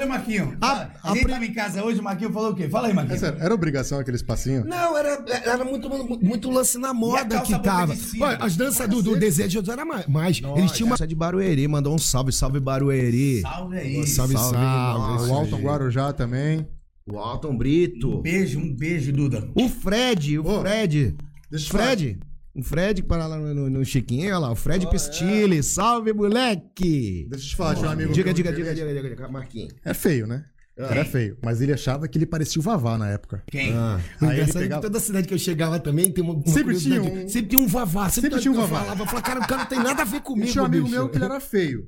ah, 0.61 0.89
olha 1.03 1.11
o 1.11 1.13
gente 1.15 1.23
pri- 1.23 1.31
tava 1.33 1.45
em 1.45 1.53
casa 1.53 1.83
hoje, 1.83 1.99
o 1.99 2.03
Marquinhos 2.03 2.33
falou 2.33 2.51
o 2.51 2.55
quê? 2.55 2.67
Fala 2.69 2.87
aí, 2.87 2.91
É 2.91 2.95
Marquinhos. 2.95 3.19
sério, 3.19 3.37
era 3.39 3.53
obrigação 3.53 3.99
aqueles 3.99 4.21
passinhos? 4.21 4.65
Não, 4.65 4.97
era, 4.97 5.23
era 5.45 5.63
muito, 5.65 5.89
muito 6.21 6.49
lance 6.49 6.77
na 6.77 6.93
moda 6.93 7.39
que 7.41 7.57
tava. 7.59 7.95
Olha, 8.19 8.37
as 8.37 8.55
danças 8.55 8.87
do, 8.89 9.01
do 9.01 9.15
Desejo 9.15 9.63
era 9.71 9.85
mais. 9.85 10.41
Eles 10.57 10.71
tinham 10.71 10.87
uma. 10.87 10.95
É 10.99 11.05
de 11.07 11.13
Barueri, 11.15 11.67
mandou 11.67 11.93
um 11.93 11.97
salve, 11.97 12.31
salve 12.31 12.59
Barueri. 12.59 13.41
Salve 13.41 13.64
aí. 13.71 14.05
Salve, 14.07 14.33
salve. 14.33 14.57
Salve, 14.57 15.29
o 15.31 15.33
Alton 15.35 15.57
Guarujá 15.61 16.13
também. 16.13 16.67
O 17.07 17.17
Alton 17.19 17.55
Brito. 17.57 18.17
Um 18.17 18.21
beijo, 18.21 18.59
um 18.59 18.73
beijo, 18.75 19.11
Duda. 19.13 19.49
O 19.55 19.69
Fred, 19.69 20.39
o 20.39 20.47
Ô, 20.47 20.61
Fred. 20.61 21.15
deixa 21.51 21.67
eu 21.67 21.69
Fred. 21.79 22.19
O 22.55 22.63
Fred 22.63 23.01
que 23.01 23.07
para 23.07 23.27
lá 23.27 23.37
no, 23.37 23.53
no- 23.53 23.69
no 23.69 23.85
Chiquinho, 23.85 24.27
olha 24.29 24.37
lá. 24.39 24.51
O 24.51 24.55
Fred 24.55 24.89
Pestilli. 24.89 25.61
Salve, 25.61 26.13
moleque. 26.13 27.27
Deixa 27.29 27.45
eu 27.45 27.49
te 27.49 27.55
falar, 27.55 27.77
um 27.79 27.89
amigo 27.89 28.13
Diga, 28.13 28.33
diga, 28.33 28.49
que 28.51 28.55
diga, 28.57 28.69
ele- 28.71 28.79
diga, 28.79 28.93
diga, 29.03 29.09
diga, 29.15 29.27
Marquinhos. 29.27 29.73
É 29.83 29.93
feio, 29.93 30.25
né? 30.25 30.45
Era 30.77 31.05
feio. 31.05 31.37
Mas 31.43 31.61
ele 31.61 31.71
achava 31.71 32.05
que 32.07 32.17
ele 32.17 32.25
parecia 32.25 32.59
o 32.59 32.63
Vavá 32.63 32.97
na 32.97 33.09
época. 33.09 33.41
Quem? 33.49 33.71
Ah. 33.73 33.97
Aí 34.21 34.27
engraçado 34.33 34.57
é 34.57 34.61
pegava- 34.63 34.81
toda 34.81 34.99
cidade 34.99 35.27
que 35.27 35.33
eu 35.33 35.37
chegava 35.37 35.79
também 35.79 36.11
tem 36.11 36.21
uma, 36.23 36.33
uma 36.33 36.47
Sempre 36.47 36.77
tinha 36.77 37.01
um- 37.01 37.29
Sempre 37.29 37.49
tinha 37.49 37.61
um 37.61 37.67
vavá. 37.67 38.09
Sempre, 38.09 38.29
Sempre 38.31 38.41
tinha 38.41 38.51
um 38.51 38.55
vavá. 38.55 38.79
Falava, 38.79 39.01
eu 39.01 39.05
falava, 39.05 39.25
cara, 39.25 39.39
o 39.39 39.47
cara 39.47 39.61
não 39.61 39.69
tem 39.69 39.79
nada 39.79 40.01
a 40.01 40.05
ver 40.05 40.21
comigo, 40.21 40.51
tinha 40.51 40.63
um 40.63 40.65
amigo 40.65 40.83
bicho. 40.85 40.95
meu 40.95 41.07
que 41.09 41.17
ele 41.17 41.25
era 41.25 41.39
feio. 41.39 41.87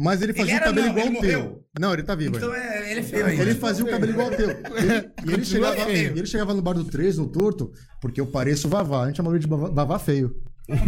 Mas 0.00 0.22
ele 0.22 0.32
fazia 0.32 0.54
Ele 0.54 0.60
o 0.60 0.64
cabelo 0.64 0.86
não, 0.86 0.92
igual 0.92 1.06
ao 1.06 1.12
teu. 1.20 1.40
morreu. 1.42 1.64
Não, 1.80 1.92
ele 1.92 2.02
tá 2.04 2.14
vivo 2.14 2.36
Então 2.36 2.54
é, 2.54 2.90
ele 2.92 3.00
é 3.00 3.02
feio 3.02 3.26
ainda. 3.26 3.42
Ele 3.42 3.54
fazia 3.56 3.84
o 3.84 3.88
cabelo 3.90 4.12
igual 4.12 4.28
ao 4.30 4.36
teu. 4.36 4.50
Ele- 4.78 5.10
e 5.26 5.32
ele 5.32 5.44
chegava, 5.44 5.84
feio. 5.86 6.16
ele 6.16 6.26
chegava 6.26 6.54
no 6.54 6.62
bar 6.62 6.74
do 6.74 6.84
3, 6.84 7.18
no 7.18 7.26
torto, 7.26 7.72
porque 8.00 8.20
eu 8.20 8.26
pareço 8.26 8.68
o 8.68 8.70
Vavá. 8.70 9.02
A 9.02 9.06
gente 9.08 9.16
chamava 9.16 9.34
ele 9.36 9.44
de 9.44 9.50
Vavá, 9.50 9.98
feio. 9.98 10.36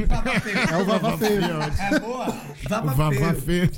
Vavá 0.07 0.41
feio. 0.41 0.59
É 0.59 0.77
o 0.77 0.85
Vavá 0.85 1.19
feio. 1.19 1.41
É 1.43 1.99
boa. 2.01 2.27
Vavá, 2.69 2.93
Vavá 3.11 3.35
feio. 3.35 3.71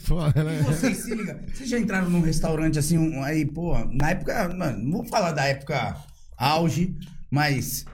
né? 0.45 0.59
E 0.61 0.63
vocês 0.65 0.97
se 0.99 1.15
ligam? 1.15 1.37
Vocês 1.55 1.69
já 1.71 1.79
entraram 1.79 2.11
num 2.11 2.21
restaurante 2.21 2.79
assim, 2.79 2.99
um- 2.99 3.23
aí, 3.23 3.47
pô, 3.47 3.73
na 3.91 4.11
época, 4.11 4.49
mano, 4.55 4.79
não 4.85 4.93
vou 4.99 5.05
falar 5.07 5.33
da 5.33 5.45
época 5.47 5.97
auge, 6.37 6.95
mas 7.31 7.85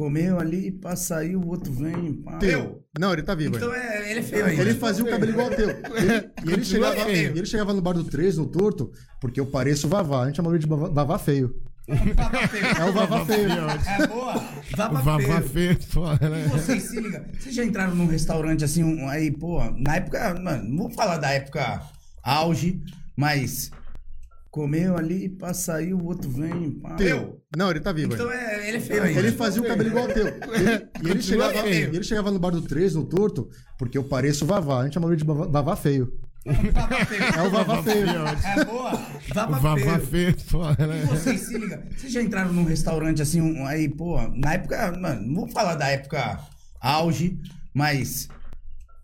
comeu 0.00 0.40
ali, 0.40 0.72
pá, 0.72 0.96
saiu, 0.96 1.40
o 1.40 1.48
outro 1.48 1.70
vem, 1.72 2.14
pá. 2.22 2.38
Teu. 2.38 2.82
Não, 2.98 3.12
ele 3.12 3.22
tá 3.22 3.34
vivo 3.34 3.54
Então 3.56 3.70
ainda. 3.70 3.84
é, 3.86 4.10
ele 4.10 4.20
é 4.20 4.22
feio 4.22 4.44
ainda. 4.46 4.62
Ele 4.62 4.74
fazia 4.74 5.04
o 5.04 5.08
cabelo 5.08 5.30
igual 5.32 5.48
ao 5.48 5.54
teu. 5.54 5.68
Ele- 5.94 6.30
e 6.46 6.52
ele 6.52 6.64
chegava, 6.64 7.04
feio. 7.04 7.36
ele 7.36 7.46
chegava 7.46 7.74
no 7.74 7.82
bar 7.82 7.92
do 7.92 8.04
3, 8.04 8.38
no 8.38 8.46
torto, 8.46 8.90
porque 9.20 9.38
eu 9.38 9.46
pareço 9.46 9.86
o 9.86 9.90
Vavá. 9.90 10.22
A 10.22 10.26
gente 10.26 10.36
chamava 10.36 10.54
ele 10.56 10.62
de 10.64 10.68
Vavá, 10.70 10.88
Vavá 10.88 11.18
feio. 11.18 11.54
Vavá 12.16 12.48
feio. 12.48 12.64
É 12.66 12.84
o 12.84 12.92
Vavá 12.92 13.26
feio. 13.26 13.50
É 13.50 14.06
boa. 14.06 14.32
Vavá, 14.76 15.00
Vavá 15.00 15.18
feio. 15.42 15.48
feio, 15.48 15.82
foda, 15.82 16.26
E 16.26 16.30
né? 16.30 16.48
vocês 16.50 16.82
se 16.84 16.98
ligam? 17.00 17.22
Vocês 17.38 17.54
já 17.54 17.64
entraram 17.64 17.94
num 17.94 18.06
restaurante 18.06 18.64
assim, 18.64 18.82
um- 18.84 19.08
aí, 19.08 19.30
pô, 19.30 19.62
na 19.76 19.96
época, 19.96 20.34
mano, 20.40 20.64
não 20.68 20.76
vou 20.78 20.90
falar 20.90 21.18
da 21.18 21.30
época 21.30 21.82
auge, 22.22 22.80
mas 23.16 23.70
comeu 24.50 24.96
ali, 24.96 25.28
pá, 25.28 25.54
saiu, 25.54 25.96
o 25.98 26.06
outro 26.06 26.28
vem, 26.30 26.70
pá. 26.72 26.94
Teu. 26.96 27.40
Não, 27.56 27.70
ele 27.70 27.80
tá 27.80 27.92
vivo 27.92 28.14
Então 28.14 28.28
ainda. 28.28 28.42
é, 28.42 28.68
ele 28.68 28.76
é 28.76 28.80
feio 28.80 29.02
ainda. 29.02 29.18
Ele 29.20 29.32
fazia 29.32 29.62
o 29.62 29.66
cabelo 29.66 29.88
igual 29.90 30.06
ao 30.06 30.12
teu. 30.12 30.26
Ele- 30.54 30.88
e 31.02 31.10
ele 31.10 31.22
chegava, 31.22 31.54
e 31.54 31.62
feio. 31.62 31.88
ele 31.94 32.02
chegava 32.02 32.30
no 32.30 32.38
bar 32.38 32.50
do 32.50 32.62
3, 32.62 32.94
no 32.94 33.04
torto, 33.04 33.48
porque 33.78 33.96
eu 33.96 34.04
pareço 34.04 34.44
o 34.44 34.48
Vavá. 34.48 34.80
A 34.80 34.84
gente 34.84 34.94
chamava 34.94 35.12
ele 35.12 35.22
de 35.22 35.26
Vavá, 35.26 35.76
feio. 35.76 36.12
Vavá 36.72 37.04
feio. 37.04 37.22
É 37.22 37.42
o 37.42 37.50
Vavá 37.50 37.82
feio. 37.82 38.06
É 38.08 38.64
boa. 38.64 38.90
Vavá, 39.34 39.58
Vavá 39.58 39.76
feio. 39.76 40.00
feio, 40.06 40.40
foda, 40.40 40.84
E 40.84 40.86
né? 40.86 41.04
vocês 41.06 41.40
se 41.42 41.58
ligam? 41.58 41.78
Vocês 41.96 42.12
já 42.12 42.22
entraram 42.22 42.52
num 42.52 42.64
restaurante 42.64 43.20
assim, 43.22 43.40
um- 43.40 43.66
aí, 43.66 43.88
pô, 43.88 44.16
na 44.36 44.54
época, 44.54 44.92
mano, 44.98 45.22
não 45.26 45.34
vou 45.34 45.48
falar 45.48 45.74
da 45.76 45.88
época 45.88 46.40
auge, 46.80 47.38
mas 47.74 48.28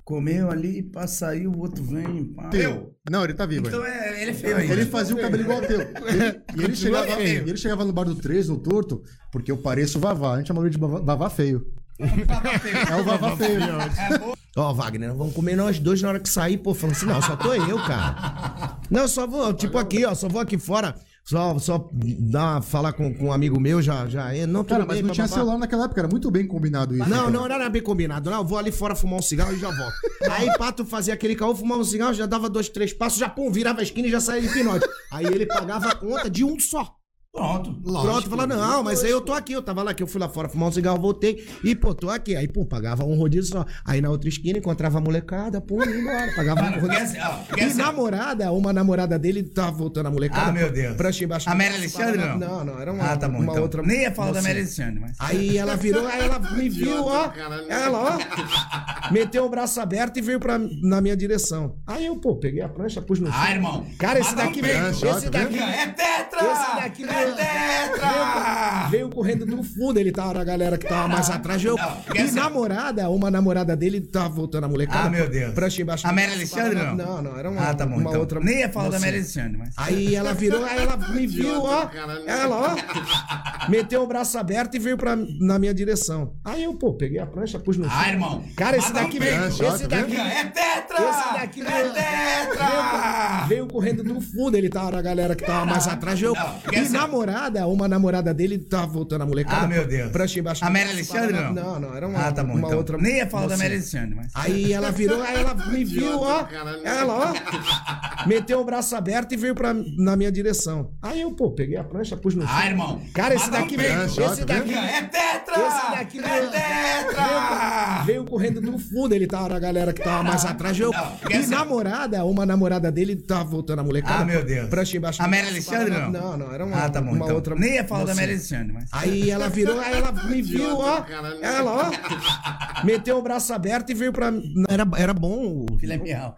comeu 0.07 0.49
ali, 0.53 0.85
pá, 0.85 1.05
saiu, 1.09 1.51
o 1.51 1.59
outro 1.59 1.83
vem, 1.83 2.27
pá. 2.27 2.49
Teu. 2.49 2.95
Não, 3.11 3.25
ele 3.25 3.35
tá 3.35 3.45
vivo 3.45 3.67
Então 3.67 3.83
ainda. 3.83 3.95
é, 3.97 4.23
ele 4.23 4.31
é 4.31 4.35
feio 4.35 4.57
ainda. 4.57 4.73
Ele 4.73 4.87
fazia 4.87 5.17
o 5.17 5.21
cabelo 5.21 5.43
igual 5.43 5.59
ao 5.61 5.67
teu. 5.67 5.81
Ele- 5.81 6.41
e 6.57 6.63
ele 6.65 6.77
chegava, 6.77 7.07
feio. 7.17 7.43
ele 7.49 7.57
chegava 7.57 7.85
no 7.85 7.93
bar 7.93 8.05
do 8.05 8.15
3, 8.15 8.49
no 8.49 8.57
torto, 8.57 9.03
porque 9.33 9.51
eu 9.51 9.57
pareço 9.59 9.99
o 9.99 10.01
Vavá. 10.01 10.35
A 10.35 10.39
gente 10.39 10.47
chamava 10.47 10.67
ele 10.69 10.77
de 10.77 10.81
Vavá, 10.81 11.29
feio. 11.29 11.67
Vavá 11.99 12.59
feio. 12.61 12.77
É 12.77 12.97
o 13.01 13.05
Vavá 13.05 13.37
feio. 13.37 13.61
É 13.61 14.19
boa. 14.19 14.37
Ó, 14.59 14.73
Wagner, 14.73 15.13
vamos 15.15 15.35
comer 15.35 15.57
nós 15.57 15.79
dois 15.81 16.01
na 16.01 16.09
hora 16.09 16.21
que 16.21 16.29
sair, 16.29 16.57
pô. 16.59 16.73
Falando 16.73 16.95
assim, 16.97 17.07
não, 17.07 17.21
só 17.21 17.35
tô 17.37 17.53
eu, 17.53 17.77
cara. 17.79 18.79
Não, 18.89 19.03
eu 19.03 19.09
só 19.09 19.27
vou, 19.27 19.53
tipo 19.53 19.77
aqui, 19.77 20.05
ó, 20.07 20.15
só 20.15 20.29
vou 20.29 20.41
aqui 20.41 20.57
fora, 20.57 20.95
só, 21.29 21.59
só 21.59 21.91
dar, 21.93 22.63
falar 22.63 22.93
com, 22.93 23.13
com 23.13 23.25
um 23.27 23.33
amigo 23.33 23.59
meu, 23.59 23.83
já, 23.83 24.07
já, 24.07 24.33
é, 24.33 24.47
não, 24.47 24.63
Cara, 24.63 24.87
mas 24.87 24.99
bem, 24.99 25.03
não 25.03 25.13
tinha 25.13 25.25
papapá. 25.27 25.41
celular 25.41 25.59
naquela 25.59 25.85
época, 25.87 26.01
era 26.01 26.09
muito 26.09 26.31
bem 26.31 26.47
combinado 26.47 26.95
isso. 26.95 27.09
Não, 27.11 27.29
não, 27.29 27.49
não 27.49 27.55
era 27.55 27.69
bem 27.69 27.83
combinado. 27.83 28.31
Não, 28.31 28.39
eu 28.39 28.45
vou 28.45 28.57
ali 28.57 28.71
fora 28.71 28.95
fumar 28.95 29.19
um 29.19 29.23
cigarro 29.23 29.53
e 29.53 29.59
já 29.59 29.69
volto. 29.73 29.95
Aí, 30.31 30.57
Pato 30.57 30.85
fazia 30.85 31.13
aquele 31.15 31.35
caô, 31.35 31.53
fumava 31.53 31.81
um 31.81 31.85
cigarro, 31.85 32.15
já 32.15 32.27
dava 32.27 32.49
dois, 32.49 32.69
três 32.69 32.93
passos, 32.93 33.19
já 33.19 33.29
pum, 33.29 33.51
virava 33.51 33.81
a 33.81 33.83
esquina 33.83 34.07
e 34.07 34.11
já 34.11 34.21
saía 34.21 34.41
de 34.41 34.49
pinote. 34.55 34.87
Aí 35.11 35.27
ele 35.27 35.47
pagava 35.47 35.89
a 35.89 35.95
conta 35.97 36.31
de 36.31 36.45
um 36.45 36.61
só. 36.61 36.96
Pronto. 37.37 37.75
Pronto, 37.83 38.31
fala, 38.31 38.47
não, 38.47 38.83
mas 38.83 39.05
aí 39.05 39.11
eu 39.11 39.21
tô 39.21 39.33
aqui, 39.35 39.53
eu 39.53 39.61
tava 39.63 39.83
lá, 39.83 39.93
que 39.93 40.03
eu 40.03 40.07
fui 40.07 40.19
lá 40.21 40.29
fora 40.29 40.49
fumar 40.49 40.69
um 40.71 40.73
cigarro, 40.73 40.99
voltei, 40.99 41.47
e 41.63 41.75
pô, 41.75 41.95
tô 41.95 42.09
aqui. 42.09 42.35
Aí, 42.35 42.49
pô, 42.49 42.65
pagava 42.65 43.05
um 43.05 43.15
rodízio 43.19 43.53
só. 43.53 43.67
Aí 43.85 44.01
na 44.01 44.09
outra 44.11 44.29
esquina 44.29 44.59
encontrava 44.59 44.99
a 44.99 45.01
molecada, 45.01 45.61
pô, 45.61 45.85
ia 45.85 45.97
embora, 46.01 46.33
pagava 46.35 46.63
Mano, 46.63 46.79
um 46.79 46.81
rodízio. 46.89 47.05
assim, 47.05 47.19
ó, 47.21 47.57
E 47.57 47.61
assim, 47.63 47.77
namorada, 47.79 48.51
uma 48.53 48.73
namorada 48.73 49.19
dele 49.19 49.43
tava 49.43 49.71
voltando 49.73 50.07
a 50.07 50.11
molecada. 50.11 50.49
Ah, 50.49 50.53
meu 50.53 50.73
Deus. 50.73 50.97
Prancha 50.97 51.25
embaixo. 51.25 51.51
A 51.51 51.55
Mary 51.55 51.75
Alexandre, 51.75 52.19
não? 52.19 52.39
Não, 52.39 52.65
não, 52.65 52.81
era 52.81 52.93
uma, 52.93 53.05
Ah, 53.05 53.17
tá 53.17 53.29
bom. 53.29 53.39
uma 53.39 53.53
então. 53.53 53.63
outra. 53.63 53.83
Nem 53.83 54.03
ia 54.03 54.13
falar 54.13 54.33
da. 54.33 54.41
Mary 54.43 54.61
Alexandre, 54.61 55.01
mas. 55.01 55.17
Aí 55.21 55.59
ela 55.59 55.77
virou, 55.77 56.07
aí 56.07 56.21
ela 56.23 56.39
me 56.39 56.69
viu, 56.71 57.05
ó. 57.05 57.31
Ela, 57.69 57.99
ó. 57.99 59.13
Meteu 59.13 59.45
o 59.45 59.49
braço 59.51 59.79
aberto 59.81 60.17
e 60.19 60.23
veio 60.23 60.41
pra, 60.41 60.59
na 60.59 61.01
minha 61.01 61.17
direção. 61.17 61.77
Aí 61.87 62.07
eu, 62.07 62.17
pô, 62.17 62.37
peguei 62.37 62.63
a 62.63 62.69
prancha, 62.69 63.03
pus 63.03 63.21
no 63.21 63.27
chão. 63.31 63.37
Ah, 63.39 63.51
irmão. 63.53 63.87
Cara, 63.99 64.19
esse 64.21 64.35
daqui 64.35 64.61
Esse 64.61 65.31
tá 65.31 65.39
daqui. 65.39 65.59
É 65.59 65.87
tetra! 65.89 66.41
Esse 66.53 66.77
daqui 66.77 67.05
é 67.31 67.35
veio- 67.35 67.93
tetra! 67.93 68.87
Veio 68.91 69.09
correndo 69.11 69.45
do 69.47 69.63
fundo, 69.63 69.99
ele 69.99 70.13
tava 70.13 70.35
na 70.35 70.45
galera 70.45 70.79
que 70.79 70.87
tava 70.87 71.09
mais 71.09 71.29
atrás. 71.31 71.65
Eu, 71.65 71.77
Não, 71.77 71.97
e 72.15 72.19
assim- 72.21 72.35
namorada, 72.35 73.09
uma 73.11 73.31
namorada 73.31 73.77
dele 73.77 74.01
tava 74.01 74.29
voltando 74.29 74.65
a 74.65 74.69
molecada. 74.69 75.09
Ah, 75.09 75.11
meu 75.11 75.29
Deus. 75.29 75.55
Prancha 75.55 75.83
embaixo. 75.83 76.07
A 76.07 76.13
Mary 76.13 76.33
Alexandre, 76.33 76.75
não? 76.75 76.95
Não, 76.97 77.23
não, 77.23 77.39
era 77.39 77.51
uma, 77.51 77.61
Ah, 77.71 77.75
tá 77.75 77.85
bom. 77.87 77.97
uma 77.97 78.11
então. 78.11 78.21
outra. 78.21 78.41
Nem 78.41 78.61
ia 78.61 78.69
falar 78.69 78.91
da. 78.91 78.99
Mary 79.01 79.17
Alexandre, 79.17 79.59
mas. 79.59 79.75
Aí 79.77 80.15
ela 80.15 80.33
virou, 80.33 80.65
aí 80.65 80.79
ela 80.79 80.97
me 80.97 81.27
viu, 81.27 81.63
ó. 81.63 81.89
Ela, 82.27 82.57
ó. 82.57 83.69
Meteu 83.69 84.03
o 84.03 84.07
braço 84.07 84.39
aberto 84.39 84.75
e 84.77 84.79
veio 84.79 84.97
pra, 84.97 85.17
na 85.41 85.59
minha 85.59 85.75
direção. 85.75 86.35
Aí 86.45 86.63
eu, 86.65 86.75
pô, 86.75 86.95
peguei 86.95 87.19
a 87.19 87.27
prancha, 87.27 87.59
pus 87.59 87.77
no 87.77 87.85
chão. 87.89 87.93
Ah, 87.99 88.09
irmão. 88.09 88.45
Cara, 88.57 88.77
esse 88.77 88.93
daqui 88.93 89.19
veio. 89.19 89.47
Esse 89.47 89.59
tá 89.89 89.97
daqui. 89.97 90.17
É 90.17 90.45
tetra! 90.45 91.11
Esse 91.11 91.33
daqui 91.35 91.61
é 91.63 91.65
veio- 91.65 91.93
tetra! 91.93 93.47
Veio 93.49 93.67
correndo 93.67 94.03
do 94.03 94.21
fundo, 94.21 94.57
ele 94.57 94.69
tava 94.69 94.93
na 94.93 95.03
galera 95.03 95.35
que 95.35 95.45
tava 95.45 95.67
mais 95.67 95.87
atrás. 95.89 96.21
Eu, 96.23 96.35
e 96.73 96.77
assim- 96.77 96.93
namorada, 97.21 97.67
uma 97.67 97.89
namorada 97.89 98.35
dele 98.35 98.59
tava 98.59 98.87
voltando 98.87 99.23
a 99.23 99.27
molecada. 99.27 99.65
Ah, 99.65 99.67
meu 99.67 99.87
Deus. 99.87 100.11
Prancha 100.11 100.39
embaixo. 100.39 100.65
A 100.65 100.71
Mary 100.71 100.91
Alexandre, 100.91 101.33
não? 101.33 101.53
Não, 101.55 101.81
não, 101.81 101.97
era 101.97 102.07
uma, 102.07 102.19
Ah, 102.27 102.33
tá 102.33 102.45
bom. 102.45 102.53
uma 102.55 102.67
então. 102.67 102.79
outra. 102.79 102.99
Nem 102.99 103.17
ia 103.19 103.27
falar 103.27 103.47
da 103.47 103.49
mocinha. 103.51 103.65
Mary 103.69 103.75
Alexandre, 103.75 104.15
mas. 104.17 104.33
Aí 104.35 104.73
ela 104.73 104.91
virou, 104.91 105.23
aí 105.23 105.37
ela 105.37 105.55
me 105.55 105.85
viu, 105.85 106.21
ó. 106.21 106.47
Ela, 106.85 107.13
ó. 107.15 108.27
Meteu 108.27 108.61
o 108.61 108.65
braço 108.65 108.95
aberto 108.97 109.33
e 109.33 109.37
veio 109.37 109.55
pra, 109.55 109.73
na 109.75 110.17
minha 110.17 110.31
direção. 110.31 110.91
Aí 111.03 111.21
eu, 111.23 111.31
pô, 111.33 111.51
peguei 111.53 111.77
a 111.77 111.85
prancha, 111.85 112.17
pus 112.17 112.35
no 112.35 112.43
chão. 112.43 112.51
Ah, 112.55 112.67
irmão. 112.67 113.01
Cara, 113.15 113.35
esse 113.35 113.51
daqui 113.51 113.77
veio. 113.77 113.99
Ó, 114.01 114.05
Esse 114.05 114.45
tá 114.45 114.55
daqui. 114.55 114.75
É 114.75 115.03
tetra! 115.03 115.67
Esse 115.67 115.91
daqui 115.99 116.19
é 116.19 116.23
veio- 116.23 116.51
tetra! 116.51 118.03
Veio 118.05 118.25
correndo 118.25 118.61
do 118.61 118.79
fundo, 118.79 119.15
ele 119.15 119.27
tava 119.27 119.49
na 119.51 119.59
galera 119.59 119.93
que 119.93 120.03
tava 120.03 120.23
mais 120.23 120.45
atrás. 120.45 120.79
Eu, 120.79 120.91
e 121.31 121.47
namorada, 121.47 122.25
uma 122.25 122.45
namorada 122.45 122.91
dele 122.91 123.17
tava 123.17 123.45
voltando 123.45 123.81
a 123.81 123.85
molecada. 123.85 124.23
Ah, 124.23 124.25
meu 124.25 124.45
Deus. 124.45 124.69
Prancha 124.69 124.97
embaixo. 124.97 125.23
A 125.23 125.29
Mary 125.29 125.49
Alexandre, 125.49 125.91
não? 125.93 126.11
Não, 126.11 126.37
não, 126.37 126.53
era 126.55 126.65
uma, 126.65 126.85
Ah, 126.85 126.91
tá 127.01 127.05
bom. 127.07 127.13
uma 127.15 127.25
então. 127.25 127.35
outra. 127.37 127.55
Nem 127.55 127.75
ia 127.75 127.85
falar 127.85 128.05
da. 128.05 128.15
Mary 128.15 128.31
Alexandre, 128.33 128.73
mas. 128.73 128.89
Aí 128.93 129.31
ela 129.31 129.49
virou, 129.49 129.79
aí 129.81 129.95
ela 129.95 130.13
me 130.13 130.43
viu, 130.43 130.77
ó. 130.79 131.05
Ela, 131.43 131.91
ó. 131.91 132.85
Meteu 132.85 133.19
o 133.19 133.23
braço 133.23 133.53
aberto 133.53 133.91
e 133.91 133.95
veio 133.95 134.13
pra. 134.13 134.33
Era, 134.69 134.87
era 134.97 135.15
bom. 135.15 135.67
o- 135.71 135.79
Filé 135.81 135.97
miau. 135.97 136.35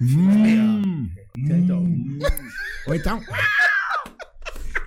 Então. 1.36 1.84
Ou 2.86 2.94
então. 2.94 3.20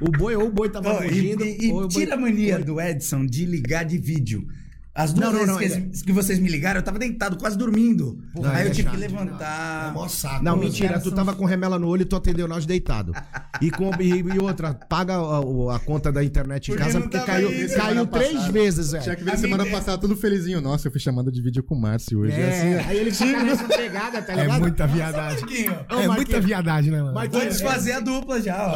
O 0.02 0.10
boi, 0.12 0.36
ou 0.36 0.48
o 0.48 0.52
boi 0.52 0.70
tava 0.70 1.06
e, 1.06 1.10
fugindo. 1.10 1.46
e- 1.46 1.68
e 1.68 1.72
ou 1.72 1.78
o 1.78 1.82
boi- 1.82 1.90
tira 1.90 2.16
a 2.16 2.18
mania 2.18 2.58
do 2.60 2.82
Edson 2.82 3.26
de 3.26 3.46
ligar 3.46 3.86
de 3.86 3.98
vídeo. 4.00 4.48
As 4.94 5.14
duas 5.14 5.26
Não, 5.28 5.32
não, 5.32 5.40
vezes 5.40 5.48
não, 5.78 5.80
que, 5.80 5.86
eles- 5.88 6.02
que 6.02 6.12
vocês 6.12 6.38
me 6.38 6.50
ligaram, 6.50 6.80
eu 6.80 6.84
tava 6.84 7.00
deitado, 7.00 7.38
quase 7.38 7.58
dormindo. 7.58 8.18
Aí 8.44 8.66
eu 8.66 8.68
é 8.68 8.70
tive 8.72 8.90
que 8.90 8.98
chato. 8.98 9.00
levantar. 9.00 9.90
É 9.90 9.94
mó 9.94 10.06
saco. 10.10 10.44
Não, 10.44 10.58
mentira, 10.58 11.00
tu 11.00 11.08
são- 11.08 11.16
tava 11.16 11.34
com 11.34 11.46
remela 11.46 11.80
no 11.80 11.88
olho 11.88 12.02
e 12.02 12.06
tu 12.06 12.14
atendeu 12.18 12.46
nós 12.46 12.66
deitado. 12.66 13.14
E, 13.62 13.72
com, 13.72 13.90
e, 14.02 14.20
e 14.20 14.40
outra, 14.40 14.74
paga 14.74 15.14
a, 15.16 15.76
a 15.76 15.80
conta 15.80 16.12
da 16.12 16.22
internet 16.22 16.68
em 16.68 16.72
Porque 16.76 16.84
casa 16.84 17.00
não 17.00 17.08
porque 17.08 17.26
caiu, 17.26 17.48
aí, 17.48 17.70
caiu 17.70 18.06
três 18.06 18.34
passada. 18.34 18.52
vezes, 18.52 18.90
Tinha 18.90 19.02
velho. 19.02 19.18
que 19.18 19.24
ver 19.24 19.32
A 19.32 19.38
semana 19.38 19.64
minha- 19.64 19.78
passada 19.78 19.98
todo 19.98 20.14
felizinho. 20.18 20.60
Nossa, 20.60 20.88
eu 20.90 20.92
fui 20.92 21.00
chamada 21.00 21.32
de 21.32 21.42
vídeo 21.42 21.64
com 21.64 21.76
o 21.76 21.82
Márcio 21.82 22.20
hoje. 22.20 22.34
É, 22.34 22.50
assim, 22.50 22.68
É, 22.74 22.84
aí 22.86 22.98
ele 22.98 23.12
fica 23.14 23.44
nessa 23.44 23.64
pegada, 23.70 24.22
tá 24.22 24.34
É 24.34 24.42
ligado? 24.42 24.60
muita 24.60 24.88
viadagem. 24.88 25.40
Marquinho, 25.40 25.76
É 25.90 26.08
muita 26.10 26.42
viadagem, 26.42 26.92
né, 26.92 27.02
mano? 27.02 27.14
Mas 27.14 27.30
Vou 27.32 27.42
desfazer 27.42 27.94
a 27.94 28.00
dupla 28.02 28.42
já, 28.42 28.68
ó. 28.68 28.76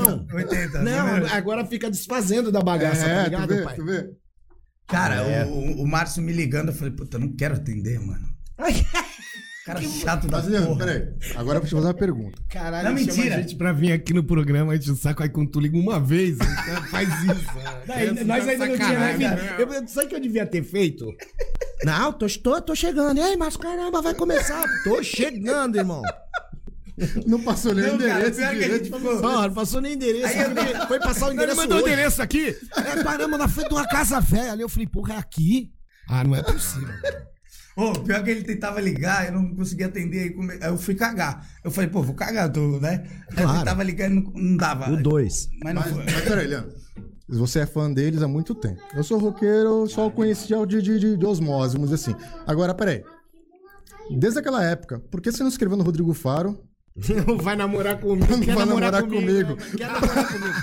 Não, 0.00 0.26
80. 0.34 0.82
não, 0.82 1.26
agora 1.30 1.66
fica 1.66 1.90
desfazendo 1.90 2.50
da 2.50 2.60
bagaça, 2.62 3.04
tá 3.04 3.10
é, 3.10 3.20
tu 3.24 3.30
ligado, 3.30 3.48
vê, 3.54 3.62
pai? 3.62 3.76
tu 3.76 3.84
vê. 3.84 4.08
Cara, 4.90 5.46
o, 5.46 5.82
o 5.82 5.86
Márcio 5.86 6.22
me 6.22 6.32
ligando, 6.32 6.68
eu 6.68 6.74
falei, 6.74 6.92
puta, 6.92 7.16
eu 7.16 7.20
não 7.20 7.32
quero 7.36 7.54
atender, 7.54 7.98
mano. 8.00 8.28
Cara 9.64 9.82
chato 9.82 10.26
da 10.26 10.42
Mas, 10.42 10.64
porra. 10.64 10.78
peraí. 10.78 11.08
Agora 11.36 11.58
eu 11.58 11.60
vou 11.60 11.68
te 11.68 11.74
fazer 11.74 11.86
uma 11.86 11.94
pergunta. 11.94 12.42
Caralho, 12.48 12.88
Não, 12.90 12.96
chama 12.98 13.12
mentira. 13.14 13.36
a 13.36 13.40
gente 13.42 13.56
pra 13.56 13.72
vir 13.72 13.92
aqui 13.92 14.12
no 14.14 14.24
programa, 14.24 14.72
a 14.72 14.76
gente 14.76 14.96
saco 14.96 15.22
aí 15.22 15.28
quando 15.28 15.50
tu 15.50 15.60
liga 15.60 15.76
uma 15.76 16.00
vez. 16.00 16.36
o 16.36 16.38
cara 16.38 16.82
faz 16.88 17.08
isso. 17.24 17.44
Daí, 17.86 18.24
nós 18.24 18.48
ainda 18.48 18.66
não 18.66 18.74
tínhamos, 18.74 18.98
né, 18.98 19.16
filho? 19.56 19.72
Eu, 19.74 19.88
sabe 19.88 20.06
o 20.06 20.08
que 20.08 20.14
eu 20.16 20.20
devia 20.20 20.46
ter 20.46 20.62
feito? 20.64 21.06
Não, 21.84 22.12
tô, 22.12 22.26
tô, 22.42 22.60
tô 22.60 22.74
chegando. 22.74 23.16
E 23.18 23.22
aí, 23.22 23.36
mas 23.38 23.56
caramba, 23.56 24.02
vai 24.02 24.12
começar. 24.12 24.66
Tô 24.84 25.02
chegando, 25.02 25.76
irmão. 25.76 26.02
Não 27.26 27.42
passou 27.42 27.74
nem 27.74 27.84
o 27.84 27.98
cara, 27.98 28.04
endereço 28.10 28.36
pior 28.36 28.50
que 28.50 28.56
a 28.56 28.60
direito. 28.60 28.84
ficou... 28.84 29.00
Não, 29.22 29.42
não 29.42 29.52
passou 29.54 29.80
nem 29.80 29.94
endereço. 29.94 30.26
Aí 30.26 30.40
eu- 30.40 30.86
foi- 30.86 30.98
passar 31.00 31.26
o 31.26 31.28
Ele 31.28 31.34
endereço 31.36 31.56
mandou 31.56 31.78
o 31.78 31.80
endereço 31.80 32.22
aqui. 32.22 32.56
É, 32.76 33.02
caramba, 33.02 33.38
na 33.38 33.48
frente 33.48 33.68
de 33.68 33.74
uma 33.74 33.86
casa 33.88 34.20
velha. 34.20 34.52
Ali 34.52 34.62
eu 34.62 34.68
falei, 34.68 34.86
porra, 34.86 35.14
é 35.14 35.18
aqui? 35.18 35.70
Ah, 36.08 36.24
não 36.24 36.34
é 36.34 36.42
possível. 36.42 36.88
Ô, 37.76 37.92
pior 37.92 38.22
que 38.24 38.30
ele 38.30 38.42
tentava 38.42 38.80
ligar, 38.80 39.26
eu 39.26 39.32
não 39.32 39.54
conseguia 39.54 39.86
atender, 39.86 40.20
aí 40.24 40.30
come- 40.30 40.54
aí 40.60 40.68
eu 40.68 40.76
fui 40.76 40.94
cagar. 40.94 41.46
Eu 41.64 41.70
falei, 41.70 41.88
pô, 41.88 42.02
vou 42.02 42.14
cagar, 42.14 42.50
tô, 42.50 42.78
né? 42.80 43.04
Aí 43.30 43.36
Claro. 43.36 43.50
ele 43.50 43.58
tentava 43.60 43.82
ligar 43.84 44.10
e 44.10 44.14
não, 44.14 44.22
não 44.34 44.56
dava. 44.56 44.90
O 44.90 45.02
2. 45.02 45.48
Mas 45.64 45.74
não 45.74 45.82
Mas, 45.82 45.92
foi. 45.92 46.04
mas 46.04 46.20
peraí, 46.22 46.46
Leandro. 46.48 46.72
Você 47.28 47.60
é 47.60 47.66
fã 47.66 47.90
deles 47.90 48.22
há 48.22 48.28
muito 48.28 48.56
tempo. 48.56 48.82
Eu 48.92 49.04
sou 49.04 49.16
roqueiro, 49.18 49.86
só 49.88 50.08
o 50.08 50.10
conheci 50.10 50.48
de, 50.48 50.82
de, 50.82 50.98
de, 50.98 51.16
de 51.16 51.26
osmose, 51.26 51.74
vamos 51.76 51.90
dizer 51.90 52.10
assim. 52.10 52.20
Agora, 52.44 52.74
peraí. 52.74 53.04
Desde 54.18 54.40
aquela 54.40 54.64
época, 54.64 54.98
por 55.08 55.20
que 55.20 55.30
você 55.30 55.40
não 55.44 55.48
escreveu 55.48 55.76
no 55.76 55.84
Rodrigo 55.84 56.12
Faro 56.12 56.60
Vai 57.42 57.56
namorar 57.56 57.98
comigo. 58.00 58.26
Não 58.30 58.40
quer 58.40 58.54
vai 58.54 58.66
namorar 58.66 59.02
comigo. 59.02 59.54
né? 59.54 59.56
Quer 59.76 59.86
namorar 59.86 60.26
comigo. 60.28 60.54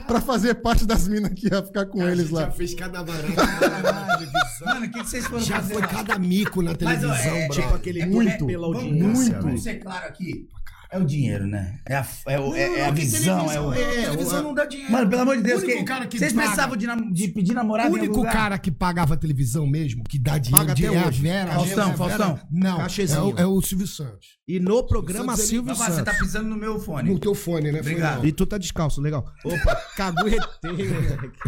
pra 0.06 0.20
fazer 0.20 0.54
parte 0.54 0.86
das 0.86 1.08
minas 1.08 1.32
que 1.34 1.48
ia 1.52 1.62
ficar 1.62 1.86
com 1.86 2.02
eles 2.08 2.30
lá? 2.30 2.42
Já 2.42 2.50
fez 2.52 2.74
cada 2.74 3.02
televisão. 3.04 4.66
Mano, 4.66 4.86
o 4.86 4.90
que, 4.90 5.00
que 5.00 5.08
vocês 5.08 5.26
foram 5.26 5.42
Já 5.42 5.56
fazer 5.56 5.72
foi 5.74 5.82
lá? 5.82 5.88
cada 5.88 6.18
mico 6.18 6.62
na 6.62 6.70
Mas, 6.70 6.78
televisão, 6.78 7.10
ó, 7.10 7.14
é, 7.36 7.48
bro. 7.48 7.62
tipo 7.62 7.74
aquele 7.74 8.06
Muito, 8.06 8.46
pela 8.46 8.66
Vamos, 8.68 8.82
audiência. 8.84 9.04
vamos, 9.08 9.28
velho. 9.28 9.42
vamos 9.42 9.62
ser 9.62 9.74
claro 9.80 10.06
aqui. 10.06 10.48
É 10.92 10.98
o 10.98 11.04
dinheiro, 11.04 11.46
né? 11.46 11.78
É 11.86 11.94
a, 11.94 12.06
é 12.26 12.40
o- 12.40 12.54
é- 12.54 12.80
é 12.80 12.86
a 12.86 12.90
visão, 12.90 13.50
é 13.50 13.60
o... 13.60 13.70
televisão, 13.72 14.02
A 14.02 14.04
televisão 14.10 14.42
não 14.42 14.54
dá 14.54 14.64
dinheiro. 14.64 14.90
Mano, 14.92 15.08
pelo 15.08 15.22
amor 15.22 15.36
de 15.36 15.42
Deus, 15.44 15.62
O 15.62 15.64
único 15.64 15.78
que- 15.78 15.84
cara 15.84 16.06
que 16.06 16.18
vocês 16.18 16.32
paga- 16.32 16.42
precisavam 16.46 16.76
de, 16.76 16.86
nam- 16.86 17.12
de 17.12 17.28
pedir 17.28 17.54
namorado 17.54 17.90
O 17.90 17.94
único 17.94 18.22
cara 18.24 18.58
que 18.58 18.72
pagava 18.72 19.14
a 19.14 19.16
televisão 19.16 19.66
mesmo, 19.68 20.02
que 20.02 20.18
dá 20.18 20.36
dinheiro 20.36 20.66
Paga 20.66 20.74
de 20.74 20.86
é 20.86 20.88
a 20.98 21.06
hoje. 21.06 21.22
Vera. 21.22 21.52
Faustão, 21.52 21.78
é 21.78 21.82
a 21.82 21.86
Vera. 21.94 21.96
Faustão. 21.96 22.40
Não, 22.50 22.80
é 22.80 23.20
o, 23.22 23.38
é 23.38 23.46
o 23.46 23.62
Silvio 23.62 23.86
Santos. 23.86 24.40
E 24.48 24.58
no 24.58 24.82
programa 24.82 25.36
Santos, 25.36 25.40
ele- 25.42 25.48
Silvio 25.48 25.72
Rapaz, 25.74 25.90
você 25.94 25.98
Santos. 26.00 26.12
tá 26.12 26.18
pisando 26.24 26.48
no 26.48 26.56
meu 26.56 26.80
fone. 26.80 27.08
No 27.08 27.20
teu 27.20 27.36
fone, 27.36 27.70
né? 27.70 27.78
Obrigado. 27.78 28.26
E 28.26 28.32
tu 28.32 28.44
tá 28.44 28.58
descalço, 28.58 29.00
legal. 29.00 29.24
Opa, 29.44 29.76
caguetei, 29.96 30.88
moleque. 30.88 31.38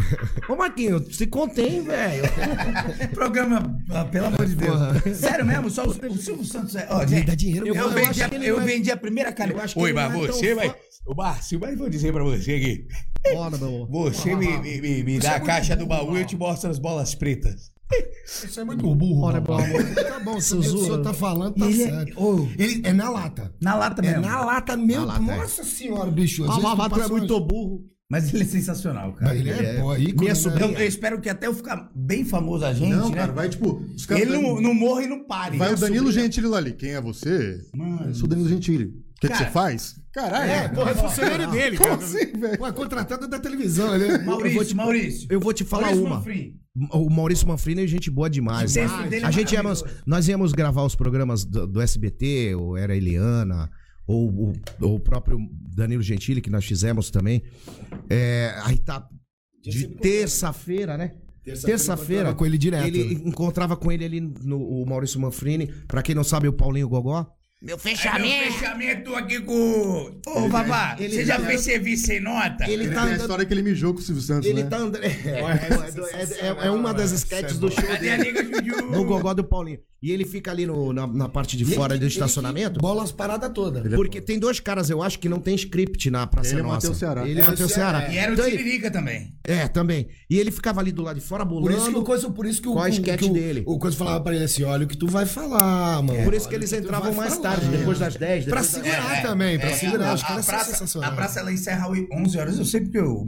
Ô, 0.47 0.55
Marquinhos, 0.55 1.17
se 1.17 1.27
contém, 1.27 1.83
velho. 1.83 2.23
Programa, 3.13 3.77
ah, 3.89 4.05
pelo 4.05 4.27
amor 4.27 4.45
de 4.45 4.55
Deus. 4.55 4.79
Sério 5.17 5.45
mesmo, 5.45 5.69
só 5.69 5.83
o, 5.83 5.89
o 5.89 6.17
Silvio 6.17 6.45
Santos 6.45 6.75
é... 6.77 6.87
Ó, 6.89 6.99
dá 6.99 7.35
dinheiro 7.35 7.67
eu, 7.67 7.75
é- 8.61 8.63
vendi 8.63 8.89
a 8.89 8.95
primeira 8.95 9.32
cara. 9.33 9.51
Eu 9.51 9.59
acho 9.61 9.73
que 9.75 9.79
Oi, 9.81 9.93
mas 9.93 10.13
é 10.13 10.17
você 10.27 10.55
vai... 10.55 10.69
fã- 10.69 10.75
Ô, 11.05 11.13
Márcio, 11.15 11.59
mas 11.59 11.77
vou 11.77 11.89
dizer 11.89 12.13
pra 12.13 12.23
você 12.23 12.53
aqui. 12.53 12.87
Bora, 13.33 13.57
meu 13.57 13.67
amor. 13.83 13.89
Você 14.13 14.33
me, 14.35 14.57
me, 14.59 14.79
me, 14.81 15.03
me 15.03 15.19
dá 15.19 15.35
a 15.35 15.39
caixa 15.39 15.75
do 15.75 15.85
baú 15.85 16.15
e 16.17 16.21
eu 16.21 16.25
te 16.25 16.37
mostro 16.37 16.69
as 16.69 16.79
bolas 16.79 17.13
pretas. 17.13 17.71
Isso 18.25 18.59
é 18.59 18.63
muito 18.63 18.83
burro. 18.95 19.19
Bora, 19.21 19.41
meu 19.41 19.53
amor. 19.53 19.83
Tá 19.95 20.19
bom, 20.21 20.39
se 20.39 20.55
o 20.55 20.63
senhor 20.63 21.01
tá 21.01 21.13
falando, 21.13 21.55
tá 21.55 21.65
ele 21.69 21.83
é- 21.83 21.89
certo. 21.89 22.19
Ô. 22.23 22.47
Ele 22.57 22.81
é 22.85 22.93
na 22.93 23.09
lata. 23.09 23.53
Na 23.61 23.75
lata 23.75 24.01
É 24.01 24.05
mesmo. 24.11 24.21
na 24.21 24.45
lata 24.45 24.77
mesmo. 24.77 25.05
Na 25.05 25.19
lata, 25.19 25.31
é. 25.33 25.37
Nossa 25.37 25.63
senhora, 25.65 26.09
bicho. 26.09 26.43
às 26.45 26.63
Ah, 26.63 26.89
tu 26.89 26.95
tu 26.95 27.01
é 27.01 27.07
muito 27.09 27.39
burro. 27.41 27.85
Mas 28.09 28.31
ele 28.33 28.43
é 28.43 28.45
sensacional, 28.45 29.11
cara. 29.13 29.31
Mas 29.33 29.39
ele 29.39 29.49
é, 29.49 29.79
pô, 29.81 29.95
ícone, 29.97 30.29
Minha 30.29 30.33
né? 30.33 30.61
Eu, 30.61 30.71
eu 30.81 30.87
espero 30.87 31.19
que 31.19 31.29
até 31.29 31.47
eu 31.47 31.53
ficar 31.53 31.89
bem 31.95 32.23
famoso 32.23 32.63
a 32.63 32.71
gente, 32.73 32.91
Não, 32.95 33.09
né? 33.09 33.15
cara, 33.15 33.31
vai 33.31 33.49
tipo. 33.49 33.83
Ele 34.11 34.25
não, 34.37 34.61
não 34.61 34.73
morre 34.73 35.05
e 35.05 35.07
não 35.07 35.25
pare. 35.25 35.57
Vai 35.57 35.73
o 35.73 35.77
Danilo 35.77 36.05
sobrinha- 36.05 36.23
Gentili 36.25 36.47
lá 36.47 36.57
ali. 36.57 36.73
Quem 36.73 36.91
é 36.91 37.01
você? 37.01 37.59
Mano. 37.73 38.09
Eu 38.09 38.13
sou 38.13 38.25
o 38.25 38.27
Danilo 38.27 38.47
Gentili. 38.47 38.91
O 39.23 39.27
que, 39.27 39.33
que 39.33 39.37
você 39.37 39.49
faz? 39.51 39.95
Caralho. 40.11 40.51
É, 40.51 40.67
porra, 40.69 40.91
é 40.91 40.95
funcionário 40.95 41.51
dele, 41.51 41.77
Como 41.77 41.89
cara. 41.91 42.03
assim, 42.03 42.25
velho? 42.39 42.57
Pô, 42.57 42.67
é 42.67 42.71
contratado 42.71 43.27
da 43.27 43.39
televisão, 43.39 43.97
né? 43.97 44.17
Maurício, 44.19 44.47
Eu 44.49 44.53
vou 44.55 44.65
te- 44.65 44.75
Maurício. 44.75 45.27
Eu 45.31 45.39
vou 45.39 45.53
te 45.53 45.63
falar 45.63 45.83
Maurício 45.87 46.05
uma. 46.05 46.15
Manfrim. 46.17 46.59
O 46.91 47.09
Maurício 47.09 47.47
Manfrini 47.47 47.83
é 47.83 47.87
gente 47.87 48.09
boa 48.11 48.29
demais. 48.29 48.75
Né? 48.75 48.83
é 49.21 49.23
a 49.23 49.31
gente 49.31 49.53
íamos, 49.53 49.83
nós 50.07 50.27
íamos 50.27 50.51
gravar 50.53 50.83
os 50.83 50.95
programas 50.95 51.45
do, 51.45 51.67
do 51.67 51.79
SBT, 51.81 52.55
ou 52.55 52.75
era 52.75 52.95
Eliana, 52.95 53.69
ou, 54.07 54.29
o- 54.29 54.53
ou 54.81 54.95
o 54.95 54.99
próprio 54.99 55.37
Danilo 55.75 56.01
Gentili, 56.03 56.41
que 56.41 56.49
nós 56.49 56.65
fizemos 56.65 57.09
também. 57.11 57.43
É, 58.09 58.55
aí 58.63 58.77
tá. 58.77 59.07
De 59.61 59.87
terça-feira, 59.87 60.97
né? 60.97 61.13
Terça-feira. 61.43 62.21
encontrava 62.23 62.35
com 62.35 62.45
ele 62.45 62.57
direto, 62.57 62.87
Ele 62.87 63.15
né? 63.15 63.21
encontrava 63.25 63.75
com 63.77 63.91
ele 63.91 64.05
ali 64.05 64.21
no 64.21 64.59
o 64.61 64.85
Maurício 64.85 65.19
Manfrini. 65.19 65.67
Pra 65.87 66.01
quem 66.01 66.15
não 66.15 66.23
sabe, 66.23 66.47
o 66.47 66.53
Paulinho 66.53 66.87
Gogó. 66.89 67.27
Meu 67.63 67.75
É 67.75 67.77
meu 67.77 67.77
fechamento. 67.77 68.53
fechamento 68.53 69.15
aqui 69.15 69.39
com. 69.39 70.11
Ô, 70.27 70.49
Babá, 70.49 70.97
ele 70.99 71.15
você 71.15 71.23
já 71.25 71.39
tá- 71.39 71.45
fez 71.45 71.61
serviço 71.61 72.07
sem 72.07 72.19
nota? 72.19 72.65
Ele 72.65 72.73
Ele 72.83 72.85
tá 72.87 72.89
tem 72.89 72.99
a 72.99 73.03
andando. 73.05 73.21
história 73.21 73.45
que 73.45 73.53
ele 73.53 73.61
mijou 73.63 73.93
com 73.93 74.01
o 74.01 74.03
Silvio 74.03 74.21
Santos, 74.21 74.49
Ele 74.49 74.63
né? 74.63 74.69
tá 74.69 74.77
andando. 74.79 75.01
É, 75.01 75.07
é, 75.07 76.47
é- 76.47 76.67
é 76.67 76.71
uma 76.71 76.93
das 76.93 77.11
sketches 77.13 77.57
do 77.57 77.71
show 77.71 77.81
dele. 77.99 78.33
No 78.91 79.05
gogó 79.05 79.33
do 79.33 79.43
Paulinho. 79.45 79.79
E 80.01 80.11
ele 80.11 80.25
fica 80.25 80.51
ali 80.51 80.65
no- 80.65 80.91
na, 80.91 81.07
na 81.07 81.29
parte 81.29 81.55
de 81.55 81.63
fora 81.63 81.97
do 81.97 82.05
estacionamento. 82.05 82.77
Bola 82.81 83.03
as 83.03 83.11
paradas 83.13 83.49
todas. 83.53 83.89
Porque 83.95 84.19
tem 84.19 84.37
dois 84.37 84.59
caras, 84.59 84.89
eu 84.89 85.01
acho, 85.01 85.17
que 85.17 85.29
não 85.29 85.39
tem 85.39 85.55
script 85.55 86.09
na 86.11 86.27
Praça 86.27 86.49
Ele 86.49 86.59
é 86.59 86.63
o 86.63 86.65
Nossa. 86.65 86.75
Matheus 86.75 86.97
Ceará. 86.97 87.25
Ele 87.25 87.39
é 87.39 87.43
o 87.43 87.45
É, 87.45 87.49
Matheus 87.49 87.71
Ceará. 87.71 87.99
Ceará. 87.99 88.13
E 88.13 88.17
era 88.17 88.31
o 88.31 88.33
Então 88.33 88.45
ele- 88.45 88.57
Tiririca 88.57 88.91
também. 88.91 89.33
É, 89.45 89.65
também. 89.69 90.09
E 90.29 90.37
ele 90.37 90.51
ficava 90.51 90.81
ali 90.81 90.91
do 90.91 91.01
lado 91.01 91.17
de 91.21 91.25
fora 91.25 91.45
Por 91.45 91.61
bolando. 91.61 91.77
isso 91.77 91.89
que 91.89 91.97
o 91.97 92.03
coisa, 92.03 92.29
por 92.29 92.45
isso 92.45 92.61
que 92.61 92.67
o, 92.67 92.73
Qual 92.73 92.83
a 92.83 92.87
o- 92.87 92.91
sketch 92.91 93.19
que 93.21 93.29
dele? 93.29 93.63
O 93.65 93.79
coisa 93.79 93.95
falava 93.95 94.19
pra 94.21 94.35
ele 94.35 94.43
assim: 94.43 94.63
olha 94.63 94.83
o 94.83 94.87
que 94.89 94.97
tu 94.97 95.07
vai 95.07 95.25
falar, 95.25 96.03
mano. 96.03 96.21
Por 96.25 96.33
isso 96.33 96.49
que 96.49 96.55
eles 96.55 96.73
entravam 96.73 97.13
mais 97.13 97.35
falar. 97.35 97.52
Tarde, 97.55 97.77
depois 97.77 97.99
das 97.99 98.15
10. 98.15 98.45
Pra 98.45 98.61
depois 98.61 98.81
das- 98.83 98.83
segurar 98.93 99.21
também, 99.21 99.59
pra 99.59 99.73
segurar. 99.73 100.09
a, 100.09 100.13
Os 100.15 100.23
caras 100.23 100.37
a 100.39 100.43
são 100.43 100.53
praça, 100.55 100.71
sensacionais. 100.71 101.11
a 101.11 101.15
praça 101.15 101.39
ela 101.39 101.51
encerra 101.51 101.87
às 101.87 101.97
11 102.19 102.37
horas. 102.37 102.57
Eu 102.59 102.65
sei 102.65 102.81
porque 102.81 102.99
o, 102.99 103.25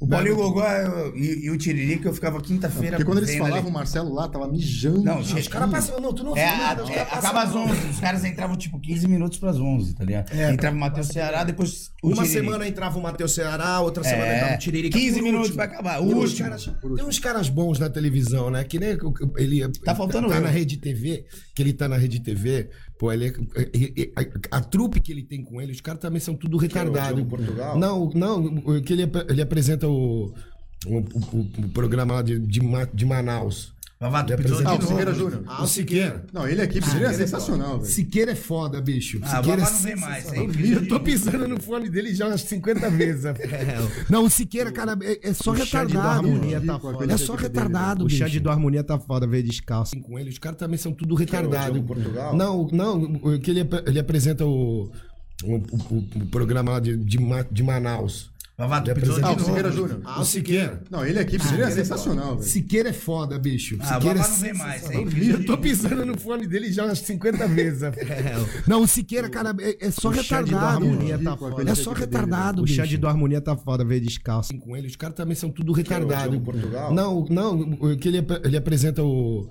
o 0.00 0.06
Paulinho 0.06 0.36
Gogó 0.36 0.64
eu- 0.66 1.16
e, 1.16 1.46
e 1.46 1.50
o 1.50 1.56
Tiririca 1.58 2.08
eu 2.08 2.14
ficava 2.14 2.40
quinta-feira. 2.40 2.96
Porque 2.96 3.04
quando 3.04 3.18
eles 3.18 3.36
falavam, 3.36 3.70
o 3.70 3.72
Marcelo 3.72 4.12
lá 4.14 4.28
tava 4.28 4.48
mijando. 4.50 5.02
Não, 5.02 5.18
os 5.20 5.48
caras 5.48 5.68
rir. 5.68 5.72
passam. 5.74 6.00
Não, 6.00 6.12
tu 6.12 6.24
não 6.24 6.36
É, 6.36 6.40
é, 6.42 6.46
caras 6.58 6.88
acaba 6.90 7.42
às 7.42 7.52
passam- 7.52 7.64
11. 7.66 7.86
Os 7.88 8.00
caras 8.00 8.24
entravam 8.24 8.56
tipo 8.56 8.80
15 8.80 9.08
minutos 9.08 9.38
pras 9.38 9.58
11, 9.58 9.94
tá 9.94 10.04
ligado? 10.04 10.32
Entrava 10.34 10.76
o 10.76 10.80
Matheus 10.80 11.08
Ceará, 11.08 11.44
depois 11.44 11.90
o 12.02 12.10
Uma 12.12 12.24
semana 12.24 12.66
entrava 12.68 12.98
o 12.98 13.02
Matheus 13.02 13.34
Ceará, 13.34 13.80
outra 13.80 14.04
semana 14.04 14.26
É, 14.26 14.36
entrava 14.36 14.54
o 14.54 14.58
Tiririca. 14.58 14.98
15 14.98 15.14
por 15.18 15.22
minutos 15.22 15.50
vai 15.50 15.66
acabar. 15.66 16.00
O 16.00 16.06
Tem 16.06 16.14
uns, 16.16 16.30
último. 16.30 16.48
caras, 16.48 16.64
tem 16.96 17.04
uns 17.04 17.18
caras 17.18 17.48
bons 17.48 17.78
na 17.78 17.90
televisão, 17.90 18.50
né? 18.50 18.62
Que 18.64 18.78
nem 18.78 18.96
ele 19.36 19.68
Tá 19.84 19.94
faltando 19.94 20.28
tá 20.28 20.36
eu. 20.36 20.40
na 20.42 20.48
rede 20.48 20.76
TV, 20.76 21.24
que 21.54 21.62
ele 21.62 21.72
tá 21.72 21.88
na 21.88 21.96
rede 21.96 22.20
TV, 22.20 22.68
pô, 22.98 23.12
ele, 23.12 23.26
é- 23.54 23.70
e- 23.74 23.92
e- 23.96 24.12
a, 24.50 24.56
a 24.58 24.60
trupe 24.60 25.00
que 25.00 25.12
ele 25.12 25.22
tem 25.22 25.42
com 25.42 25.60
ele, 25.60 25.72
os 25.72 25.80
caras 25.80 26.00
também 26.00 26.20
são 26.20 26.34
tudo 26.34 26.56
retardado. 26.56 27.24
Portugal? 27.24 27.78
Não, 27.78 28.10
não, 28.14 28.80
que 28.82 28.92
ele, 28.92 29.04
ele 29.28 29.40
apresenta 29.42 29.86
o, 29.88 30.34
o, 30.86 30.96
o- 30.96 31.50
o 31.64 31.68
programa 31.68 32.14
lá 32.14 32.22
de, 32.22 32.38
de, 32.38 32.60
de 32.94 33.06
Manaus. 33.06 33.72
Tu 34.00 34.32
Ele 34.32 34.42
pisou 34.44 34.58
de 34.58 34.64
Ah, 34.64 34.68
o 34.70 34.72
novo. 34.74 34.86
Siqueira 34.86 35.12
Júnior. 35.14 35.42
Ah, 35.48 35.62
o 35.62 35.66
Siqueira. 35.66 36.24
Não, 36.32 36.46
ele 36.48 36.62
aqui 36.62 36.80
seria 36.80 37.12
sensacional, 37.12 37.80
velho. 37.80 37.92
Siqueira 37.92 38.30
é 38.30 38.34
foda, 38.36 38.80
bicho. 38.80 39.18
Ah, 39.24 39.26
o 39.26 39.42
Siqueira 39.42 39.62
é 39.62 39.64
não 39.64 39.78
vem 39.80 39.96
mais. 39.96 40.32
hein? 40.32 40.50
Eu 40.72 40.86
tô 40.88 41.00
pisando 41.00 41.48
no 41.48 41.60
fone 41.60 41.90
dele 41.90 42.14
já 42.14 42.28
umas 42.28 42.42
50 42.42 42.88
vezes. 42.90 43.24
Não, 44.08 44.24
o 44.24 44.30
Siqueira, 44.30 44.70
cara, 44.70 44.96
é, 45.02 45.30
é 45.30 45.34
só 45.34 45.50
O 45.50 45.56
Xande 45.56 45.70
do 45.70 45.98
retardado. 45.98 46.28
Harmonia 46.28 46.60
tá 46.60 46.78
foda. 46.78 47.12
É 47.12 47.16
só 47.16 47.34
retardado, 47.34 48.04
O 48.04 48.06
bicho. 48.06 48.18
Xande 48.18 48.38
do 48.38 48.50
Harmonia 48.50 48.84
tá 48.84 48.98
foda, 49.00 49.26
veio 49.26 49.42
descalço. 49.42 49.98
com 50.00 50.16
ele, 50.16 50.30
os 50.30 50.38
caras 50.38 50.58
também 50.58 50.78
são 50.78 50.92
tudo 50.92 51.16
retardado. 51.16 51.82
Portugal? 51.82 52.36
Não, 52.36 52.68
não, 52.70 53.02
o 53.02 53.38
que 53.40 53.50
ele, 53.50 53.66
ele 53.84 53.98
apresenta 53.98 54.46
o, 54.46 54.92
o, 55.42 55.54
o- 55.56 56.08
o 56.22 56.26
programa 56.26 56.72
lá 56.72 56.80
de, 56.80 56.96
de, 56.96 57.18
de 57.50 57.62
Manaus. 57.64 58.30
Vavá, 58.58 58.80
tu 58.80 58.90
Ele 58.90 59.00
pisou 59.00 59.14
de 59.14 59.22
Ah, 59.22 59.28
o 59.28 59.30
novo. 59.30 59.44
Siqueira 59.44 59.70
Júnior. 59.70 60.00
Ah, 60.04 60.20
o 60.20 60.24
Siqueira. 60.24 60.82
Não, 60.90 61.06
ele 61.06 61.20
aqui 61.20 61.38
seria 61.38 61.70
sensacional, 61.70 62.36
velho. 62.36 62.42
Siqueira 62.42 62.88
é 62.88 62.92
foda, 62.92 63.38
bicho. 63.38 63.76
Ah, 63.78 63.84
o 63.84 63.94
Siqueira 64.00 64.18
Vavá 64.18 64.28
é 64.28 64.30
não 64.32 64.40
vem 64.40 64.52
mais. 64.54 64.90
hein? 64.90 65.08
Eu 65.30 65.46
tô 65.46 65.56
pisando 65.58 66.04
no 66.04 66.18
fone 66.18 66.44
dele 66.48 66.72
já 66.72 66.84
umas 66.84 66.98
50 66.98 67.46
vezes. 67.46 67.82
Não, 68.66 68.82
o 68.82 68.88
Siqueira, 68.88 69.28
cara, 69.30 69.54
é, 69.60 69.86
é 69.86 69.90
só 69.92 70.08
O 70.08 70.10
retardado. 70.10 70.66
Harmonia 70.84 71.16
tá 71.18 71.30
Ridículo, 71.30 71.50
foda. 71.52 71.70
É 71.70 71.74
só 71.76 71.92
retardado, 71.92 72.62
O 72.62 72.64
bicho. 72.64 72.74
Xande 72.82 72.96
do 72.96 73.06
Harmonia 73.06 73.40
tá 73.40 73.56
foda, 73.56 73.84
veio 73.84 74.00
descalço. 74.00 74.52
com 74.58 74.76
ele, 74.76 74.88
os 74.88 74.96
caras 74.96 75.14
também 75.14 75.36
são 75.36 75.50
tudo 75.50 75.70
retardado. 75.72 76.40
Portugal? 76.40 76.92
Não, 76.92 77.24
não, 77.30 77.60
o 77.60 77.96
que 77.96 78.08
ele, 78.08 78.26
ele 78.42 78.56
apresenta 78.56 79.04
o, 79.04 79.48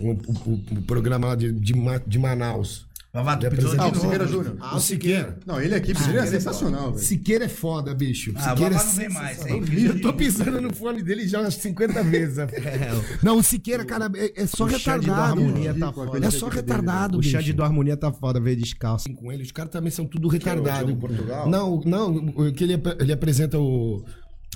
o, 0.00 0.10
o- 0.10 0.60
o 0.78 0.82
programa 0.86 1.28
lá 1.28 1.34
de, 1.34 1.52
de, 1.52 1.74
de 2.06 2.18
Manaus. 2.18 2.85
Vavá, 3.16 3.36
tu 3.38 3.48
pisou 3.48 3.70
de 3.72 3.78
Ah, 3.78 3.84
o 3.84 3.88
novo. 3.88 4.00
Siqueira 4.00 4.26
Júnior. 4.26 4.56
Ah, 4.60 4.76
o 4.76 4.80
Siqueira. 4.80 5.38
Não, 5.46 5.58
ele 5.60 5.74
aqui 5.74 5.94
seria 5.94 6.26
sensacional, 6.26 6.92
velho. 6.92 7.02
Siqueira 7.04 7.44
é 7.46 7.48
foda, 7.48 7.94
bicho. 7.94 8.32
Ah, 8.36 8.38
o 8.38 8.56
Siqueira 8.56 8.74
é 8.74 8.78
não 8.84 8.92
vem 8.92 9.08
mais. 9.08 9.46
hein? 9.46 9.64
Eu 9.86 10.00
tô 10.02 10.12
pisando 10.12 10.60
no 10.60 10.74
fone 10.74 11.02
dele 11.02 11.26
já 11.26 11.40
umas 11.40 11.54
50 11.54 12.02
vezes. 12.02 12.36
Não, 13.22 13.38
o 13.38 13.42
Siqueira, 13.42 13.84
cara, 13.84 14.10
é, 14.14 14.42
é 14.42 14.46
só 14.46 14.64
O 14.64 14.68
Xande 14.68 15.06
do 15.06 15.12
retardado. 15.12 15.40
Harmonia 15.40 15.72
tá 15.74 15.86
Ridículo, 15.86 16.06
foda. 16.12 16.26
É 16.26 16.30
só 16.30 16.48
retardado, 16.48 17.16
O 17.16 17.20
bicho. 17.20 17.30
Xande 17.32 17.52
do 17.54 17.62
Harmonia 17.64 17.96
tá 17.96 18.12
foda, 18.12 18.38
veio 18.38 18.56
descalço. 18.56 19.10
com 19.14 19.32
ele, 19.32 19.42
os 19.42 19.50
caras 19.50 19.70
também 19.72 19.90
são 19.90 20.04
tudo 20.04 20.28
retardado. 20.28 20.94
Portugal? 20.96 21.48
Não, 21.48 21.80
não, 21.86 22.14
o 22.16 22.52
que 22.52 22.64
ele, 22.64 22.74
ele 23.00 23.12
apresenta 23.12 23.58
o, 23.58 24.04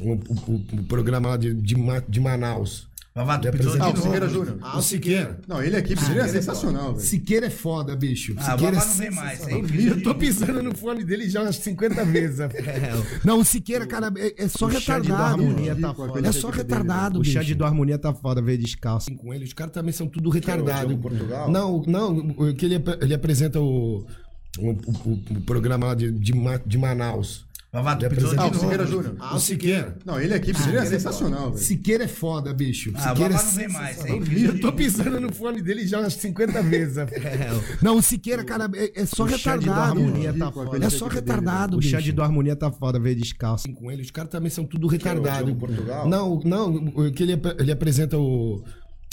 o, 0.00 0.12
o- 0.12 0.64
o 0.80 0.84
programa 0.84 1.30
lá 1.30 1.36
de, 1.36 1.54
de, 1.54 1.74
de 2.08 2.20
Manaus. 2.20 2.89
Vavá, 3.12 3.38
tu 3.38 3.50
pisou 3.50 3.72
de 3.72 3.80
Ah, 3.80 3.86
o 3.86 3.88
novo. 3.88 4.02
Siqueira 4.02 4.28
Júnior. 4.28 4.58
Ah, 4.62 4.78
o 4.78 4.82
Siqueira. 4.82 5.40
Não, 5.48 5.60
ele 5.62 5.76
aqui 5.76 5.96
seria 5.98 6.28
sensacional, 6.28 6.94
velho. 6.94 7.04
Siqueira 7.06 7.46
é 7.46 7.50
foda, 7.50 7.96
bicho. 7.96 8.34
Ah, 8.36 8.40
o 8.40 8.58
Siqueira 8.58 8.76
Vavá 8.76 8.86
é 8.86 8.88
não 8.88 8.96
vem 8.96 9.10
mais. 9.10 9.48
hein? 9.48 9.64
Eu 9.88 10.02
tô 10.02 10.14
pisando 10.14 10.62
no 10.62 10.76
fone 10.76 11.02
dele 11.04 11.28
já 11.28 11.42
umas 11.42 11.56
50 11.56 12.04
vezes. 12.04 12.38
Não, 13.24 13.40
o 13.40 13.44
Siqueira, 13.44 13.84
cara, 13.86 14.12
é, 14.16 14.44
é 14.44 14.48
só 14.48 14.66
O 14.66 14.68
retardado. 14.68 15.42
Harmonia 15.42 15.74
tá 15.74 15.92
foda. 15.92 16.28
É 16.28 16.32
só 16.32 16.50
retardado, 16.50 17.18
O 17.18 17.22
bicho. 17.22 17.32
Xande 17.32 17.54
do 17.54 17.64
Harmonia 17.64 17.98
tá 17.98 18.14
foda, 18.14 18.40
veio 18.40 18.58
descalço. 18.58 19.12
com 19.16 19.34
ele, 19.34 19.44
os 19.44 19.52
caras 19.52 19.72
também 19.72 19.92
são 19.92 20.06
tudo 20.06 20.30
retardado. 20.30 20.96
Portugal? 20.98 21.50
Não, 21.50 21.82
não, 21.86 22.16
o 22.16 22.54
que 22.54 22.64
ele, 22.64 22.80
ele 23.00 23.12
apresenta 23.14 23.58
o, 23.60 24.06
o, 24.58 24.70
o- 24.70 25.22
o 25.36 25.40
programa 25.40 25.88
lá 25.88 25.94
de, 25.94 26.12
de, 26.12 26.32
de 26.66 26.78
Manaus. 26.78 27.44
Vavá, 27.72 27.94
tu 27.94 28.08
pisou 28.08 28.30
de 28.30 28.36
Ah, 28.36 28.46
o. 28.48 28.54
Siqueira 28.54 28.84
Júnior. 28.86 29.16
Ah, 29.20 29.36
o 29.36 29.38
Siqueira. 29.40 29.96
Não, 30.04 30.20
ele 30.20 30.34
aqui 30.34 30.52
seria 30.52 30.84
sensacional, 30.84 31.52
velho. 31.52 31.64
Siqueira 31.64 32.02
é 32.04 32.08
foda, 32.08 32.52
bicho. 32.52 32.90
Ah, 32.96 32.98
o 32.98 33.08
Siqueira 33.10 33.34
Vavá 33.34 33.42
é 33.42 33.46
não 33.46 33.56
vem 33.58 33.68
mais. 33.68 34.04
hein? 34.06 34.22
Eu 34.44 34.60
tô 34.60 34.72
pisando 34.72 35.20
no 35.20 35.32
fone 35.32 35.62
dele 35.62 35.86
já 35.86 36.00
umas 36.00 36.14
50 36.14 36.62
vezes. 36.62 36.96
Não, 37.80 37.96
o 37.98 38.02
Siqueira, 38.02 38.42
cara, 38.42 38.68
é, 38.74 39.02
é 39.02 39.06
só 39.06 39.22
O 39.22 39.26
retardado. 39.26 39.80
Harmonia 40.00 40.32
tá 40.32 40.50
foda. 40.50 40.84
É 40.84 40.90
só 40.90 41.06
retardado, 41.06 41.76
O 41.76 41.80
bicho. 41.80 41.90
Xande 41.90 42.10
do 42.12 42.22
Harmonia 42.22 42.56
tá 42.56 42.72
foda, 42.72 42.98
veio 42.98 43.14
descalço. 43.14 43.72
com 43.72 43.88
ele, 43.90 44.02
os 44.02 44.10
caras 44.10 44.30
também 44.30 44.50
são 44.50 44.64
tudo 44.64 44.88
retardado. 44.88 45.54
Portugal? 45.54 46.08
Não, 46.08 46.40
não, 46.44 46.74
o 46.74 47.12
que 47.12 47.22
ele, 47.22 47.34
ap- 47.34 47.60
ele 47.60 47.70
apresenta 47.70 48.18
o, 48.18 48.64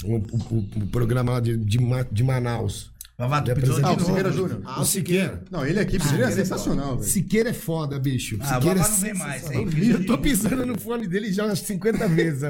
o, 0.04 0.14
o- 0.16 0.68
o 0.82 0.86
programa 0.88 1.32
lá 1.32 1.40
de, 1.40 1.56
de 1.56 2.24
Manaus. 2.24 2.90
Vavá, 3.18 3.42
tu 3.42 3.52
pisou 3.52 3.76
de 3.78 3.82
Ah, 3.84 3.92
o. 3.94 3.98
Siqueira 4.00 4.30
Júnior. 4.30 4.60
Ah, 4.64 4.80
o 4.80 4.84
Siqueira. 4.84 5.42
Não, 5.50 5.66
ele 5.66 5.80
aqui 5.80 5.98
seria 5.98 6.30
sensacional, 6.30 6.96
velho. 6.98 7.02
Siqueira 7.10 7.50
é 7.50 7.52
foda, 7.52 7.98
bicho. 7.98 8.38
Ah, 8.40 8.44
o 8.44 8.54
Siqueira 8.60 8.80
Vavá 8.80 8.88
é 8.88 8.92
não 8.92 9.00
vem 9.00 9.14
mais. 9.14 9.50
hein? 9.50 9.68
Eu 9.90 10.06
tô 10.06 10.18
pisando 10.18 10.64
no 10.64 10.78
fone 10.78 11.08
dele 11.08 11.32
já 11.32 11.44
umas 11.44 11.58
50 11.58 12.06
vezes. 12.06 12.42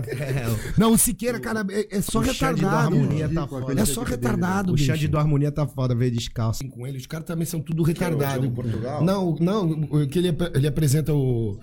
Não, 0.76 0.92
o 0.92 0.98
Siqueira, 0.98 1.40
cara, 1.40 1.64
é, 1.70 1.96
é 1.96 2.02
só 2.02 2.18
O 2.18 2.22
retardado. 2.22 2.94
Harmonia 2.94 3.30
tá 3.30 3.46
foda. 3.46 3.80
É 3.80 3.84
só 3.86 4.02
retardado, 4.02 4.72
O 4.72 4.74
bicho. 4.74 4.86
Xande 4.92 5.08
do 5.08 5.16
Harmonia 5.18 5.50
tá 5.50 5.66
foda, 5.66 5.94
veio 5.94 6.10
descalço. 6.12 6.68
com 6.68 6.86
ele, 6.86 6.98
os 6.98 7.06
caras 7.06 7.26
também 7.26 7.46
são 7.46 7.60
tudo 7.62 7.82
retardado. 7.82 8.50
Portugal? 8.50 9.02
Não, 9.02 9.36
não, 9.40 9.70
o 9.70 10.06
que 10.06 10.18
ele, 10.18 10.28
ap- 10.28 10.54
ele 10.54 10.66
apresenta 10.66 11.14
o, 11.14 11.58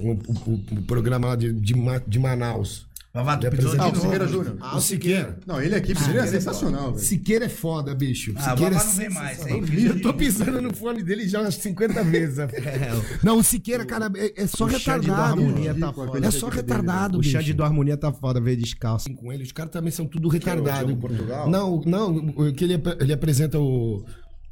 o, 0.00 0.10
o- 0.12 0.64
o 0.78 0.82
programa 0.86 1.28
lá 1.28 1.36
de, 1.36 1.52
de, 1.52 1.74
de 2.08 2.18
Manaus. 2.18 2.85
Vavá, 3.16 3.36
tu 3.38 3.50
pisou 3.50 3.70
de 3.72 3.78
Ah, 3.80 3.84
o 3.84 3.88
novo. 3.88 4.00
Siqueira 4.00 4.28
Júnior. 4.28 4.56
Ah, 4.60 4.76
o 4.76 4.80
Siqueira. 4.80 5.38
Não, 5.46 5.60
ele 5.62 5.74
aqui 5.74 5.94
seria 5.98 6.26
sensacional, 6.26 6.92
velho. 6.92 6.98
Siqueira 7.04 7.46
é 7.46 7.48
foda, 7.48 7.94
bicho. 7.94 8.32
Ah, 8.36 8.40
o 8.40 8.50
Siqueira 8.50 8.74
Vavá 8.76 8.84
é 8.84 8.86
não 8.88 8.92
vem 8.98 9.10
mais. 9.10 9.46
hein? 9.46 9.64
Eu 9.86 10.02
tô 10.02 10.12
pisando 10.12 10.60
no 10.60 10.74
fone 10.74 11.02
dele 11.02 11.26
já 11.26 11.40
umas 11.40 11.54
50 11.54 12.04
vezes. 12.04 12.36
Não, 13.24 13.38
o 13.38 13.42
Siqueira, 13.42 13.84
cara, 13.86 14.10
é, 14.16 14.42
é 14.42 14.46
só 14.46 14.66
O 14.66 14.68
Xande 14.70 15.06
do 15.06 15.12
retardado. 15.12 15.40
Harmonia 15.40 15.74
tá 15.74 15.92
foda. 15.92 16.26
É 16.26 16.30
só 16.30 16.48
retardado, 16.48 17.16
O 17.16 17.20
bicho. 17.20 17.32
Xande 17.32 17.52
do 17.54 17.64
Harmonia 17.64 17.96
tá 17.96 18.12
foda, 18.12 18.40
veio 18.40 18.56
descalço. 18.58 19.12
com 19.14 19.32
ele, 19.32 19.42
os 19.42 19.52
caras 19.52 19.72
também 19.72 19.90
são 19.90 20.06
tudo 20.06 20.28
retardado. 20.28 20.94
Portugal? 20.96 21.48
Não, 21.50 21.80
não, 21.86 22.14
o 22.36 22.52
que 22.52 22.64
ele, 22.64 22.74
ele 23.00 23.12
apresenta 23.12 23.58
o, 23.58 24.04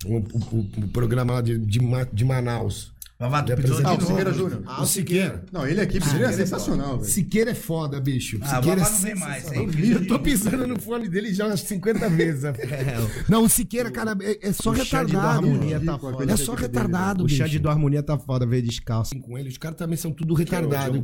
o, 0.06 0.16
o- 0.16 0.68
o 0.84 0.88
programa 0.88 1.34
lá 1.34 1.40
de, 1.42 1.58
de, 1.58 1.78
de 2.12 2.24
Manaus. 2.24 2.93
Tu 3.16 3.56
pisou 3.62 3.76
de 3.78 3.84
Ah, 3.86 3.90
o 3.90 3.94
novo. 3.94 4.06
Siqueira 4.06 4.32
Júnior. 4.32 4.62
Ah, 4.66 4.82
o 4.82 4.86
Siqueira. 4.86 5.44
Não, 5.52 5.66
ele 5.66 5.80
aqui 5.80 6.00
seria 6.04 6.32
sensacional, 6.32 6.98
velho. 6.98 7.10
Siqueira 7.10 7.50
é 7.52 7.54
foda, 7.54 8.00
bicho. 8.00 8.38
Ah, 8.42 8.44
o 8.44 8.62
Siqueira 8.62 8.80
é 8.80 8.84
não 8.84 8.98
vem 8.98 9.14
mais. 9.14 9.52
hein? 9.52 9.68
Eu 9.92 10.06
tô 10.06 10.18
pisando 10.18 10.66
no 10.66 10.80
fone 10.80 11.08
dele 11.08 11.32
já 11.32 11.46
umas 11.46 11.60
50 11.60 12.08
vezes. 12.10 12.42
Não, 13.28 13.44
o 13.44 13.48
Siqueira, 13.48 13.90
cara, 13.90 14.16
é, 14.20 14.48
é 14.48 14.52
só 14.52 14.70
O 14.70 14.72
retardado. 14.72 15.46
Harmonia 15.46 15.80
tá 15.80 15.98
foda. 15.98 16.32
É 16.32 16.36
só 16.36 16.54
retardado, 16.54 17.22
O 17.22 17.26
bicho. 17.26 17.38
Xande 17.38 17.58
do 17.60 17.68
Harmonia 17.70 18.02
tá 18.02 18.18
foda, 18.18 18.44
veio 18.46 18.62
descalço. 18.62 19.18
com 19.20 19.38
ele, 19.38 19.48
os 19.48 19.58
caras 19.58 19.78
também 19.78 19.96
são 19.96 20.10
tudo 20.12 20.34
retardado. 20.34 21.00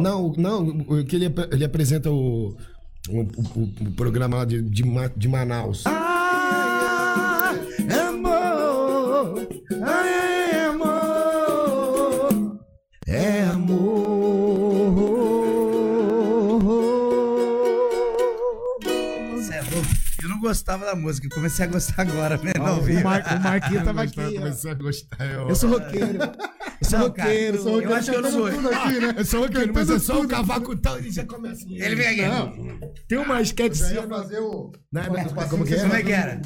Não, 0.00 0.32
não, 0.36 0.66
o 0.66 1.04
que 1.04 1.14
ele, 1.16 1.26
ele 1.52 1.64
apresenta 1.64 2.10
o, 2.10 2.56
o, 3.08 3.20
o- 3.20 3.72
o 3.86 3.90
programa 3.92 4.38
lá 4.38 4.44
de, 4.44 4.62
de, 4.62 4.82
de 5.16 5.28
Manaus. 5.28 5.84
Ah, 5.86 6.09
gostava 20.50 20.84
da 20.84 20.96
música, 20.96 21.26
eu 21.28 21.30
comecei 21.30 21.64
a 21.64 21.68
gostar 21.68 22.02
agora, 22.02 22.36
né? 22.38 22.52
Não, 22.58 22.80
O, 22.80 23.04
Mar, 23.04 23.22
o 23.36 23.40
Marquinhos 23.40 23.84
tava 23.84 24.02
aqui. 24.02 24.20
ó. 24.20 24.32
Comecei 24.40 24.70
a 24.70 24.74
gostar. 24.74 25.24
Eu, 25.24 25.48
Eu 25.48 25.54
sou 25.54 25.70
roqueiro. 25.70 26.18
Eu 26.80 26.88
sou 26.88 26.98
Não, 26.98 27.10
cara, 27.12 27.28
roqueiro. 27.28 27.56
Eu 27.56 27.62
sou 27.62 27.80
Eu 27.82 27.94
acho 27.94 28.10
que 28.10 28.16
eu 28.16 28.22
não 28.22 28.30
sou. 28.32 28.50
tudo 28.50 28.68
aqui, 28.68 29.00
né? 29.00 29.14
eu 29.16 29.24
sou 29.24 29.40
roqueiro, 29.42 29.72
mas 29.72 29.90
é 29.90 29.98
só 30.00 30.20
o 30.20 30.26
cavaco 30.28 30.76
tal, 30.76 30.98
ele 30.98 31.10
já 31.12 31.24
começa. 31.24 31.64
Ele 31.68 31.94
vem 31.94 32.06
aqui. 32.08 32.22
Não, 32.22 32.78
Tem 33.06 33.18
uma 33.18 33.40
ia 33.94 34.08
fazer 34.08 34.40
o... 34.40 34.72
Como 35.04 35.16
é? 35.16 35.24
você 35.24 35.80
Como 35.82 35.94
é 35.94 36.02
que 36.02 36.12
era? 36.12 36.40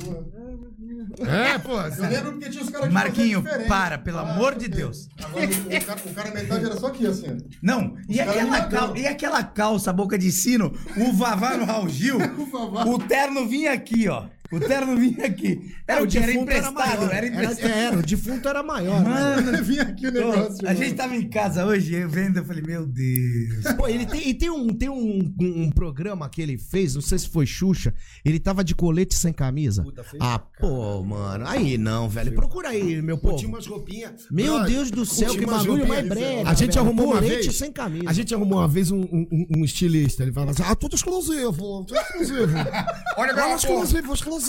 No- 1.19 1.31
É, 1.31 1.59
pô. 1.59 1.81
Eu 1.81 2.11
lembro 2.11 2.33
porque 2.33 2.51
tinha 2.51 2.63
os 2.65 2.71
caras 2.71 2.89
que 2.89 2.95
Marquinho, 2.95 3.45
para, 3.69 3.99
pelo 3.99 4.19
amor 4.19 4.55
de 4.55 4.69
Deus. 4.69 5.09
Agora, 5.23 5.47
o, 5.47 5.77
o 5.77 5.85
cara, 5.87 6.01
o 6.07 6.15
cara 6.15 6.31
metade 6.33 6.65
era 6.65 6.77
só 6.77 6.87
aqui, 6.89 7.07
assim. 7.07 7.39
Não, 7.63 7.97
e 8.09 8.21
aquela, 8.21 8.61
cal- 8.67 8.97
e 8.97 9.07
aquela 9.07 9.43
calça 9.43 9.93
boca 9.93 10.19
de 10.19 10.31
sino, 10.33 10.73
o 10.97 11.13
Vavá 11.13 11.57
no 11.57 11.65
Raul 11.65 11.89
Gil, 11.89 12.19
Vavá. 12.53 12.85
o 12.87 12.99
terno 12.99 13.47
vinha 13.47 13.73
aqui, 13.73 14.09
ó. 14.09 14.25
O 14.57 14.61
terno 14.61 14.97
vinha 14.97 15.27
aqui. 15.27 15.73
Era 15.87 16.03
o 16.03 16.07
que 16.07 16.19
era 16.19 16.33
emprestado, 16.33 17.11
era 17.11 17.27
emprestado. 17.27 17.67
Era, 17.71 17.77
era, 17.81 17.99
o 17.99 18.03
defunto 18.03 18.49
era 18.49 18.63
maior. 18.63 19.03
né? 19.03 19.11
Mano, 19.11 19.63
Vinha 19.65 19.83
aqui 19.83 20.07
o 20.09 20.13
Pô, 20.13 20.19
negócio. 20.19 20.69
a 20.69 20.75
gente 20.75 20.95
tava 20.95 21.17
em 21.17 21.29
casa 21.29 21.65
hoje, 21.65 21.95
eu 21.95 22.09
vendo, 22.09 22.39
eu 22.39 22.45
falei, 22.45 22.63
meu 22.63 22.87
Deus. 22.87 23.65
Pô, 23.77 23.87
ele 23.89 24.07
tem, 24.07 24.29
e 24.29 24.35
tem, 24.35 24.51
um, 24.51 24.69
tem 24.69 24.89
um, 24.89 25.35
um- 25.41 25.71
programa 25.71 26.29
que 26.29 26.41
ele 26.43 26.57
fez, 26.59 26.95
não 26.95 27.03
sei 27.03 27.19
se 27.19 27.29
foi 27.29 27.47
Xuxa, 27.47 27.93
ele 28.25 28.39
tava 28.39 28.63
de 28.63 28.75
colete 28.75 29.15
sem 29.15 29.33
camisa. 29.33 29.83
Puta, 29.83 30.05
fez 30.05 30.23
ah, 30.23 30.39
pô, 30.39 31.03
mano. 31.03 31.45
Aí 31.47 31.77
não, 31.79 32.09
velho. 32.09 32.33
Procura 32.35 32.69
aí, 32.71 33.01
meu 33.03 33.17
Pô, 33.19 33.29
povo. 33.29 33.39
tinha 33.39 33.49
umas 33.49 33.67
roupinhas. 33.67 34.27
Meu 34.31 34.55
Brother, 34.55 34.73
Deus 34.75 34.91
do 34.91 35.05
céu, 35.07 35.31
que 35.35 35.45
bagulho 35.47 35.87
mais 35.89 36.07
brega. 36.09 36.49
A 36.49 36.55
gente 36.55 36.69
velho. 36.75 36.81
arrumou 36.87 37.07
uma 37.07 37.17
Colete 37.17 37.43
vez. 37.45 37.57
sem 37.57 37.73
camisa. 37.73 38.05
A 38.09 38.13
gente 38.13 38.35
arrumou 38.35 38.59
uma 38.59 38.69
vez 38.69 38.91
um, 38.91 39.01
um- 39.03 39.47
um 39.59 39.65
estilista. 39.65 40.23
Ele 40.23 40.33
falava 40.33 40.53
assim: 40.53 40.63
ah, 40.65 40.75
tudo 40.77 40.95
exclusivo, 40.95 41.85
tudo 41.85 41.99
exclusivo. 41.99 42.53
Olha 43.17 43.33
Olha, 43.35 43.55
exclusivo, 43.55 44.13
exclusivo. 44.15 44.44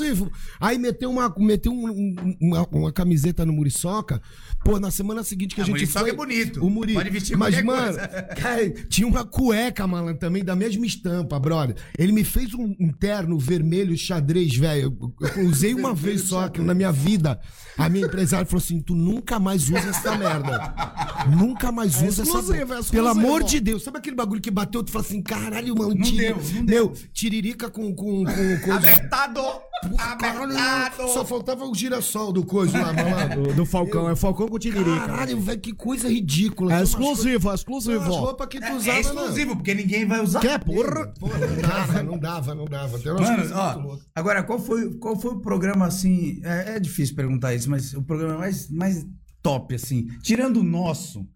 Aí 0.59 0.77
meteu 0.77 1.09
uma, 1.09 1.33
meteu 1.37 1.71
um- 1.71 1.87
um- 1.89 2.37
uma, 2.41 2.67
uma 2.71 2.91
camiseta 2.91 3.45
no 3.45 3.53
Muriçoca. 3.53 4.21
Pô, 4.65 4.79
na 4.79 4.89
semana 4.89 5.23
seguinte 5.23 5.53
que 5.53 5.61
a 5.61 5.63
Ah, 5.63 5.67
gente 5.67 5.75
Muriçoca 5.75 5.99
foi... 6.05 6.09
é 6.09 6.13
bonito. 6.13 6.65
O 6.65 6.71
Muri... 6.71 6.95
Pode 6.95 7.11
vestir 7.11 7.37
Mas, 7.37 7.63
mano, 7.63 7.83
coisa. 7.93 8.07
cara, 8.35 8.67
tinha 8.89 9.07
uma 9.07 9.23
cueca, 9.23 9.85
malandro, 9.85 10.17
também 10.17 10.43
da 10.43 10.55
mesma 10.55 10.83
estampa, 10.87 11.39
brother. 11.39 11.75
Ele 11.99 12.11
me 12.11 12.23
fez 12.23 12.51
um, 12.55 12.75
um 12.79 12.91
terno 12.91 13.37
vermelho 13.37 13.95
xadrez, 13.95 14.55
velho. 14.55 14.97
Eu, 15.21 15.31
eu 15.37 15.45
usei 15.47 15.75
uma 15.75 15.93
vez 15.93 16.21
só 16.23 16.45
aquilo 16.45 16.65
na 16.65 16.73
minha 16.73 16.91
vida. 16.91 17.39
A 17.77 17.87
minha 17.87 18.07
empresária 18.07 18.43
falou 18.47 18.63
assim: 18.63 18.81
tu 18.81 18.95
nunca 18.95 19.39
mais 19.39 19.69
usa 19.69 19.87
essa 19.89 20.17
merda. 20.17 20.73
Nunca 21.37 21.71
mais 21.71 21.95
usa 21.97 22.05
essa 22.07 22.23
exclusivo, 22.23 22.53
é 22.53 22.57
merda. 22.57 22.73
exclusivo. 22.79 22.91
Pelo 22.91 23.07
amor 23.09 23.43
de 23.43 23.59
Deus. 23.59 23.83
Sabe 23.83 23.99
aquele 23.99 24.15
bagulho 24.15 24.41
que 24.41 24.49
bateu? 24.49 24.81
Tu 24.83 24.91
fala 24.91 25.05
assim: 25.05 25.21
caralho, 25.21 25.75
mano. 25.77 25.95
tiri- 26.01 26.17
deu, 26.17 26.37
não 26.55 26.63
Meu, 26.63 26.93
tiririca 27.13 27.69
com. 27.69 27.93
com, 27.93 28.23
com, 28.25 28.59
com 28.63 28.71
Abertado! 28.73 29.41
Caralho, 30.17 30.57
Abertado! 30.57 31.09
só 31.13 31.23
faltava 31.23 31.65
o 31.65 31.75
girassol 31.75 32.31
do 32.33 32.43
coisa 32.43 32.79
lá, 32.81 32.91
malandro. 32.93 33.43
Do, 33.43 33.53
do 33.53 33.65
Falcão, 33.65 34.09
é 34.09 34.15
Falcão 34.15 34.47
com 34.55 34.59
Tiririca. 34.59 35.05
Caralho, 35.07 35.39
velho, 35.41 35.59
que 35.59 35.73
coisa 35.73 36.07
ridícula. 36.07 36.79
É 36.79 36.83
exclusivo, 36.83 37.51
é 37.51 37.55
exclusivo. 37.55 38.03
Roupas 38.11 38.47
que 38.47 38.59
tu 38.59 38.65
É, 38.65 38.73
usava, 38.75 38.97
é 38.97 39.01
exclusivo, 39.01 39.55
porque 39.55 39.73
ninguém 39.73 40.05
vai 40.05 40.21
usar. 40.21 40.39
Quer, 40.39 40.59
porra? 40.63 41.07
Pô, 41.19 41.27
não 41.27 41.61
dava, 41.61 42.03
não 42.03 42.17
dava, 42.17 42.55
não 42.55 42.65
dava. 42.65 42.99
Tem 42.99 43.11
umas 43.11 43.29
Mano, 43.29 43.51
ó, 43.53 43.97
agora, 44.15 44.43
qual 44.43 44.59
foi, 44.59 44.93
qual 44.95 45.19
foi 45.19 45.31
o 45.31 45.39
programa, 45.39 45.85
assim, 45.87 46.39
é, 46.43 46.75
é 46.75 46.79
difícil 46.79 47.15
perguntar 47.15 47.53
isso, 47.53 47.69
mas 47.69 47.93
o 47.93 48.01
programa 48.01 48.37
mais, 48.37 48.69
mais 48.69 49.05
top, 49.41 49.75
assim, 49.75 50.07
tirando 50.23 50.57
o 50.57 50.63
nosso. 50.63 51.27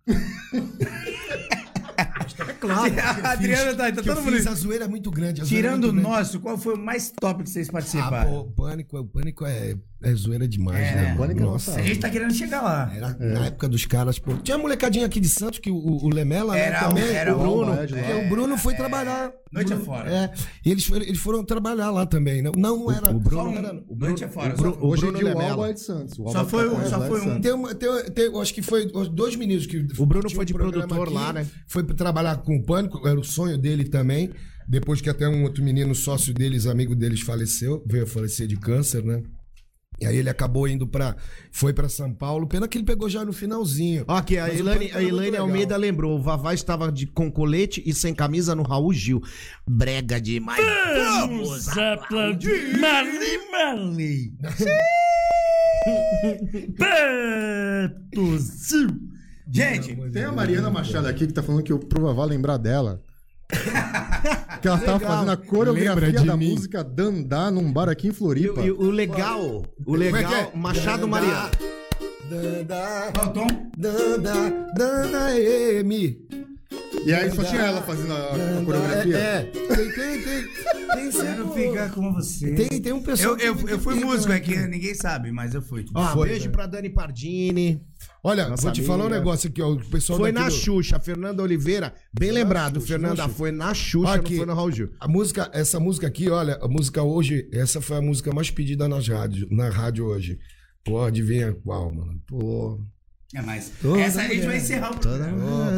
É 2.38 2.54
claro. 2.54 2.90
que 2.94 3.00
eu 3.00 3.04
A 3.26 3.32
Adriana 3.32 3.66
fiz- 3.68 3.76
tá- 3.78 3.92
tá 3.92 4.02
todo 4.04 4.22
mundo- 4.24 4.36
fiz, 4.38 4.48
a 4.48 4.54
zoeira 4.56 4.86
é 4.86 4.88
muito 4.88 5.12
grande. 5.12 5.44
zoeira 5.44 5.68
é 5.68 5.70
Tirando 5.72 5.84
o 5.86 5.92
grande. 5.92 6.08
nosso, 6.08 6.40
qual 6.40 6.58
foi 6.58 6.76
o 6.76 6.78
mais 6.80 7.12
top 7.20 7.44
que 7.44 7.50
vocês 7.50 7.68
Ah, 7.70 7.72
participaram? 7.74 8.32
pô, 8.32 8.40
o 8.42 8.52
pânico, 8.52 8.98
o 9.00 9.06
pânico 9.06 9.46
é, 9.46 9.76
é 10.02 10.14
zoeira 10.14 10.48
demais, 10.48 10.78
É, 10.80 10.96
né? 10.96 11.04
mano? 11.06 11.18
Pânico 11.18 11.40
é 11.42 11.44
Nossa. 11.44 11.76
a 11.76 11.82
gente 11.82 12.00
tá 12.00 12.10
querendo 12.10 12.34
chegar 12.34 12.62
lá. 12.62 12.92
Era 12.96 13.18
na 13.20 13.46
época 13.48 13.68
dos 13.68 13.86
caras, 13.86 14.18
pô. 14.20 14.34
Tinha 14.38 14.56
a 14.56 14.58
molecadinha 14.58 15.06
aqui 15.06 15.20
de 15.20 15.28
Santos, 15.30 15.60
que 15.60 15.70
o, 15.70 15.76
o 15.76 16.10
Lemela, 16.10 16.54
né, 16.54 16.60
Era 16.68 16.86
o- 16.86 16.90
também. 16.90 17.04
era 17.10 17.36
o 17.36 17.40
Bruno. 17.40 17.72
Alba, 17.72 17.84
é, 18.00 18.26
o 18.26 18.30
Bruno 18.30 18.58
foi 18.58 18.76
trabalhar. 18.76 19.32
Noite 19.52 19.68
Bruno- 19.68 19.82
afora. 19.82 20.12
É. 20.14 20.32
E 20.66 20.72
eles, 20.72 20.86
foram- 20.86 21.02
eles 21.06 21.18
foram 21.20 21.44
trabalhar 21.44 21.90
lá 21.92 22.06
também. 22.06 22.42
Não, 22.42 22.52
não, 22.56 22.78
não 22.86 22.92
era. 22.92 23.10
o 23.10 23.20
Bruno- 23.20 23.44
Só 23.44 23.50
um, 23.50 23.58
era- 23.58 23.84
noite 23.90 24.24
afora. 24.24 24.54
o 24.54 24.58
só- 24.58 24.64
Bru- 24.64 24.78
o 24.80 24.88
Hoje 24.90 25.02
em 25.02 25.06
Bruno 25.08 25.18
dia 25.20 25.28
o 25.28 25.30
Lemela. 25.38 25.52
Alba 25.52 25.70
é 25.70 25.74
de 25.74 25.80
Santos. 25.82 26.20
O 26.20 26.30
Só 26.30 26.38
Alba 26.40 26.50
foi 26.50 26.70
tá 26.70 26.76
um- 26.76 26.86
só 26.90 27.02
foi 27.08 27.22
um. 27.22 27.42
Tem, 27.42 27.52
uma- 27.52 27.76
tem, 27.76 27.90
tem- 28.14 28.42
acho 28.42 28.54
que 28.54 28.62
foi 28.62 28.92
dois 29.12 29.36
meninos 29.36 29.66
que. 29.66 29.86
O 29.98 30.06
Bruno 30.06 30.30
foi 30.30 30.44
um 30.44 30.46
de 30.46 30.54
programa 30.54 30.88
produtor 30.88 31.14
lá, 31.14 31.34
né? 31.34 31.46
Foi 31.68 31.84
pra 31.84 31.96
trabalhar 31.96 32.38
com 32.38 32.56
o 32.56 32.64
Pânico, 32.64 33.06
era 33.08 33.20
o 33.20 33.24
sonho 33.24 33.58
dele 33.58 33.84
também. 33.86 34.30
Depois 34.68 35.02
que 35.02 35.10
até 35.10 35.28
um 35.28 35.44
outro 35.44 35.64
menino, 35.64 35.96
sócio 35.96 36.32
deles, 36.32 36.68
amigo 36.68 36.96
deles, 36.96 37.22
faleceu, 37.22 37.84
veio 37.88 38.04
a 38.04 38.08
falecer 38.08 38.46
de 38.48 38.56
câncer, 38.56 39.04
né? 39.04 39.24
E 40.02 40.06
aí 40.06 40.18
ele 40.18 40.30
acabou 40.30 40.68
indo 40.68 40.88
pra. 40.88 41.16
Foi 41.52 41.74
pra 41.74 41.90
São 41.90 42.14
Paulo. 42.14 42.48
Pena 42.48 42.68
que 42.68 42.78
ele 42.78 42.86
pegou 42.86 43.10
já 43.10 43.26
no 43.26 43.34
finalzinho. 43.34 44.06
Ó, 44.08 44.16
Aqui, 44.16 44.38
a 44.38 44.48
Elaine, 44.48 44.92
a 44.92 44.96
muito 44.96 45.08
Elaine. 45.08 45.38
Almeida 45.38 45.76
lembrou. 45.78 46.18
O 46.18 46.22
Vavá 46.22 46.54
estava 46.54 46.92
de, 46.92 47.08
com 47.08 47.32
colete 47.32 47.82
e 47.86 47.94
sem 47.94 48.14
camisa 48.14 48.56
no 48.56 48.64
Raul 48.64 48.94
Gil. 48.94 49.22
Brega 49.68 50.22
demais. 50.22 50.64
Vamos 50.64 51.78
aplaudir. 51.78 52.80
Mali, 52.80 53.40
mali. 53.52 54.34
Gente, 59.52 59.96
Tem 60.12 60.26
a 60.26 60.32
Mariana 60.32 60.70
Machado 60.70 61.08
aqui 61.08 61.26
que 61.26 61.34
tá 61.34 61.42
falando 61.42 61.64
que 61.64 61.72
eu 61.72 61.80
provavelmente 61.80 62.36
lembrar 62.36 62.58
dela. 62.58 63.02
Que 64.62 64.68
ela 64.68 64.78
tava 64.78 65.00
fazendo 65.00 65.32
a 65.32 65.38
coreografia 65.38 66.24
da 66.24 66.38
mim. 66.38 66.52
música 66.52 66.84
Dandá 66.84 67.50
num 67.50 67.72
bar 67.72 67.90
aqui 67.90 68.08
em 68.08 68.12
E, 68.12 68.14
Floripa. 68.14 68.62
e 68.62 68.72
o 68.72 68.90
legal, 68.92 69.42
o 69.80 69.84
Como 69.84 70.04
é 70.04 70.08
que 70.08 70.14
legal, 70.14 70.34
é? 70.34 70.58
Machado 70.58 71.02
Danda, 71.02 71.08
Mariano. 71.08 71.50
Danda, 72.30 73.12
qual 73.14 73.28
o 73.28 73.34
tom? 73.34 73.48
danda, 73.78 74.34
danda, 74.76 75.40
emi. 75.40 76.28
E 77.06 77.14
aí 77.14 77.32
só 77.32 77.44
tinha 77.44 77.62
ela 77.62 77.82
fazendo 77.82 78.14
a, 78.14 78.18
a 78.60 78.66
coreografia. 78.66 79.18
É, 79.18 79.20
é. 79.20 79.42
Tem, 79.44 79.92
tem, 79.92 80.22
tem. 80.22 80.44
Tem, 80.90 81.12
Quero 81.12 81.12
sempre- 81.12 81.70
ficar 81.70 81.92
com 81.92 82.14
você. 82.14 82.52
tem, 82.54 82.82
tem 82.82 82.94
um 82.94 83.02
pessoal. 83.02 83.38
Eu, 83.38 83.56
eu, 83.62 83.70
eu 83.70 83.80
fui 83.80 83.96
músico 83.96 84.34
aqui, 84.34 84.56
ninguém 84.68 84.94
sabe, 84.94 85.32
mas 85.32 85.54
eu 85.54 85.62
fui. 85.62 85.86
Ó, 85.94 86.08
Foi, 86.14 86.30
beijo 86.30 86.48
né? 86.48 86.52
pra 86.52 86.66
Dani 86.68 86.90
Pardini. 86.90 87.82
Olha, 88.24 88.50
Nossa 88.50 88.64
vou 88.64 88.72
te 88.72 88.80
amiga. 88.82 88.94
falar 88.94 89.06
um 89.06 89.10
negócio 89.10 89.50
aqui, 89.50 89.62
ó. 89.62 89.72
O 89.72 89.90
pessoal 89.90 90.20
Foi 90.20 90.32
daqui 90.32 90.44
na 90.44 90.50
do- 90.50 90.56
Xuxa, 90.56 90.98
a 90.98 91.00
Fernanda 91.00 91.42
Oliveira. 91.42 91.94
Bem 92.14 92.32
lembrado, 92.32 92.76
Xuxa, 92.82 92.88
Fernanda. 92.88 93.24
Xuxa. 93.24 93.36
Foi 93.36 93.52
na 93.52 93.74
Xuxa, 93.74 94.14
Aqui. 94.14 94.32
não 94.32 94.38
foi 94.40 94.46
no 94.46 94.54
Raul 94.56 94.72
Gil. 94.72 94.90
A 95.00 95.08
música, 95.08 95.50
essa 95.54 95.80
música 95.80 96.08
aqui, 96.08 96.30
olha, 96.30 96.60
a 96.62 96.68
música 96.68 97.02
hoje, 97.02 97.48
essa 97.54 97.80
foi 97.80 97.98
a 97.98 98.02
música 98.02 98.34
mais 98.34 98.52
pedida 98.52 98.88
nas 98.90 99.08
rádio, 99.08 99.48
na 99.50 99.70
rádio 99.70 100.06
hoje. 100.06 100.38
Pô, 100.84 101.02
adivinha 101.04 101.54
qual, 101.64 101.94
mano? 101.94 102.22
Pô. 102.28 102.80
É, 103.34 103.42
mas 103.42 103.72
Toda 103.82 104.02
essa 104.02 104.22
a 104.22 104.28
gente 104.28 104.46
vai 104.46 104.58
encerrar 104.58 104.92
o 104.92 104.98
programa. 104.98 105.72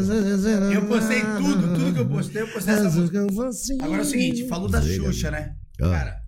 Eu 0.74 0.86
postei 0.88 1.22
tudo, 1.22 1.74
tudo 1.76 1.94
que 1.94 2.00
eu 2.00 2.08
postei, 2.08 2.42
eu 2.44 2.48
postei 2.48 2.74
essa 2.74 2.90
música. 2.90 3.28
Agora 3.84 4.00
é 4.00 4.02
o 4.02 4.06
seguinte, 4.06 4.48
falou 4.48 4.70
da 4.70 4.82
Xuxa, 4.82 5.30
né? 5.32 5.54
Cara, 5.78 6.22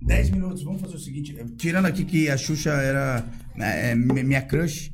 10 0.00 0.30
minutos, 0.30 0.62
vamos 0.62 0.80
fazer 0.80 0.94
o 0.96 0.98
seguinte. 1.00 1.34
Tirando 1.58 1.86
aqui 1.86 2.04
que 2.04 2.28
a 2.30 2.36
Xuxa 2.36 2.70
era 2.70 3.24
é, 3.58 3.90
é, 3.90 3.94
minha 3.94 4.40
crush. 4.42 4.92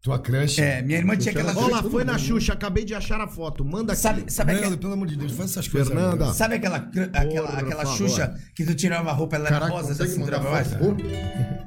Tua 0.00 0.18
crush. 0.18 0.60
É, 0.60 0.80
minha 0.82 0.98
irmã 0.98 1.16
tinha 1.16 1.32
aquela. 1.32 1.52
Olha 1.56 1.76
lá, 1.76 1.82
foi 1.82 2.04
na 2.04 2.16
Xuxa, 2.16 2.52
acabei 2.52 2.84
de 2.84 2.94
achar 2.94 3.20
a 3.20 3.26
foto. 3.26 3.64
Manda 3.64 3.92
aqui. 3.92 4.00
Sabe, 4.00 4.32
sabe, 4.32 4.52
Fernanda, 4.52 4.66
aquela, 4.74 4.80
pelo 4.80 4.92
amor 4.92 5.08
de 5.08 5.16
Deus, 5.16 5.32
faz 5.32 5.50
essas 5.50 5.66
coisas. 5.66 5.88
Fernanda. 5.88 6.32
sabe 6.32 6.54
aquela, 6.54 6.76
aquela, 7.12 7.48
por 7.48 7.58
aquela. 7.58 7.86
Xuxa 7.86 8.34
que 8.54 8.64
tu 8.64 8.74
tirava 8.74 9.10
a 9.10 9.12
roupa, 9.12 9.36
ela 9.36 9.48
era 9.48 9.66
rosa, 9.66 10.02
assim, 10.02 10.24
baixo? 10.24 10.70
foto? 10.70 10.96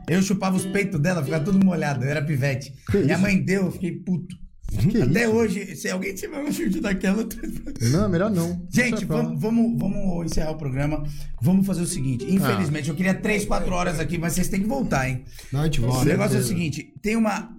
Eu 0.07 0.21
chupava 0.21 0.55
os 0.55 0.65
peitos 0.65 0.99
dela, 0.99 1.23
ficava 1.23 1.43
tudo 1.43 1.63
molhado, 1.63 2.05
eu 2.05 2.09
era 2.09 2.21
pivete. 2.21 2.73
Minha 2.93 3.17
mãe 3.17 3.41
deu, 3.41 3.65
eu 3.65 3.71
fiquei 3.71 3.91
puto. 3.91 4.35
Que 4.71 5.01
Até 5.01 5.23
isso? 5.25 5.33
hoje, 5.33 5.75
se 5.75 5.89
alguém 5.89 6.15
tiver 6.15 6.39
um 6.39 6.49
chute 6.49 6.79
daquela, 6.79 7.25
pra- 7.25 7.89
Não, 7.89 8.07
melhor 8.07 8.31
não. 8.31 8.65
Gente, 8.73 9.03
lá. 9.05 9.17
vamos, 9.17 9.41
vamos, 9.41 9.77
vamos 9.77 10.25
encerrar 10.25 10.51
o 10.51 10.55
programa. 10.57 11.03
Vamos 11.41 11.67
fazer 11.67 11.81
o 11.81 11.85
seguinte. 11.85 12.25
Infelizmente, 12.29 12.87
eu 12.87 12.95
queria 12.95 13.13
3, 13.13 13.43
4 13.43 13.69
horas 13.73 13.99
aqui, 13.99 14.17
mas 14.17 14.31
vocês 14.31 14.47
têm 14.47 14.61
que 14.61 14.67
voltar, 14.67 15.09
hein? 15.09 15.25
Não, 15.51 15.59
a 15.59 15.63
gente 15.65 15.81
O 15.81 15.87
volta. 15.87 16.05
negócio 16.05 16.37
é 16.37 16.39
o 16.39 16.43
seguinte: 16.43 16.93
tem 17.01 17.17
uma. 17.17 17.49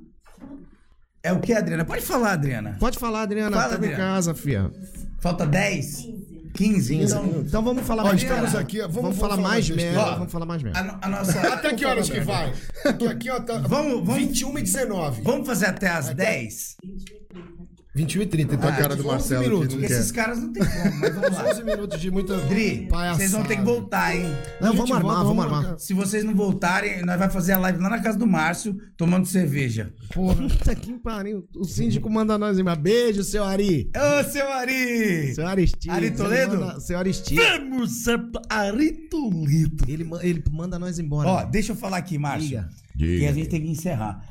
É 1.22 1.32
o 1.32 1.40
que, 1.40 1.52
Adriana? 1.52 1.84
Pode 1.84 2.02
falar, 2.02 2.32
Adriana. 2.32 2.76
Pode 2.80 2.98
falar, 2.98 3.22
Adriana. 3.22 3.56
Fala, 3.56 3.72
em 3.72 3.76
Adriana. 3.76 3.96
casa, 3.96 4.34
fia. 4.34 4.70
Falta 5.20 5.46
10? 5.46 6.08
15? 6.54 6.94
Então, 6.96 7.26
Então 7.46 7.62
vamos 7.62 7.86
falar 7.86 8.02
Ó, 8.02 8.06
mais 8.08 8.22
estamos 8.22 8.54
aqui, 8.54 8.80
Vamos, 8.80 8.94
vamos- 8.96 9.16
falar 9.18 9.36
vamos 9.36 9.48
mais 9.50 9.68
falar 9.68 9.76
merda. 9.82 10.10
Vamos 10.16 10.32
falar 10.32 10.46
mais 10.46 10.62
merda. 10.62 10.78
a, 10.80 11.06
a 11.06 11.08
nossa. 11.08 11.40
Até 11.40 11.74
que 11.74 11.84
horas 11.86 12.10
que 12.10 12.20
vai? 12.20 12.52
Aqui, 12.84 13.06
aqui 13.06 13.30
ó, 13.30 13.40
tá 13.40 13.58
Vamos- 13.58 14.04
vamos- 14.06 14.14
21 14.14 14.58
e 14.58 14.62
19. 14.62 15.22
Vamos 15.22 15.46
fazer 15.46 15.66
até 15.66 15.88
as 15.88 16.12
10? 16.12 16.76
21 16.84 17.16
e 17.16 17.20
30. 17.26 17.61
Então, 17.95 18.68
a 18.68 18.72
cara 18.72 18.97
do 18.97 19.03
11 19.03 19.07
Marcelo 19.07 19.43
minutos. 19.43 19.76
quer. 19.76 19.90
esses 19.90 20.11
caras 20.11 20.38
não 20.40 20.51
tem 20.51 20.62
como, 20.64 20.99
mas 20.99 21.14
vamos 21.14 21.30
lá. 21.36 21.45
11 21.53 21.62
minutos 21.62 22.01
de 22.01 22.11
muita 22.11 22.38
Dri, 22.38 22.86
palhaçada. 22.88 23.18
vocês 23.18 23.32
vão 23.32 23.43
ter 23.45 23.57
que 23.57 23.62
voltar, 23.62 24.16
hein? 24.16 24.24
Não, 24.62 24.72
vamos 24.74 24.90
armar, 24.90 25.16
volta, 25.16 25.24
vamos 25.24 25.45
armar. 25.45 25.78
Se 25.78 25.93
vocês 25.93 26.24
não 26.24 26.34
voltarem, 26.34 27.05
nós 27.05 27.18
vamos 27.18 27.34
fazer 27.34 27.53
a 27.53 27.59
live 27.59 27.78
lá 27.80 27.90
na 27.90 28.01
casa 28.01 28.16
do 28.18 28.26
Márcio, 28.26 28.74
tomando 28.97 29.26
cerveja. 29.26 29.93
Porra. 30.14 30.36
Puta 30.36 30.74
que 30.74 30.93
pariu. 30.95 31.47
O 31.55 31.64
síndico 31.64 32.09
manda 32.09 32.38
nós 32.38 32.59
em 32.59 32.64
Beijo, 32.80 33.22
seu 33.22 33.45
Ari. 33.45 33.90
Ô, 33.95 34.24
seu 34.24 34.51
Ari! 34.51 35.34
Seu 35.34 35.47
Aristides. 35.47 35.95
Ari 35.95 36.11
Toledo? 36.12 36.59
manda- 36.61 36.80
Seu 36.80 36.99
Aristides. 36.99 37.45
Vamos, 37.45 38.05
Ari 38.49 38.93
Toledo. 39.11 39.84
Ele, 39.86 40.09
ele 40.22 40.43
manda 40.51 40.78
nós 40.78 40.99
embora. 40.99 41.28
Ó, 41.28 41.45
deixa 41.45 41.72
eu 41.72 41.76
falar 41.76 41.99
aqui, 41.99 42.16
Márcio. 42.16 42.64
Diga. 42.95 43.18
Que 43.18 43.26
a 43.26 43.32
gente 43.32 43.49
tem 43.49 43.61
que 43.61 43.68
encerrar. 43.70 44.22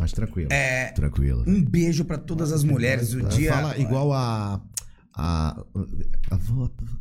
Mas 0.00 0.12
tranquilo. 0.12 0.48
É, 0.50 0.86
Tranquilo. 0.92 1.44
um 1.46 1.62
beijo 1.62 2.04
pra 2.04 2.16
todas 2.18 2.50
as 2.52 2.64
mulheres. 2.64 3.12
O 3.12 3.22
dia. 3.22 3.52
Fala 3.52 3.76
igual 3.78 4.12
a, 4.12 4.60
a, 5.14 5.60
a 6.30 6.38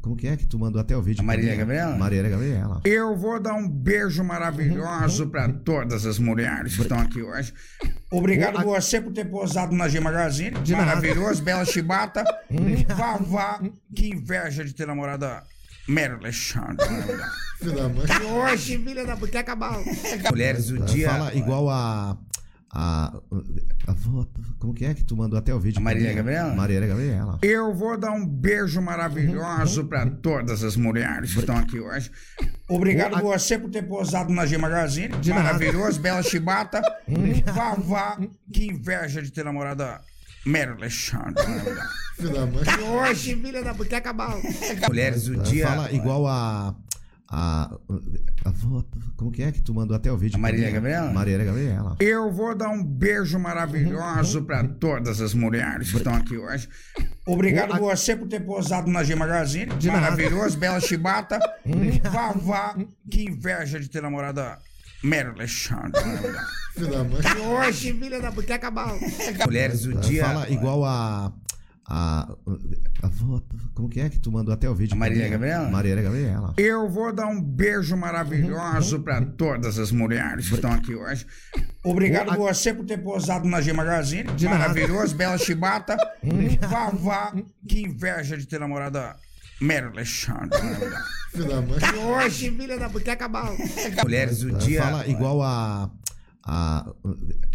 como 0.02 0.16
que 0.16 0.28
é 0.28 0.36
que 0.36 0.45
tu 0.45 0.60
mandou 0.60 0.82
até 0.82 0.97
o 0.97 1.02
vídeo? 1.02 1.22
A 1.22 1.38
mim? 1.38 1.56
Gabriela? 1.58 1.97
Marília 1.97 2.30
Gabriela. 2.30 2.82
Eu 2.84 3.16
vou 3.16 3.39
dar 3.39 3.54
um 3.54 3.68
beijo 3.70 4.24
maravilhoso 4.24 5.28
para 5.28 5.47
todas 5.52 6.06
as 6.06 6.20
mulheres 6.20 6.76
que 6.76 6.82
estão 6.82 7.00
aqui 7.00 7.22
hoje. 7.22 7.54
Obrigado 8.12 8.62
você 8.64 9.00
por 9.00 9.14
ter 9.14 9.26
posado 9.26 9.74
na 9.76 9.88
G 9.88 10.00
Magazine. 10.00 10.52
De 10.62 10.74
nada. 10.74 10.86
Maravilhoso, 10.88 11.41
bela 11.41 11.64
chibata. 11.64 12.24
Vavá, 12.95 13.62
que 13.95 14.10
inveja 14.10 14.66
de 14.66 14.74
ter 14.74 14.86
namorado 14.88 15.26
a 15.26 15.43
Mary 15.88 16.14
Alexandre. 16.14 16.86
Filho 17.60 17.76
da 17.76 17.89
mãe. 17.89 18.06
Hoje, 18.32 18.78
filha 18.78 19.06
da 19.06 19.18
puta, 19.18 19.39
acabou. 19.39 19.84
mulheres 20.32 20.68
do 20.68 20.80
dia. 20.86 21.10
Fala 21.10 21.36
igual 21.36 21.70
a. 21.70 22.18
A, 22.72 23.17
a 23.88 23.95
como 24.59 24.74
que 24.74 24.86
é 24.86 24.93
que 24.93 25.03
tu 25.03 25.17
mandou 25.17 25.39
até 25.39 25.53
o 25.53 25.59
vídeo? 25.59 25.80
A 25.80 25.93
mim? 25.93 26.13
Gabriela? 26.13 26.53
Marília 26.53 26.88
Gabriela. 26.88 27.39
Eu 27.41 27.74
vou 27.74 27.97
dar 27.97 28.11
um 28.11 28.26
beijo 28.26 28.80
maravilhoso 28.80 29.86
para 29.86 30.05
todas 30.22 30.63
as 30.63 30.76
mulheres 30.76 31.34
que 31.34 31.39
estão 31.39 31.57
aqui 31.57 31.80
hoje. 31.80 32.11
Obrigado 32.70 33.20
você 33.22 33.57
por 33.57 33.72
ter 33.72 33.82
posado 33.84 34.32
na 34.32 34.45
G 34.45 34.57
Magazine. 34.57 35.17
De. 35.17 35.34
Maravilhoso, 35.34 35.99
bela 35.99 36.22
chibata. 36.22 36.82
Vavá, 37.53 38.20
que 38.53 38.67
inveja 38.67 39.22
de 39.22 39.32
ter 39.32 39.43
namorado 39.43 39.82
a 39.82 40.01
Mary 40.45 40.72
Alexandre. 40.72 41.43
Filho 42.17 42.34
da 42.34 42.45
mãe. 42.45 42.63
Hoje, 42.88 43.36
filha 43.36 43.63
da 43.63 43.74
puta, 43.74 43.97
acabou. 43.97 44.39
mulheres 44.88 45.24
do 45.26 45.38
dia. 45.38 45.67
Fala 45.67 45.91
igual 45.91 46.28
a. 46.28 46.76
A, 47.32 47.71
a 48.43 48.49
avó, 48.49 48.84
como 49.15 49.32
que 49.32 49.43
é 49.43 49.51
que 49.51 49.61
tu 49.61 49.71
mandou 49.73 49.95
até 49.95 50.11
o 50.11 50.17
vídeo? 50.17 50.43
A 50.43 50.51
mim? 50.51 50.71
Gabriela? 50.71 51.11
Marília 51.11 51.45
Gabriela. 51.45 51.95
Eu 51.99 52.32
vou 52.32 52.55
dar 52.55 52.69
um 52.69 52.84
beijo 52.84 53.38
maravilhoso 53.38 54.43
para 54.43 54.67
todas 54.67 55.21
as 55.21 55.36
mulheres 55.36 55.91
que 55.91 55.97
estão 55.97 56.15
aqui 56.15 56.38
hoje. 56.38 56.67
Obrigado 57.27 57.77
você 57.80 58.15
por 58.15 58.27
ter 58.27 58.39
posado 58.39 58.89
na 58.89 59.03
G 59.03 59.13
Magazine. 59.13 59.71
De 59.75 59.88
nada. 59.88 60.01
Maravilhoso, 60.01 60.57
bela 60.57 60.80
chibata. 60.80 61.39
Vavá, 62.11 62.75
que 63.11 63.25
inveja 63.25 63.80
de 63.80 63.89
ter 63.89 64.01
namorado 64.01 64.41
a 64.41 64.57
Mary 65.03 65.30
Alexandre. 65.30 66.01
Filho 66.73 66.91
da 66.91 67.03
mãe. 67.03 67.21
Hoje, 67.47 67.93
filha 67.99 68.19
da 68.21 68.32
puta, 68.32 68.55
acabou. 68.55 68.99
mulheres 69.45 69.82
do 69.82 69.95
dia. 69.95 70.25
Fala 70.25 70.49
igual 70.49 70.86
a. 70.86 71.32
A, 71.91 72.31
a 73.01 73.09
como 73.73 73.89
que 73.89 73.99
é 73.99 74.09
que 74.09 74.19
tu 74.19 74.31
mandou 74.31 74.53
até 74.53 74.69
o 74.69 74.75
vídeo? 74.75 74.93
A 74.93 75.09
mim? 75.09 75.27
Gabriela? 75.27 75.69
Marília 75.71 76.03
Gabriela. 76.03 76.53
Eu 76.55 76.87
vou 76.87 77.11
dar 77.11 77.25
um 77.25 77.41
beijo 77.41 77.97
maravilhoso 77.97 78.99
para 78.99 79.25
todas 79.25 79.79
as 79.79 79.91
mulheres 79.91 80.47
que 80.47 80.53
estão 80.53 80.71
aqui 80.71 80.93
hoje. 80.93 81.25
Obrigado 81.83 82.37
você 82.37 82.75
por 82.75 82.85
ter 82.85 82.99
posado 82.99 83.47
na 83.47 83.59
G 83.59 83.73
Magazine. 83.73 84.31
De. 84.33 84.47
Maravilhoso, 84.47 85.15
bela 85.15 85.37
chibata. 85.39 85.97
Vavá, 86.69 87.33
que 87.67 87.81
inveja 87.81 88.37
de 88.37 88.45
ter 88.45 88.59
namorado 88.59 88.99
a 88.99 89.15
Mary 89.59 89.87
Alexandre. 89.87 90.59
Filho 91.31 91.47
da 91.47 91.61
mãe. 91.61 91.79
E 91.93 91.97
hoje, 91.97 92.51
filha 92.51 92.77
da 92.77 92.89
puta, 92.89 93.11
acabou. 93.11 93.55
mulheres 94.03 94.39
do 94.39 94.51
dia. 94.53 94.81
Fala 94.81 95.07
igual 95.07 95.41
a. 95.43 95.89
A, 96.45 96.89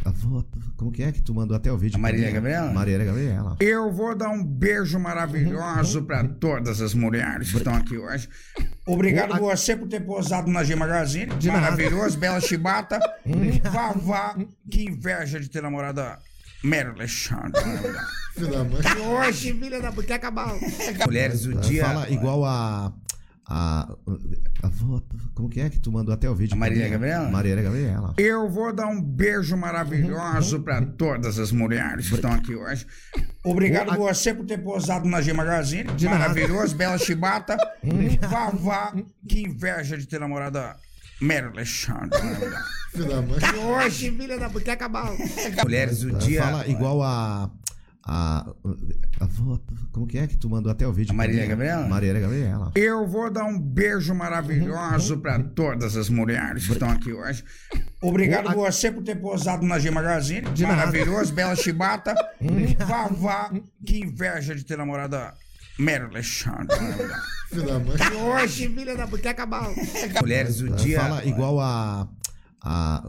a 0.04 0.08
avó, 0.08 0.44
como 0.76 0.92
que 0.92 1.02
é 1.02 1.10
que 1.10 1.22
tu 1.22 1.34
mandou 1.34 1.56
até 1.56 1.72
o 1.72 1.76
vídeo? 1.76 1.96
A 1.96 2.00
Marília 2.00 2.28
mim? 2.28 2.34
Gabriela? 2.34 2.72
Marília 2.72 3.04
Gabriela. 3.04 3.56
Eu 3.58 3.90
vou 3.92 4.14
dar 4.14 4.28
um 4.28 4.44
beijo 4.44 4.98
maravilhoso 4.98 6.02
para 6.02 6.22
todas 6.28 6.80
as 6.80 6.94
mulheres 6.94 7.50
que 7.50 7.56
estão 7.56 7.74
aqui 7.74 7.96
hoje. 7.96 8.28
Obrigado 8.86 9.38
você 9.38 9.74
por 9.76 9.88
ter 9.88 10.00
posado 10.00 10.50
na 10.50 10.62
G 10.62 10.76
Magazine. 10.76 11.34
De 11.36 11.48
nada. 11.48 11.60
Maravilhoso, 11.62 12.18
bela 12.18 12.40
chibata. 12.40 13.00
Vavá, 13.72 14.36
que 14.70 14.84
inveja 14.84 15.40
de 15.40 15.48
ter 15.48 15.62
namorado 15.62 16.00
a 16.00 16.18
Mary 16.62 16.90
Alexandre. 16.90 17.60
Filho 18.34 18.50
da 18.50 18.64
mãe. 18.64 18.80
Hoje, 19.06 19.54
filha 19.54 19.80
da 19.80 19.92
puta, 19.92 20.14
acabou. 20.16 20.58
mulheres 21.06 21.42
do 21.42 21.54
dia. 21.60 21.84
Fala 21.84 22.10
igual 22.10 22.44
a. 22.44 22.92
A, 23.46 23.92
a 24.62 24.70
como 25.34 25.50
que 25.50 25.60
é 25.60 25.68
que 25.68 25.78
tu 25.78 25.92
mandou 25.92 26.14
até 26.14 26.30
o 26.30 26.34
vídeo? 26.34 26.54
A 26.54 26.70
mim? 26.70 26.88
Gabriela? 26.88 27.28
Marília 27.30 27.62
Gabriela. 27.62 28.14
Eu 28.16 28.48
vou 28.48 28.72
dar 28.72 28.86
um 28.86 29.00
beijo 29.00 29.56
maravilhoso 29.56 30.60
para 30.60 30.80
todas 30.84 31.38
as 31.38 31.52
mulheres 31.52 32.08
que 32.08 32.14
estão 32.14 32.32
aqui 32.32 32.54
hoje. 32.54 32.86
Obrigado 33.44 33.96
você 33.96 34.32
por 34.32 34.46
ter 34.46 34.58
posado 34.58 35.06
na 35.06 35.20
G 35.20 35.32
Magazine. 35.32 35.92
De. 35.92 36.08
Maravilhoso, 36.08 36.74
bela 36.74 36.96
chibata. 36.96 37.56
Vavá, 38.28 38.94
que 39.28 39.42
inveja 39.42 39.98
de 39.98 40.06
ter 40.06 40.18
namorado 40.20 40.58
a 40.58 40.76
Mary 41.20 41.46
Alexandre. 41.46 42.18
Filho 42.92 43.08
da 43.08 43.22
mãe. 43.22 43.38
Hoje, 43.58 44.10
filha 44.16 44.38
da 44.38 44.48
puta, 44.48 44.72
acabou. 44.72 45.16
mulheres 45.64 46.00
do 46.00 46.12
dia. 46.12 46.42
Fala 46.42 46.66
igual 46.68 47.02
a. 47.02 47.50
A, 48.06 48.46
a 49.20 49.28
como 49.90 50.06
que 50.06 50.18
é 50.18 50.26
que 50.26 50.36
tu 50.36 50.50
mandou 50.50 50.70
até 50.70 50.86
o 50.86 50.92
vídeo? 50.92 51.18
A 51.18 51.26
mim? 51.26 51.46
Gabriela? 51.48 51.88
Marília 51.88 52.20
Gabriela. 52.20 52.72
Eu 52.74 53.06
vou 53.06 53.30
dar 53.30 53.44
um 53.44 53.58
beijo 53.58 54.14
maravilhoso 54.14 55.18
para 55.18 55.42
todas 55.42 55.96
as 55.96 56.10
mulheres 56.10 56.66
que 56.66 56.72
estão 56.72 56.90
aqui 56.90 57.12
hoje. 57.12 57.42
Obrigado 58.02 58.54
você 58.54 58.92
por 58.92 59.02
ter 59.02 59.14
posado 59.16 59.64
na 59.64 59.78
G 59.78 59.90
Magazine. 59.90 60.42
De 60.50 60.64
nada. 60.64 60.76
Maravilhoso, 60.76 61.32
bela 61.32 61.56
chibata. 61.56 62.14
Vavá, 62.86 63.50
que 63.86 64.00
inveja 64.00 64.54
de 64.54 64.64
ter 64.64 64.76
namorado 64.76 65.16
a 65.16 65.32
Mary 65.78 66.04
Alexandre. 66.04 66.76
Filho 67.48 67.66
da 67.66 67.78
mãe. 67.78 67.96
E 67.96 68.16
hoje, 68.16 68.68
filha 68.74 68.96
da 68.96 69.06
puta, 69.06 69.30
acabou. 69.30 69.74
mulheres 70.20 70.56
do 70.58 70.70
dia. 70.70 71.00
Fala 71.00 71.24
igual 71.24 71.60
a. 71.60 72.08
A, 72.66 73.06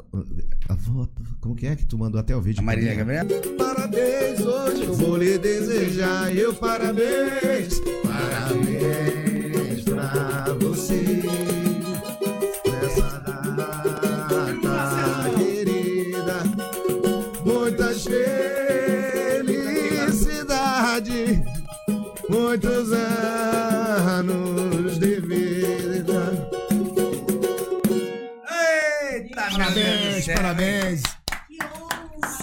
a 0.68 0.74
avó, 0.74 1.08
como 1.40 1.56
que 1.56 1.66
é 1.66 1.76
que 1.78 1.86
tu 1.86 1.98
mandou 1.98 2.20
até 2.20 2.36
o 2.36 2.42
vídeo? 2.42 2.60
A 2.62 2.64
Marília? 2.64 2.94
Gabriela. 2.94 3.30
Parabéns, 3.58 4.42
hoje 4.42 4.84
eu 4.84 4.94
vou 4.94 5.16
lhe 5.16 5.38
desejar 5.38 6.36
eu 6.36 6.54
parabéns, 6.54 7.80
parabéns 8.04 9.25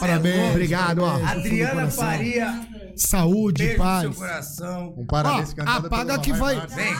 É 0.02 0.08
Parabéns. 0.08 0.50
Obrigado, 0.50 0.98
ó. 1.02 1.24
Adriana 1.24 1.88
Faria, 1.90 2.68
Saúde, 2.96 3.62
beijo 3.62 3.78
no 3.78 3.84
paz. 3.84 4.00
seu 4.02 4.14
coração. 4.14 4.94
Um 4.98 5.06
parabéns 5.06 5.54
Ó, 5.58 5.62
apaga 5.62 6.18
que 6.18 6.32
vai- 6.32 6.66
Vem. 6.66 6.92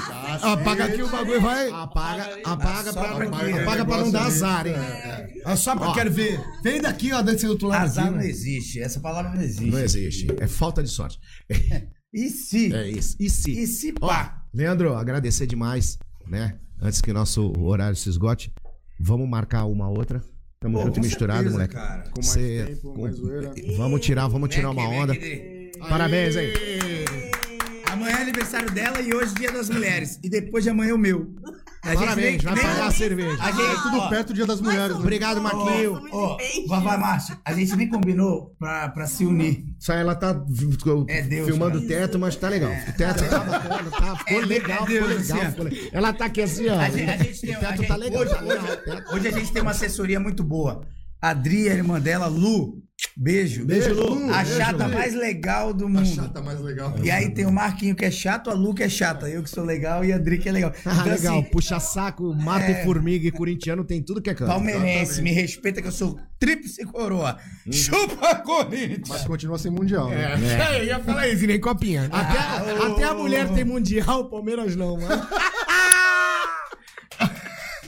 Apaga 0.43 0.85
aqui 0.85 1.03
o 1.03 1.09
bagulho 1.09 1.41
vai. 1.41 1.69
Apaga, 1.71 2.39
apaga 2.45 2.93
pra, 2.93 3.11
aqui, 3.11 3.59
apaga 3.59 3.85
pra 3.85 3.97
não 3.99 4.11
dar 4.11 4.27
azar, 4.27 4.67
hein? 4.67 4.75
É 5.45 5.57
só 5.57 5.77
pra 5.77 5.93
quero 5.93 6.11
ver. 6.11 6.41
Vem 6.63 6.81
daqui, 6.81 7.13
ó, 7.13 7.21
desse 7.23 7.47
outro 7.47 7.69
lado 7.69 7.83
Azar 7.85 8.05
aqui. 8.05 8.13
não 8.15 8.21
né? 8.23 8.29
existe, 8.29 8.81
essa 8.81 9.01
palavra 9.01 9.33
não 9.35 9.43
existe. 9.43 9.71
Não 9.71 9.79
existe. 9.79 10.27
É 10.41 10.47
falta 10.47 10.83
de 10.83 10.89
sorte. 10.89 11.19
E 12.15 12.29
se? 12.29 12.71
É 12.75 12.87
isso. 12.91 13.17
E 13.19 13.31
se? 13.31 13.51
E 13.59 13.67
se 13.67 13.95
Ó, 14.03 14.07
pá? 14.07 14.43
Leandro, 14.53 14.95
agradecer 14.95 15.47
demais, 15.47 15.99
né? 16.29 16.59
Antes 16.79 17.01
que 17.01 17.11
nosso 17.11 17.51
horário 17.59 17.97
se 17.97 18.07
esgote, 18.07 18.53
vamos 19.01 19.27
marcar 19.27 19.65
uma 19.65 19.89
outra. 19.89 20.23
Tamo 20.63 20.79
Pô, 20.79 20.85
junto 20.87 20.99
e 20.99 21.03
misturado, 21.03 21.39
certeza, 21.51 21.57
moleque. 21.57 21.75
cara. 21.75 22.03
Com 22.11 22.21
mais 22.21 22.27
Cê- 22.27 22.65
tempo, 22.67 22.93
com- 22.95 23.03
mais 23.03 23.15
zoeira. 23.17 23.53
Vamos 23.77 24.01
tirar, 24.01 24.29
vamos 24.29 24.49
tirar 24.49 24.71
uma 24.71 24.89
onda. 24.89 25.13
Parabéns, 25.89 26.37
hein? 26.37 26.49
Amanhã 27.91 28.17
é 28.19 28.23
aniversário 28.23 28.71
dela 28.71 29.01
e 29.01 29.13
hoje 29.13 29.35
dia 29.35 29.51
das 29.53 29.69
mulheres. 29.69 30.19
E 30.23 30.29
depois 30.31 30.65
de 30.65 30.71
amanhã 30.71 30.91
é 30.91 30.95
o 30.95 30.99
meu. 30.99 31.35
A 31.85 31.89
gente 31.91 31.99
Parabéns, 31.99 32.29
nem- 32.31 32.39
vai 32.39 32.55
nem- 32.55 32.63
pagar 32.63 32.87
a 32.87 32.91
cerveja. 32.93 33.43
A 33.43 33.51
gente, 33.51 33.63
É 33.63 33.83
tudo 33.83 33.99
ó, 33.99 34.09
perto 34.09 34.29
do 34.29 34.35
dia 34.35 34.47
das 34.47 34.61
mulheres. 34.61 34.95
né? 34.95 35.01
Obrigado, 35.03 35.41
Marquinho. 35.43 36.01
Ó, 36.13 36.37
Vavá 36.69 36.97
Márcio, 36.97 37.37
a 37.45 37.53
gente 37.53 37.75
nem 37.75 37.89
combinou 37.89 38.55
pra, 38.57 38.89
pra 38.91 39.05
se 39.07 39.25
unir. 39.27 39.65
Só 39.81 39.93
ela 39.93 40.15
tá 40.15 40.29
É 41.09 41.23
Deus, 41.23 41.49
filmando 41.49 41.73
cara. 41.73 41.85
o 41.85 41.89
teto, 41.89 42.19
mas 42.21 42.37
tá 42.37 42.49
legal. 42.49 42.71
O 42.71 42.93
teto 42.93 43.29
tá 43.29 43.39
bacana, 43.41 43.91
tá, 43.91 44.15
ficou 44.25 44.43
É, 44.43 44.47
legal, 44.47 44.85
é 44.85 44.87
Deus, 44.87 45.07
ficou 45.07 45.17
assim, 45.19 45.33
legal, 45.33 45.47
ó. 45.47 45.51
ficou 45.51 45.65
legal. 45.65 45.89
Ela 45.93 46.13
tá 46.13 46.25
aqui 46.27 46.43
assim, 46.43 46.69
ó. 46.69 46.79
A 46.79 46.89
gente, 46.89 47.11
a 47.11 47.17
gente 47.17 47.41
tem, 47.41 47.51
o 47.51 47.57
a 47.57 47.61
teto 47.61 47.77
gente- 47.79 47.89
tá 47.89 47.97
legal. 47.97 48.23
hoje, 48.23 48.35
tá 48.35 48.41
legal, 48.41 48.65
hoje- 48.65 48.77
teto. 48.85 49.15
hoje 49.15 49.29
a 49.29 49.31
gente 49.33 49.53
tem 49.53 49.63
uma 49.63 49.71
assessoria 49.73 50.21
muito 50.21 50.45
boa. 50.45 50.83
A 51.21 51.35
Dri, 51.35 51.69
a 51.69 51.75
irmã 51.75 52.01
dela, 52.01 52.27
Lu. 52.29 52.82
Beijo. 53.17 53.65
Beijo, 53.67 53.93
Lu. 53.93 54.33
A 54.33 54.43
Beijo, 54.43 54.57
chata 54.57 54.87
Lu. 54.87 54.95
mais 54.95 55.15
legal 55.15 55.75
do 55.75 55.89
mundo. 55.89 56.07
Chata 56.07 56.41
mais 56.41 56.61
legal. 56.61 56.95
E 57.03 57.11
aí 57.11 57.29
tem 57.31 57.45
o 57.45 57.53
Marquinho 57.53 57.95
que 57.95 58.05
é 58.05 58.11
chato, 58.11 58.49
a 58.49 58.55
Lu 58.55 58.73
que 58.75 58.83
é 58.83 58.89
chata. 58.89 59.29
Eu 59.29 59.43
que 59.43 59.51
sou 59.51 59.65
legal 59.65 60.05
e 60.05 60.13
a 60.13 60.19
Dri 60.19 60.39
que 60.39 60.49
é 60.49 60.53
legal. 60.53 60.73
Ah, 60.87 60.93
Então, 61.01 61.05
legal. 61.13 61.39
assim, 61.41 61.51
Puxa 61.51 61.79
saco, 61.81 62.35
mata 62.35 62.65
É. 62.67 62.85
formiga 62.85 63.27
e 63.27 63.31
corintiano 63.31 63.85
tem 63.85 64.03
tudo 64.03 64.23
que 64.23 64.31
é 64.31 64.35
canto. 64.35 64.49
palmeirense, 64.49 65.21
me 65.21 65.33
respeita 65.33 65.83
que 65.83 65.89
eu 65.89 65.93
sou 65.93 66.19
tríplice 66.39 66.85
coroa. 66.87 67.37
Chupa 67.71 68.37
Corinthians! 68.37 69.09
Mas 69.09 69.25
continua 69.25 69.59
sem 69.59 69.71
mundial. 69.71 70.09
Né? 70.09 70.35
É, 70.75 70.81
eu 70.81 70.85
ia 70.85 71.01
falar 71.01 71.29
isso, 71.29 71.47
nem 71.47 71.61
copinha. 71.61 72.09
Até, 72.11 72.83
até 72.87 73.05
a 73.05 73.15
mulher 73.15 73.49
tem 73.53 73.65
mundial, 73.65 74.21
o 74.21 74.31
Palmeiras 74.31 74.75
não, 74.77 74.97
mano. 74.99 75.23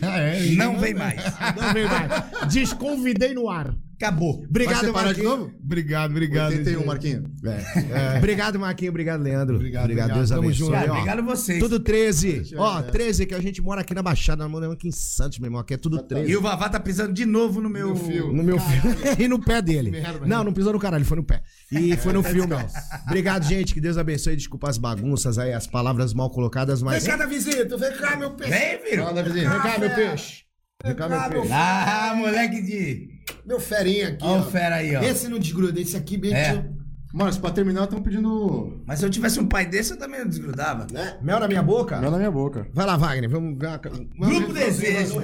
É, 0.02 0.38
Não 0.56 0.78
vem 0.78 0.92
mais. 0.92 1.18
Não 1.56 1.72
vem 1.72 1.86
mais. 1.86 2.52
Desconvidei 2.52 3.32
no 3.32 3.48
ar. 3.48 3.74
Acabou. 3.96 4.44
Obrigado, 4.48 4.74
Vai 4.76 4.84
separar 4.86 5.12
de 5.14 5.22
Marquinhos. 5.22 5.48
novo? 5.50 5.58
Obrigado, 5.64 6.10
obrigado. 6.10 6.50
81, 6.52 6.76
gente. 6.78 6.86
Marquinho. 6.86 7.24
É. 7.44 8.18
Obrigado, 8.18 8.58
Marquinho. 8.58 8.90
Obrigado, 8.90 9.22
Leandro. 9.22 9.56
Obrigado, 9.56 9.84
obrigado. 9.84 10.14
Deus 10.14 10.28
Tamo 10.30 10.42
abençoe. 10.42 10.58
junto. 10.58 10.72
Cara, 10.72 10.90
Ó, 10.90 10.94
obrigado 10.94 11.18
a 11.18 11.22
vocês. 11.22 11.58
Tudo 11.58 11.80
13. 11.80 12.54
Ó, 12.56 12.78
é. 12.80 12.82
13 12.82 13.26
que 13.26 13.34
a 13.34 13.40
gente 13.40 13.62
mora 13.62 13.80
aqui 13.82 13.94
na 13.94 14.02
Baixada, 14.02 14.42
nós 14.42 14.50
moramos 14.50 14.74
aqui 14.76 14.88
em 14.88 14.92
Santos, 14.92 15.38
meu 15.38 15.46
irmão. 15.46 15.60
Aqui 15.60 15.74
é 15.74 15.76
tudo 15.76 16.02
13. 16.02 16.30
E 16.30 16.36
o 16.36 16.40
Vavá 16.42 16.68
tá 16.68 16.80
pisando 16.80 17.12
de 17.12 17.24
novo 17.24 17.60
no 17.60 17.68
meu. 17.70 17.94
No 17.94 18.42
meu 18.42 18.58
filme. 18.58 18.94
e 19.18 19.28
no 19.28 19.38
pé 19.40 19.62
dele. 19.62 19.90
merda, 19.90 20.26
não, 20.26 20.44
não 20.44 20.52
pisou 20.52 20.72
no 20.72 20.78
caralho, 20.78 21.04
foi 21.04 21.16
no 21.16 21.24
pé. 21.24 21.42
E 21.70 21.96
foi 21.96 22.12
no 22.12 22.22
filme, 22.24 22.52
ó. 22.54 22.60
Obrigado, 23.06 23.44
gente. 23.44 23.72
Que 23.74 23.80
Deus 23.80 23.96
abençoe. 23.96 24.36
Desculpa 24.36 24.68
as 24.68 24.78
bagunças 24.78 25.38
aí, 25.38 25.52
as 25.52 25.66
palavras 25.66 26.12
mal 26.12 26.30
colocadas, 26.30 26.80
Vem 26.80 26.90
mas. 26.90 27.06
cá, 27.06 27.16
Davisito. 27.16 27.78
Vem 27.78 27.92
cá, 27.96 28.16
meu 28.16 28.32
peixe. 28.32 28.50
Vem, 28.50 28.78
filho. 28.80 29.04
Vem 29.32 29.44
cá, 29.60 29.78
meu 29.78 29.90
peixe. 29.90 30.43
Vem 30.84 30.94
cá, 30.94 31.08
meu 31.08 31.40
peixe. 31.40 31.48
Ah, 31.52 32.14
moleque 32.16 32.62
de. 32.62 33.08
Meu 33.46 33.58
ferinha 33.58 34.08
aqui, 34.08 34.18
Ó, 34.24 34.36
ó. 34.36 34.38
o 34.40 34.44
fera 34.50 34.76
aí, 34.76 34.94
ó. 34.96 35.02
Esse 35.02 35.28
não 35.28 35.38
desgruda, 35.38 35.80
esse 35.80 35.96
aqui 35.96 36.16
bem 36.16 36.32
É. 36.34 36.52
tio. 36.52 36.74
Mano, 37.12 37.32
pra 37.40 37.50
terminar, 37.52 37.84
estão 37.84 38.02
pedindo 38.02 38.82
Mas 38.84 38.98
se 38.98 39.04
eu 39.04 39.10
tivesse 39.10 39.38
um 39.38 39.46
pai 39.46 39.64
desse, 39.66 39.92
eu 39.92 39.96
também 39.96 40.18
não 40.20 40.28
desgrudava. 40.28 40.84
Né? 40.92 41.16
Mel 41.22 41.38
na 41.38 41.46
minha 41.46 41.62
boca? 41.62 41.96
mel 42.00 42.10
na 42.10 42.16
minha 42.18 42.30
boca. 42.30 42.66
Vai 42.74 42.84
lá, 42.84 42.96
Wagner. 42.96 43.30
Vamos. 43.30 43.56
Grupo 43.56 44.52
Desejo. 44.52 45.20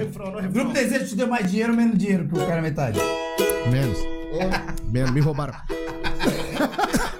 Grupo 0.53 0.71
Desejo 0.71 1.07
te 1.07 1.15
deu 1.17 1.27
mais 1.27 1.49
dinheiro 1.51 1.71
ou 1.73 1.77
menos 1.77 1.97
dinheiro 1.97 2.25
pro 2.29 2.45
cara 2.47 2.61
metade? 2.61 2.97
Menos. 3.69 3.97
Menos. 4.89 5.11
Me 5.11 5.19
roubaram. 5.19 5.53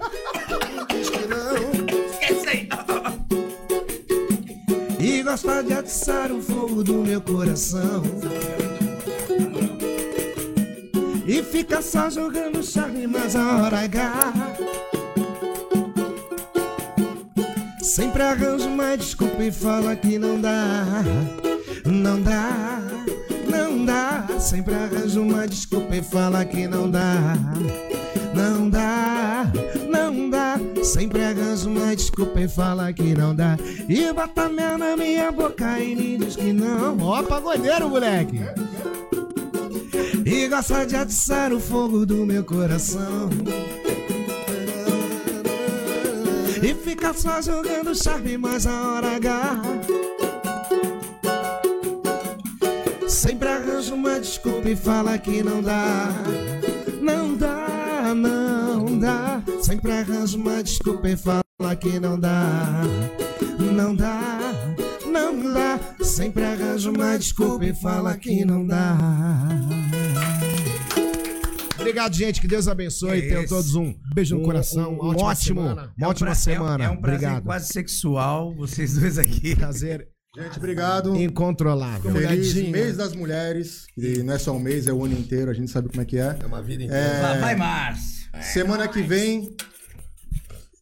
gosta 5.32 5.64
de 5.64 5.72
atiçar 5.72 6.30
o 6.30 6.42
fogo 6.42 6.84
do 6.84 6.96
meu 6.96 7.22
coração. 7.22 8.04
E 11.26 11.42
fica 11.42 11.82
só 11.82 12.10
jogando 12.10 12.62
charme, 12.62 13.08
mas 13.08 13.34
a 13.38 13.64
hora 13.64 13.80
H. 13.80 14.34
Sempre 17.82 18.24
arranjo 18.24 18.68
uma 18.68 18.98
desculpa 18.98 19.42
e 19.42 19.52
fala 19.54 19.96
que 19.96 20.20
não 20.20 20.42
dá. 20.42 20.84
Não 21.86 22.22
dá, 22.22 22.82
não 23.50 23.86
dá. 23.86 24.28
Sempre 24.38 24.74
arranjo 24.76 25.22
uma 25.22 25.48
desculpa 25.48 25.96
e 25.96 26.02
fala 26.02 26.44
que 26.44 26.68
não 26.68 26.92
dá. 26.92 27.38
Não 28.36 28.70
dá, 28.70 29.50
não 30.12 30.30
dá. 30.30 30.60
Sempre 30.84 31.24
arranjo 31.24 31.70
uma 31.70 31.96
desculpa 31.96 32.42
e 32.42 32.48
fala 32.48 32.92
que 32.94 33.14
não 33.14 33.36
dá. 33.36 33.58
E 33.88 34.12
bota 34.14 34.50
mel 34.50 34.78
na 34.78 34.96
minha 34.96 35.32
boca 35.32 35.80
e 35.80 35.96
me 35.96 36.18
diz 36.18 36.36
que 36.36 36.54
não. 36.54 36.98
Ó, 37.00 37.24
pagodeiro, 37.24 37.90
moleque. 37.90 38.42
E 40.26 40.48
gosta 40.48 40.86
de 40.86 40.96
atiçar 40.96 41.52
o 41.54 41.60
fogo 41.60 42.06
do 42.06 42.26
meu 42.26 42.44
coração. 42.44 43.30
E 46.64 46.76
fica 46.76 47.14
só 47.14 47.42
jogando 47.42 47.96
charme, 47.96 48.38
mas 48.38 48.68
a 48.68 48.94
hora 48.94 49.16
H. 49.16 49.62
Sempre 53.08 53.50
arranja 53.50 53.94
uma 53.94 54.20
desculpa 54.20 54.70
e 54.70 54.76
fala 54.76 55.18
que 55.18 55.42
não 55.44 55.62
dá. 55.62 56.10
Não 57.02 57.36
dá, 57.36 58.14
não. 58.16 58.41
Sempre 59.72 59.92
arranja 59.94 60.38
uma 60.38 60.62
desculpa 60.62 61.10
e 61.10 61.16
fala 61.16 61.76
que 61.80 61.98
não 61.98 62.20
dá. 62.20 62.82
Não 63.74 63.96
dá, 63.96 64.52
não 65.10 65.54
dá. 65.54 65.80
Sempre 66.04 66.44
arranja 66.44 66.92
uma 66.92 67.18
desculpa 67.18 67.64
e 67.66 67.74
fala 67.74 68.18
que 68.18 68.44
não 68.44 68.68
dá. 68.68 68.98
Obrigado, 71.80 72.14
gente. 72.14 72.42
Que 72.42 72.50
Deus 72.50 72.68
abençoe. 72.68 73.22
Que 73.22 73.28
Tenham 73.30 73.46
todos 73.48 73.74
um 73.76 73.96
Beijo 74.14 74.36
no 74.36 74.42
um- 74.42 74.46
coração, 74.46 74.92
Um, 74.92 74.96
uma 75.00 75.08
ótima 75.12 75.30
ótimo, 75.30 75.62
semana. 75.62 75.94
uma 75.98 76.08
ótima 76.10 76.26
pra- 76.28 76.36
semana. 76.36 76.84
É, 76.84 76.90
um 76.90 76.98
prazer 76.98 77.16
Obrigado. 77.30 77.44
quase 77.46 77.68
sexual, 77.70 78.54
vocês 78.54 78.96
dois 78.96 79.18
aqui. 79.18 79.56
Prazer 79.56 80.06
Gente, 80.36 80.58
obrigado. 80.58 81.16
incontrolável. 81.16 82.12
Feliz 82.12 82.54
mês 82.56 82.98
das 82.98 83.16
mulheres. 83.16 83.86
E 83.98 84.22
não 84.22 84.34
é 84.34 84.38
só 84.38 84.52
um 84.54 84.60
mês, 84.60 84.86
é 84.88 84.92
o 84.92 85.06
ano 85.06 85.18
inteiro, 85.18 85.50
a 85.50 85.54
gente 85.54 85.72
sabe 85.72 85.88
como 85.88 86.02
é 86.02 86.06
que 86.06 86.18
é. 86.18 86.38
É 86.42 86.46
uma 86.46 86.62
vida 86.62 86.84
inteira. 86.84 87.04
É, 87.06 87.40
Vai, 87.40 87.56
Márcio. 87.56 88.21
Semana 88.40 88.88
que 88.88 89.02
vem. 89.02 89.50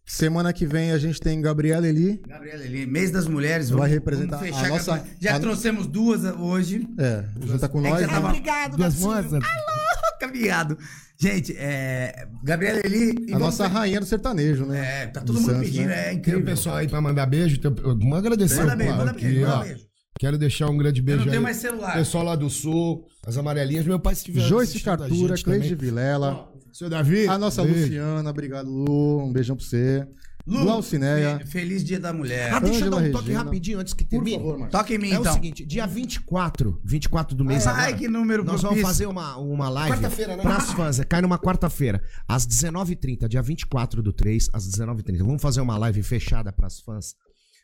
Semana 0.05 0.51
que 0.51 0.65
vem 0.65 0.91
a 0.91 0.97
gente 0.97 1.19
tem 1.19 1.39
Gabriela 1.39 1.87
Eli. 1.87 2.19
Gabriela 2.27 2.63
Eli, 2.65 2.87
mês 2.87 3.11
das 3.11 3.27
mulheres. 3.27 3.69
Vai 3.69 3.87
representar 3.89 4.43
a 4.43 4.67
nossa- 4.67 5.03
Já 5.21 5.35
a- 5.35 5.39
trouxemos 5.39 5.85
duas 5.85 6.23
hoje. 6.23 6.87
É, 6.97 7.23
junta 7.45 7.69
com 7.69 7.85
É 7.85 7.89
nós. 7.91 8.07
tava- 8.07 8.19
né? 8.21 8.27
Obrigado, 8.29 8.75
Duas 8.77 8.95
moças. 8.99 9.43
Obrigado. 10.23 10.77
Gente, 11.21 11.55
é, 11.57 12.27
Gabriela 12.43 12.81
Eli. 12.83 13.31
A 13.33 13.39
nossa 13.39 13.67
fe- 13.67 13.73
rainha 13.73 13.99
do 13.99 14.05
sertanejo, 14.05 14.65
né? 14.65 15.03
É, 15.03 15.07
tá 15.07 15.21
todo 15.21 15.35
De 15.35 15.41
mundo 15.41 15.51
Santos, 15.51 15.65
pedindo, 15.69 15.87
né? 15.89 15.99
é 15.99 16.03
Tem 16.05 16.15
o 16.15 16.17
incrível. 16.19 16.43
pessoal 16.45 16.75
aí 16.77 16.87
pra 16.87 16.99
mandar 17.01 17.25
beijo. 17.27 17.59
Tem, 17.59 17.71
vamos 17.71 18.17
agradecer. 18.17 18.61
Manda 18.61 18.75
beijo, 18.75 18.95
manda 18.95 19.13
beijo, 19.13 19.41
manda 19.41 19.57
beijo. 19.63 19.85
Quero 20.19 20.37
deixar 20.37 20.67
um 20.69 20.77
grande 20.77 21.01
Eu 21.01 21.05
beijo 21.05 21.19
não 21.19 21.25
tenho 21.27 21.37
aí. 21.37 21.43
mais 21.43 21.57
celular. 21.57 21.93
Pessoal 21.93 22.23
lá 22.23 22.35
do 22.35 22.49
Sul, 22.49 23.05
as 23.25 23.37
amarelinhas. 23.37 23.85
Meu 23.85 23.99
pai, 23.99 24.15
se 24.15 24.25
tiver 24.25 24.41
Joyce 24.41 24.79
Cartura, 24.79 25.35
Cleide. 25.35 25.75
Vilela. 25.75 26.49
Seu 26.71 26.89
Davi. 26.89 27.27
A 27.27 27.37
nossa 27.37 27.63
beijo. 27.63 27.81
Luciana, 27.81 28.29
obrigado, 28.29 28.69
Lu. 28.69 29.23
Um 29.25 29.31
beijão 29.31 29.55
pra 29.55 29.65
você. 29.65 30.07
Lu, 30.47 30.63
Lu 30.63 30.69
Alcineia. 30.71 31.39
fe- 31.39 31.45
Feliz 31.45 31.83
Dia 31.83 31.99
da 31.99 32.11
Mulher. 32.11 32.51
Ah, 32.53 32.59
deixa 32.59 32.85
eu 32.85 32.89
dar 32.89 32.97
um 32.97 33.11
toque 33.11 33.25
Regina. 33.27 33.43
rapidinho 33.43 33.79
antes 33.79 33.93
que 33.93 34.03
Por 34.03 34.09
termine. 34.09 34.37
favor, 34.37 34.57
Marcos. 34.57 34.71
Toca 34.79 34.93
em 34.93 34.97
mim, 34.97 35.11
É 35.11 35.15
então. 35.15 35.31
o 35.31 35.35
seguinte, 35.35 35.63
dia 35.65 35.85
24, 35.85 36.81
24 36.83 37.35
do 37.35 37.45
mês 37.45 37.67
Ai, 37.67 37.73
agora, 37.83 37.97
que 37.97 38.07
número 38.07 38.43
nós 38.43 38.61
vamos 38.61 38.81
fazer 38.81 39.05
uma, 39.05 39.37
uma 39.37 39.69
live 39.69 39.91
Quarta-feira, 39.97 40.35
né? 40.37 40.41
pras 40.41 40.71
fãs. 40.71 40.99
Cai 41.07 41.21
numa 41.21 41.37
quarta-feira, 41.37 42.01
às 42.27 42.47
19h30, 42.47 43.27
dia 43.27 43.41
24 43.41 44.01
do 44.01 44.11
3, 44.11 44.49
às 44.51 44.65
19h30. 44.67 45.19
Vamos 45.19 45.41
fazer 45.41 45.61
uma 45.61 45.77
live 45.77 46.01
fechada 46.01 46.51
pras 46.51 46.79
fãs 46.79 47.13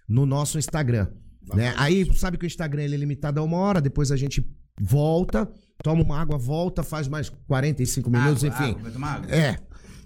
no 0.08 0.26
nosso 0.26 0.60
Instagram. 0.60 1.08
Né? 1.56 1.74
Aí, 1.78 2.06
sabe 2.16 2.38
que 2.38 2.46
o 2.46 2.48
Instagram 2.48 2.84
ele 2.84 2.96
é 2.96 2.98
limitado 2.98 3.40
a 3.40 3.44
uma 3.44 3.58
hora, 3.58 3.82
depois 3.82 4.12
a 4.12 4.18
gente 4.18 4.46
volta, 4.80 5.50
toma 5.84 6.02
uma 6.04 6.20
água, 6.20 6.38
volta, 6.38 6.84
faz 6.84 7.08
mais 7.08 7.30
45 7.48 8.10
minutos, 8.10 8.44
Água, 8.44 8.58
enfim. 8.58 8.72
água, 8.72 8.82
vai 8.84 8.92
tomar 8.92 9.14
água? 9.16 9.32
É. 9.36 9.58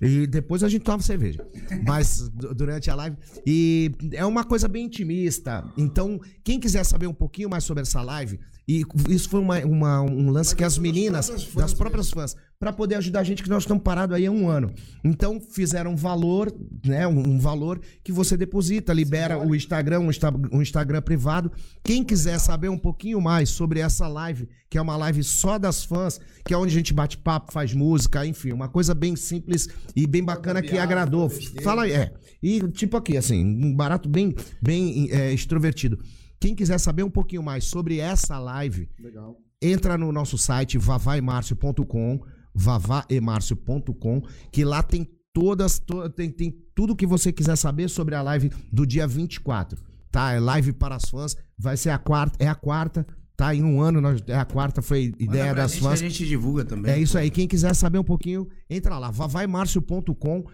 E 0.01 0.25
depois 0.27 0.63
a 0.63 0.69
gente 0.69 0.83
toma 0.83 1.01
cerveja. 1.03 1.45
Mas 1.85 2.29
du- 2.29 2.53
durante 2.55 2.89
a 2.89 2.95
live. 2.95 3.17
E 3.45 3.91
é 4.13 4.25
uma 4.25 4.45
coisa 4.45 4.67
bem 4.67 4.85
intimista. 4.85 5.65
Então, 5.77 6.19
quem 6.43 6.57
quiser 6.59 6.85
saber 6.85 7.07
um 7.07 7.13
pouquinho 7.13 7.49
mais 7.49 7.65
sobre 7.65 7.81
essa 7.81 8.01
live, 8.01 8.39
e 8.71 8.83
isso 9.09 9.27
foi 9.29 9.39
uma- 9.39 9.59
uma- 9.65 10.01
um 10.01 10.29
lance 10.29 10.55
que 10.55 10.63
as 10.63 10.77
meninas, 10.77 11.27
fãs 11.29 11.53
das 11.55 11.73
próprias 11.73 12.09
fãs, 12.11 12.35
para 12.59 12.71
poder 12.73 12.95
ajudar 12.95 13.21
a 13.21 13.23
gente, 13.23 13.41
que 13.41 13.49
nós 13.49 13.63
estamos 13.63 13.81
parados 13.81 14.15
aí 14.15 14.25
há 14.25 14.31
um 14.31 14.47
ano. 14.49 14.71
Então, 15.03 15.39
fizeram 15.39 15.93
um 15.93 15.95
valor, 15.95 16.53
né? 16.85 17.07
Um, 17.07 17.17
um 17.35 17.39
valor 17.39 17.79
que 18.03 18.11
você 18.11 18.35
deposita, 18.35 18.91
libera 18.93 19.39
o 19.39 19.55
Instagram, 19.55 20.01
um, 20.01 20.09
Insta- 20.09 20.33
um 20.51 20.61
Instagram 20.61 21.01
privado. 21.01 21.51
Quem 21.83 22.03
quiser 22.03 22.37
saber 22.37 22.69
um 22.69 22.77
pouquinho 22.77 23.19
mais 23.21 23.49
sobre 23.49 23.79
essa 23.79 24.07
live, 24.09 24.47
que 24.69 24.77
é 24.77 24.81
uma 24.81 24.97
live 24.97 25.23
só 25.23 25.57
das 25.57 25.83
fãs, 25.85 26.19
que 26.45 26.53
é 26.53 26.57
onde 26.57 26.73
a 26.73 26.77
gente 26.77 26.93
bate 26.93 27.17
papo, 27.17 27.51
faz 27.53 27.73
música, 27.73 28.25
enfim, 28.25 28.51
uma 28.51 28.67
coisa 28.67 28.93
bem 28.93 29.15
simples 29.15 29.69
e 29.95 30.05
bem 30.05 30.23
bacana 30.23 30.61
que 30.61 30.77
agradou. 30.77 31.29
Fala 31.63 31.83
aí, 31.83 31.93
é. 31.93 32.13
E 32.43 32.59
tipo 32.73 32.97
aqui, 32.97 33.15
assim, 33.17 33.41
um 33.43 33.73
barato 33.73 34.07
bem, 34.09 34.35
bem 34.61 35.09
é, 35.11 35.33
extrovertido. 35.33 35.97
Quem 36.39 36.55
quiser 36.55 36.79
saber 36.79 37.03
um 37.03 37.09
pouquinho 37.09 37.43
mais 37.43 37.65
sobre 37.65 37.99
essa 37.99 38.39
live, 38.39 38.89
Legal. 38.99 39.37
entra 39.61 39.97
no 39.97 40.11
nosso 40.11 40.37
site 40.37 40.77
vavaimarcio.com, 40.77 42.21
vavaemarcio.com, 42.55 44.21
que 44.51 44.63
lá 44.63 44.81
tem 44.83 45.07
todas, 45.33 45.79
to- 45.79 46.09
tem, 46.09 46.29
tem 46.31 46.51
tudo 46.75 46.95
que 46.95 47.05
você 47.05 47.31
quiser 47.31 47.55
saber 47.55 47.89
sobre 47.89 48.15
a 48.15 48.21
live 48.21 48.51
do 48.71 48.85
dia 48.85 49.07
24, 49.07 49.79
tá? 50.11 50.31
É 50.33 50.39
live 50.39 50.73
para 50.73 50.95
as 50.95 51.05
fãs, 51.09 51.35
vai 51.57 51.77
ser 51.77 51.89
a 51.91 51.97
quarta, 51.97 52.43
é 52.43 52.47
a 52.47 52.55
quarta, 52.55 53.05
tá? 53.35 53.53
Em 53.53 53.63
um 53.63 53.81
ano, 53.81 54.01
nós, 54.01 54.21
é 54.27 54.35
a 54.35 54.45
quarta, 54.45 54.81
foi 54.81 55.13
ideia 55.19 55.53
das 55.53 55.71
gente 55.73 55.83
fãs. 55.83 55.93
A 55.93 55.95
gente 56.03 56.25
divulga 56.25 56.65
também. 56.65 56.91
É 56.91 56.99
isso 56.99 57.17
aí, 57.17 57.29
quem 57.29 57.47
quiser 57.47 57.73
saber 57.75 57.99
um 57.99 58.03
pouquinho, 58.03 58.47
entra 58.69 58.97
lá, 58.97 59.11
vavaimarcio.com 59.11 60.45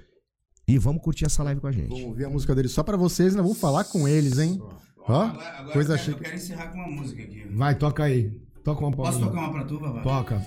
e 0.67 0.77
vamos 0.79 1.01
curtir 1.01 1.25
essa 1.25 1.43
live 1.43 1.61
com 1.61 1.67
a 1.67 1.71
gente. 1.71 1.89
Vamos 1.89 2.05
ouvir 2.05 2.25
a 2.25 2.29
música 2.29 2.55
deles 2.55 2.71
só 2.71 2.81
pra 2.83 2.97
vocês, 2.97 3.35
né? 3.35 3.41
Vamos 3.41 3.59
falar 3.59 3.83
com 3.85 4.07
eles, 4.07 4.39
hein? 4.39 4.59
Ó, 5.07 5.21
Agora, 5.23 5.49
agora 5.59 5.73
coisa 5.73 5.93
eu, 5.93 5.97
quero, 5.97 6.09
eu 6.09 6.13
chique. 6.13 6.23
quero 6.23 6.35
encerrar 6.35 6.67
com 6.67 6.77
uma 6.79 6.87
música 6.87 7.21
aqui. 7.21 7.47
Vai, 7.51 7.75
toca 7.75 8.03
aí. 8.03 8.31
Toca 8.63 8.83
uma 8.85 8.95
Posso 8.95 9.19
tocar 9.19 9.39
uma 9.39 9.51
pra 9.53 9.63
tu, 9.65 9.79
Vavá? 9.79 10.01
Toca. 10.01 10.41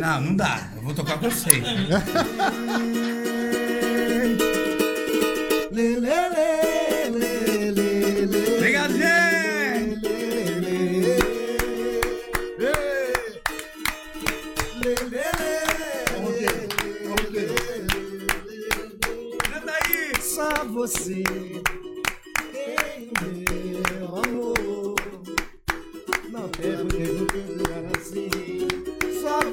Não, 0.00 0.20
não 0.20 0.36
dá. 0.36 0.68
Eu 0.74 0.82
vou 0.82 0.92
tocar 0.94 1.18
com 1.20 1.30
você. 1.30 1.50
Obrigado, 8.56 8.92
gente! 8.96 10.00
Canta 19.50 19.72
aí! 19.72 20.22
Só 20.22 20.64
você 20.64 21.22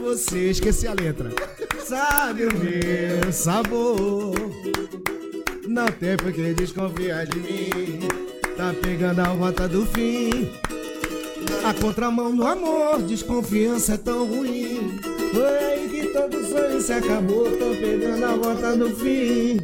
você 0.08 0.51
esqueci 0.51 0.88
a 0.88 0.93
letra. 0.93 1.30
Sabe 1.84 2.45
o 2.45 2.53
meu 2.58 3.34
sabor. 3.34 4.34
Não 5.68 5.88
tem 5.88 6.16
por 6.16 6.32
que 6.32 6.53
desconfiar 6.53 7.26
de 7.26 7.38
mim. 7.39 7.99
Tá 8.55 8.74
pegando 8.82 9.20
a 9.20 9.26
rota 9.26 9.68
do 9.68 9.86
fim. 9.86 10.49
A 11.66 11.74
contramão 11.74 12.34
do 12.34 12.47
amor, 12.47 13.01
desconfiança 13.01 13.95
é 13.95 13.97
tão 13.97 14.26
ruim. 14.26 14.97
Foi 15.34 15.58
aí 15.58 15.89
que 15.89 16.08
todo 16.08 16.41
sonho 16.45 16.80
se 16.80 16.93
acabou. 16.93 17.51
Tô 17.58 17.76
pegando 17.76 18.24
a 18.24 18.32
rota 18.32 18.78
do 18.78 18.89
fim. 18.95 19.58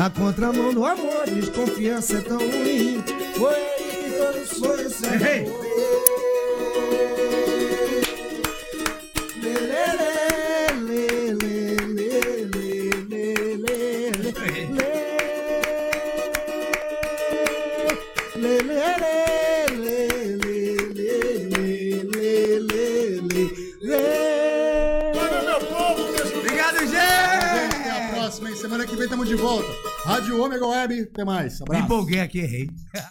A 0.00 0.10
contramão 0.10 0.74
do 0.74 0.84
amor, 0.84 1.24
desconfiança 1.32 2.18
é 2.18 2.20
tão 2.22 2.38
ruim. 2.38 3.04
Foi 3.36 3.54
aí 3.54 4.02
que 4.02 4.10
todo 4.18 4.58
sonho 4.58 4.90
se 4.90 5.06
acabou. 5.06 5.62
Lê, 5.62 5.67
Ômega 30.38 30.66
Web. 30.66 31.00
Até 31.02 31.24
mais. 31.24 31.58
Me 31.60 31.64
Abraço. 31.64 31.84
empolguei 31.84 32.20
aqui, 32.20 32.38
errei. 32.40 32.70